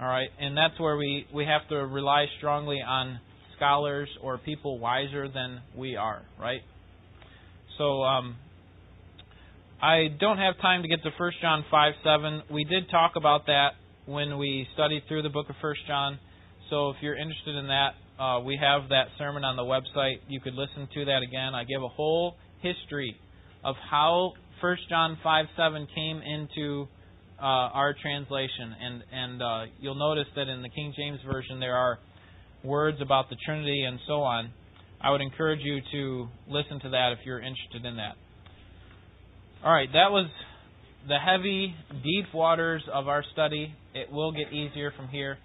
All 0.00 0.06
right, 0.06 0.30
and 0.40 0.56
that's 0.56 0.78
where 0.80 0.96
we, 0.96 1.26
we 1.34 1.44
have 1.44 1.68
to 1.68 1.74
rely 1.74 2.26
strongly 2.38 2.78
on 2.80 3.20
scholars 3.56 4.08
or 4.22 4.38
people 4.38 4.78
wiser 4.78 5.28
than 5.28 5.60
we 5.76 5.96
are, 5.96 6.22
right? 6.40 6.60
So 7.76 8.02
um, 8.04 8.36
I 9.82 10.06
don't 10.20 10.38
have 10.38 10.54
time 10.62 10.82
to 10.82 10.88
get 10.88 11.02
to 11.02 11.10
1 11.18 11.32
John 11.42 11.64
5 11.70 11.92
7. 12.04 12.42
We 12.50 12.64
did 12.64 12.88
talk 12.90 13.12
about 13.16 13.46
that 13.46 13.70
when 14.06 14.38
we 14.38 14.66
studied 14.74 15.02
through 15.08 15.22
the 15.22 15.28
book 15.28 15.50
of 15.50 15.56
1 15.60 15.74
John. 15.86 16.18
So 16.70 16.90
if 16.90 16.96
you're 17.00 17.16
interested 17.16 17.56
in 17.56 17.66
that, 17.66 18.22
uh, 18.22 18.40
we 18.40 18.58
have 18.60 18.88
that 18.90 19.06
sermon 19.18 19.44
on 19.44 19.56
the 19.56 19.62
website. 19.62 20.18
You 20.28 20.40
could 20.40 20.54
listen 20.54 20.88
to 20.94 21.04
that 21.06 21.22
again. 21.22 21.54
I 21.54 21.64
give 21.64 21.82
a 21.82 21.88
whole 21.88 22.36
history 22.62 23.16
of 23.64 23.74
how 23.90 24.32
1 24.60 24.76
John 24.88 25.18
5 25.22 25.46
7 25.56 25.88
came 25.94 26.22
into 26.22 26.86
uh, 27.40 27.44
our 27.44 27.94
translation, 28.00 28.74
and 28.80 29.04
and 29.12 29.42
uh, 29.42 29.64
you'll 29.80 29.94
notice 29.94 30.26
that 30.36 30.48
in 30.48 30.62
the 30.62 30.68
King 30.68 30.92
James 30.96 31.20
version 31.30 31.60
there 31.60 31.76
are 31.76 31.98
words 32.64 32.98
about 33.00 33.30
the 33.30 33.36
Trinity 33.46 33.84
and 33.84 33.98
so 34.06 34.22
on. 34.22 34.50
I 35.00 35.10
would 35.10 35.20
encourage 35.20 35.60
you 35.62 35.80
to 35.92 36.28
listen 36.48 36.80
to 36.80 36.90
that 36.90 37.12
if 37.12 37.24
you're 37.24 37.40
interested 37.40 37.84
in 37.84 37.96
that. 37.96 38.16
All 39.64 39.72
right, 39.72 39.88
that 39.92 40.10
was 40.10 40.28
the 41.06 41.18
heavy, 41.18 41.74
deep 42.02 42.34
waters 42.34 42.82
of 42.92 43.06
our 43.06 43.24
study. 43.32 43.74
It 43.94 44.10
will 44.10 44.32
get 44.32 44.52
easier 44.52 44.92
from 44.96 45.08
here. 45.08 45.38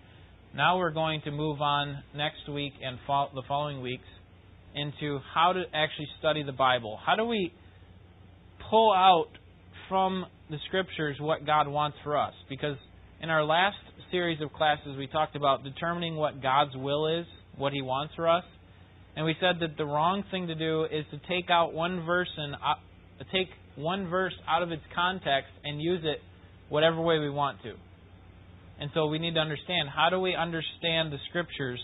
Now 0.56 0.78
we're 0.78 0.92
going 0.92 1.22
to 1.26 1.32
move 1.32 1.62
on 1.62 2.04
next 2.16 2.50
week 2.52 2.74
and 2.84 2.98
fo- 3.08 3.30
the 3.34 3.44
following 3.48 3.82
weeks 3.82 4.04
into 4.76 5.20
how 5.34 5.54
to 5.54 5.64
actually 5.74 6.08
study 6.20 6.44
the 6.44 6.52
Bible. 6.52 7.00
How 7.04 7.16
do 7.16 7.26
we 7.26 7.54
pull 8.70 8.92
out 8.92 9.30
from 9.90 10.26
the 10.50 10.58
scriptures 10.68 11.18
what 11.20 11.46
God 11.46 11.68
wants 11.68 11.98
for 12.04 12.18
us. 12.18 12.34
Because 12.50 12.78
in 13.22 13.30
our 13.30 13.44
last 13.44 13.78
series 14.12 14.42
of 14.42 14.52
classes, 14.54 14.98
we 14.98 15.08
talked 15.08 15.36
about 15.36 15.64
determining 15.64 16.16
what 16.16 16.42
God's 16.42 16.76
will 16.76 17.08
is, 17.20 17.26
what 17.58 17.74
He 17.74 17.82
wants 17.82 18.14
for 18.16 18.28
us. 18.28 18.44
And 19.16 19.26
we 19.26 19.36
said 19.40 19.58
that 19.62 19.78
the 19.78 19.86
wrong 19.86 20.24
thing 20.32 20.48
to 20.48 20.56
do 20.56 20.84
is 20.86 21.06
to 21.12 21.20
take 21.28 21.50
out 21.50 21.74
one 21.74 22.06
verse 22.06 22.30
and 22.36 22.56
uh, 22.56 23.24
take 23.32 23.48
one 23.76 24.10
verse 24.10 24.34
out 24.48 24.64
of 24.64 24.72
its 24.72 24.84
context 24.96 25.52
and 25.64 25.82
use 25.82 26.02
it 26.04 26.20
whatever 26.70 27.02
way 27.02 27.20
we 27.20 27.30
want 27.30 27.62
to. 27.64 27.74
And 28.80 28.90
so 28.94 29.08
we 29.08 29.20
need 29.20 29.36
to 29.36 29.40
understand 29.40 29.90
how 29.96 30.10
do 30.10 30.20
we 30.20 30.36
understand 30.36 31.12
the 31.12 31.18
scriptures 31.30 31.80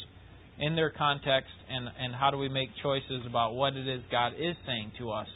in 0.60 0.76
their 0.76 0.90
context 0.90 1.52
and, 1.70 1.88
and 2.00 2.14
how 2.14 2.32
do 2.32 2.38
we 2.38 2.50
make 2.50 2.70
choices 2.84 3.24
about 3.28 3.54
what 3.54 3.76
it 3.76 3.88
is 3.88 4.02
God 4.12 4.34
is 4.34 4.56
saying 4.66 4.92
to 4.98 5.12
us 5.12 5.28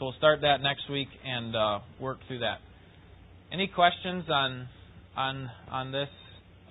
so 0.00 0.06
we'll 0.06 0.14
start 0.16 0.40
that 0.40 0.62
next 0.62 0.88
week 0.90 1.08
and 1.26 1.54
uh, 1.54 1.78
work 2.00 2.18
through 2.26 2.38
that. 2.38 2.58
Any 3.52 3.68
questions 3.68 4.24
on 4.30 4.66
on 5.14 5.50
on 5.70 5.92
this? 5.92 6.08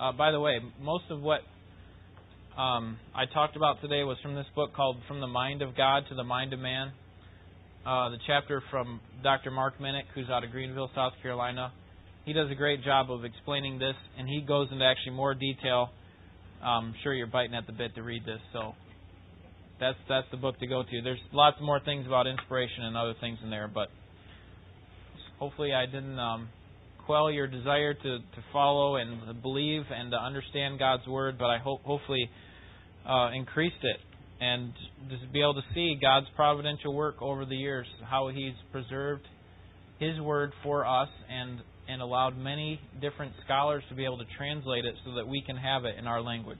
Uh, 0.01 0.11
by 0.13 0.31
the 0.31 0.39
way, 0.39 0.57
most 0.81 1.03
of 1.11 1.21
what 1.21 1.41
um, 2.57 2.97
I 3.13 3.25
talked 3.31 3.55
about 3.55 3.81
today 3.81 4.03
was 4.03 4.17
from 4.23 4.33
this 4.33 4.47
book 4.55 4.73
called 4.73 4.97
"From 5.07 5.21
the 5.21 5.27
Mind 5.27 5.61
of 5.61 5.77
God 5.77 6.05
to 6.09 6.15
the 6.15 6.23
Mind 6.23 6.53
of 6.53 6.59
Man." 6.59 6.91
Uh, 7.85 8.09
the 8.09 8.17
chapter 8.25 8.63
from 8.71 8.99
Dr. 9.23 9.51
Mark 9.51 9.79
Minnick, 9.79 10.05
who's 10.15 10.29
out 10.29 10.43
of 10.43 10.49
Greenville, 10.49 10.89
South 10.95 11.13
Carolina. 11.21 11.71
He 12.25 12.33
does 12.33 12.49
a 12.51 12.55
great 12.55 12.83
job 12.83 13.11
of 13.11 13.25
explaining 13.25 13.77
this, 13.77 13.95
and 14.17 14.27
he 14.27 14.41
goes 14.41 14.67
into 14.71 14.83
actually 14.83 15.15
more 15.15 15.35
detail. 15.35 15.89
I'm 16.63 16.95
sure 17.03 17.13
you're 17.13 17.27
biting 17.27 17.55
at 17.55 17.67
the 17.67 17.73
bit 17.73 17.95
to 17.95 18.01
read 18.03 18.25
this, 18.25 18.41
so 18.53 18.73
that's 19.79 19.97
that's 20.07 20.27
the 20.31 20.37
book 20.37 20.59
to 20.59 20.67
go 20.67 20.83
to. 20.83 21.01
There's 21.01 21.19
lots 21.31 21.57
more 21.61 21.79
things 21.79 22.05
about 22.05 22.27
inspiration 22.27 22.83
and 22.83 22.97
other 22.97 23.13
things 23.19 23.37
in 23.43 23.49
there, 23.49 23.67
but 23.67 23.87
hopefully 25.39 25.73
I 25.73 25.85
didn't 25.85 26.19
um, 26.19 26.49
quell 27.05 27.31
your 27.31 27.47
desire 27.47 27.93
to, 27.93 28.17
to 28.19 28.43
follow 28.53 28.97
and 28.97 29.41
believe 29.41 29.83
and 29.89 30.11
to 30.11 30.17
understand 30.17 30.77
God's 30.79 31.07
word, 31.07 31.37
but 31.39 31.47
I 31.47 31.57
hope 31.57 31.81
hopefully 31.83 32.29
uh, 33.07 33.31
increased 33.33 33.81
it 33.81 33.97
and 34.41 34.73
just 35.09 35.31
be 35.33 35.41
able 35.41 35.55
to 35.55 35.63
see 35.73 35.97
God's 36.01 36.27
providential 36.35 36.93
work 36.93 37.21
over 37.21 37.45
the 37.45 37.55
years, 37.55 37.87
how 38.09 38.29
He's 38.29 38.53
preserved 38.71 39.23
His 39.99 40.19
word 40.19 40.51
for 40.63 40.85
us 40.85 41.09
and 41.29 41.59
and 41.89 42.03
allowed 42.03 42.37
many 42.37 42.79
different 43.01 43.33
scholars 43.43 43.83
to 43.89 43.95
be 43.95 44.05
able 44.05 44.19
to 44.19 44.25
translate 44.37 44.85
it 44.85 44.93
so 45.03 45.15
that 45.15 45.27
we 45.27 45.41
can 45.41 45.57
have 45.57 45.85
it 45.85 45.95
in 45.97 46.05
our 46.05 46.21
language. 46.21 46.59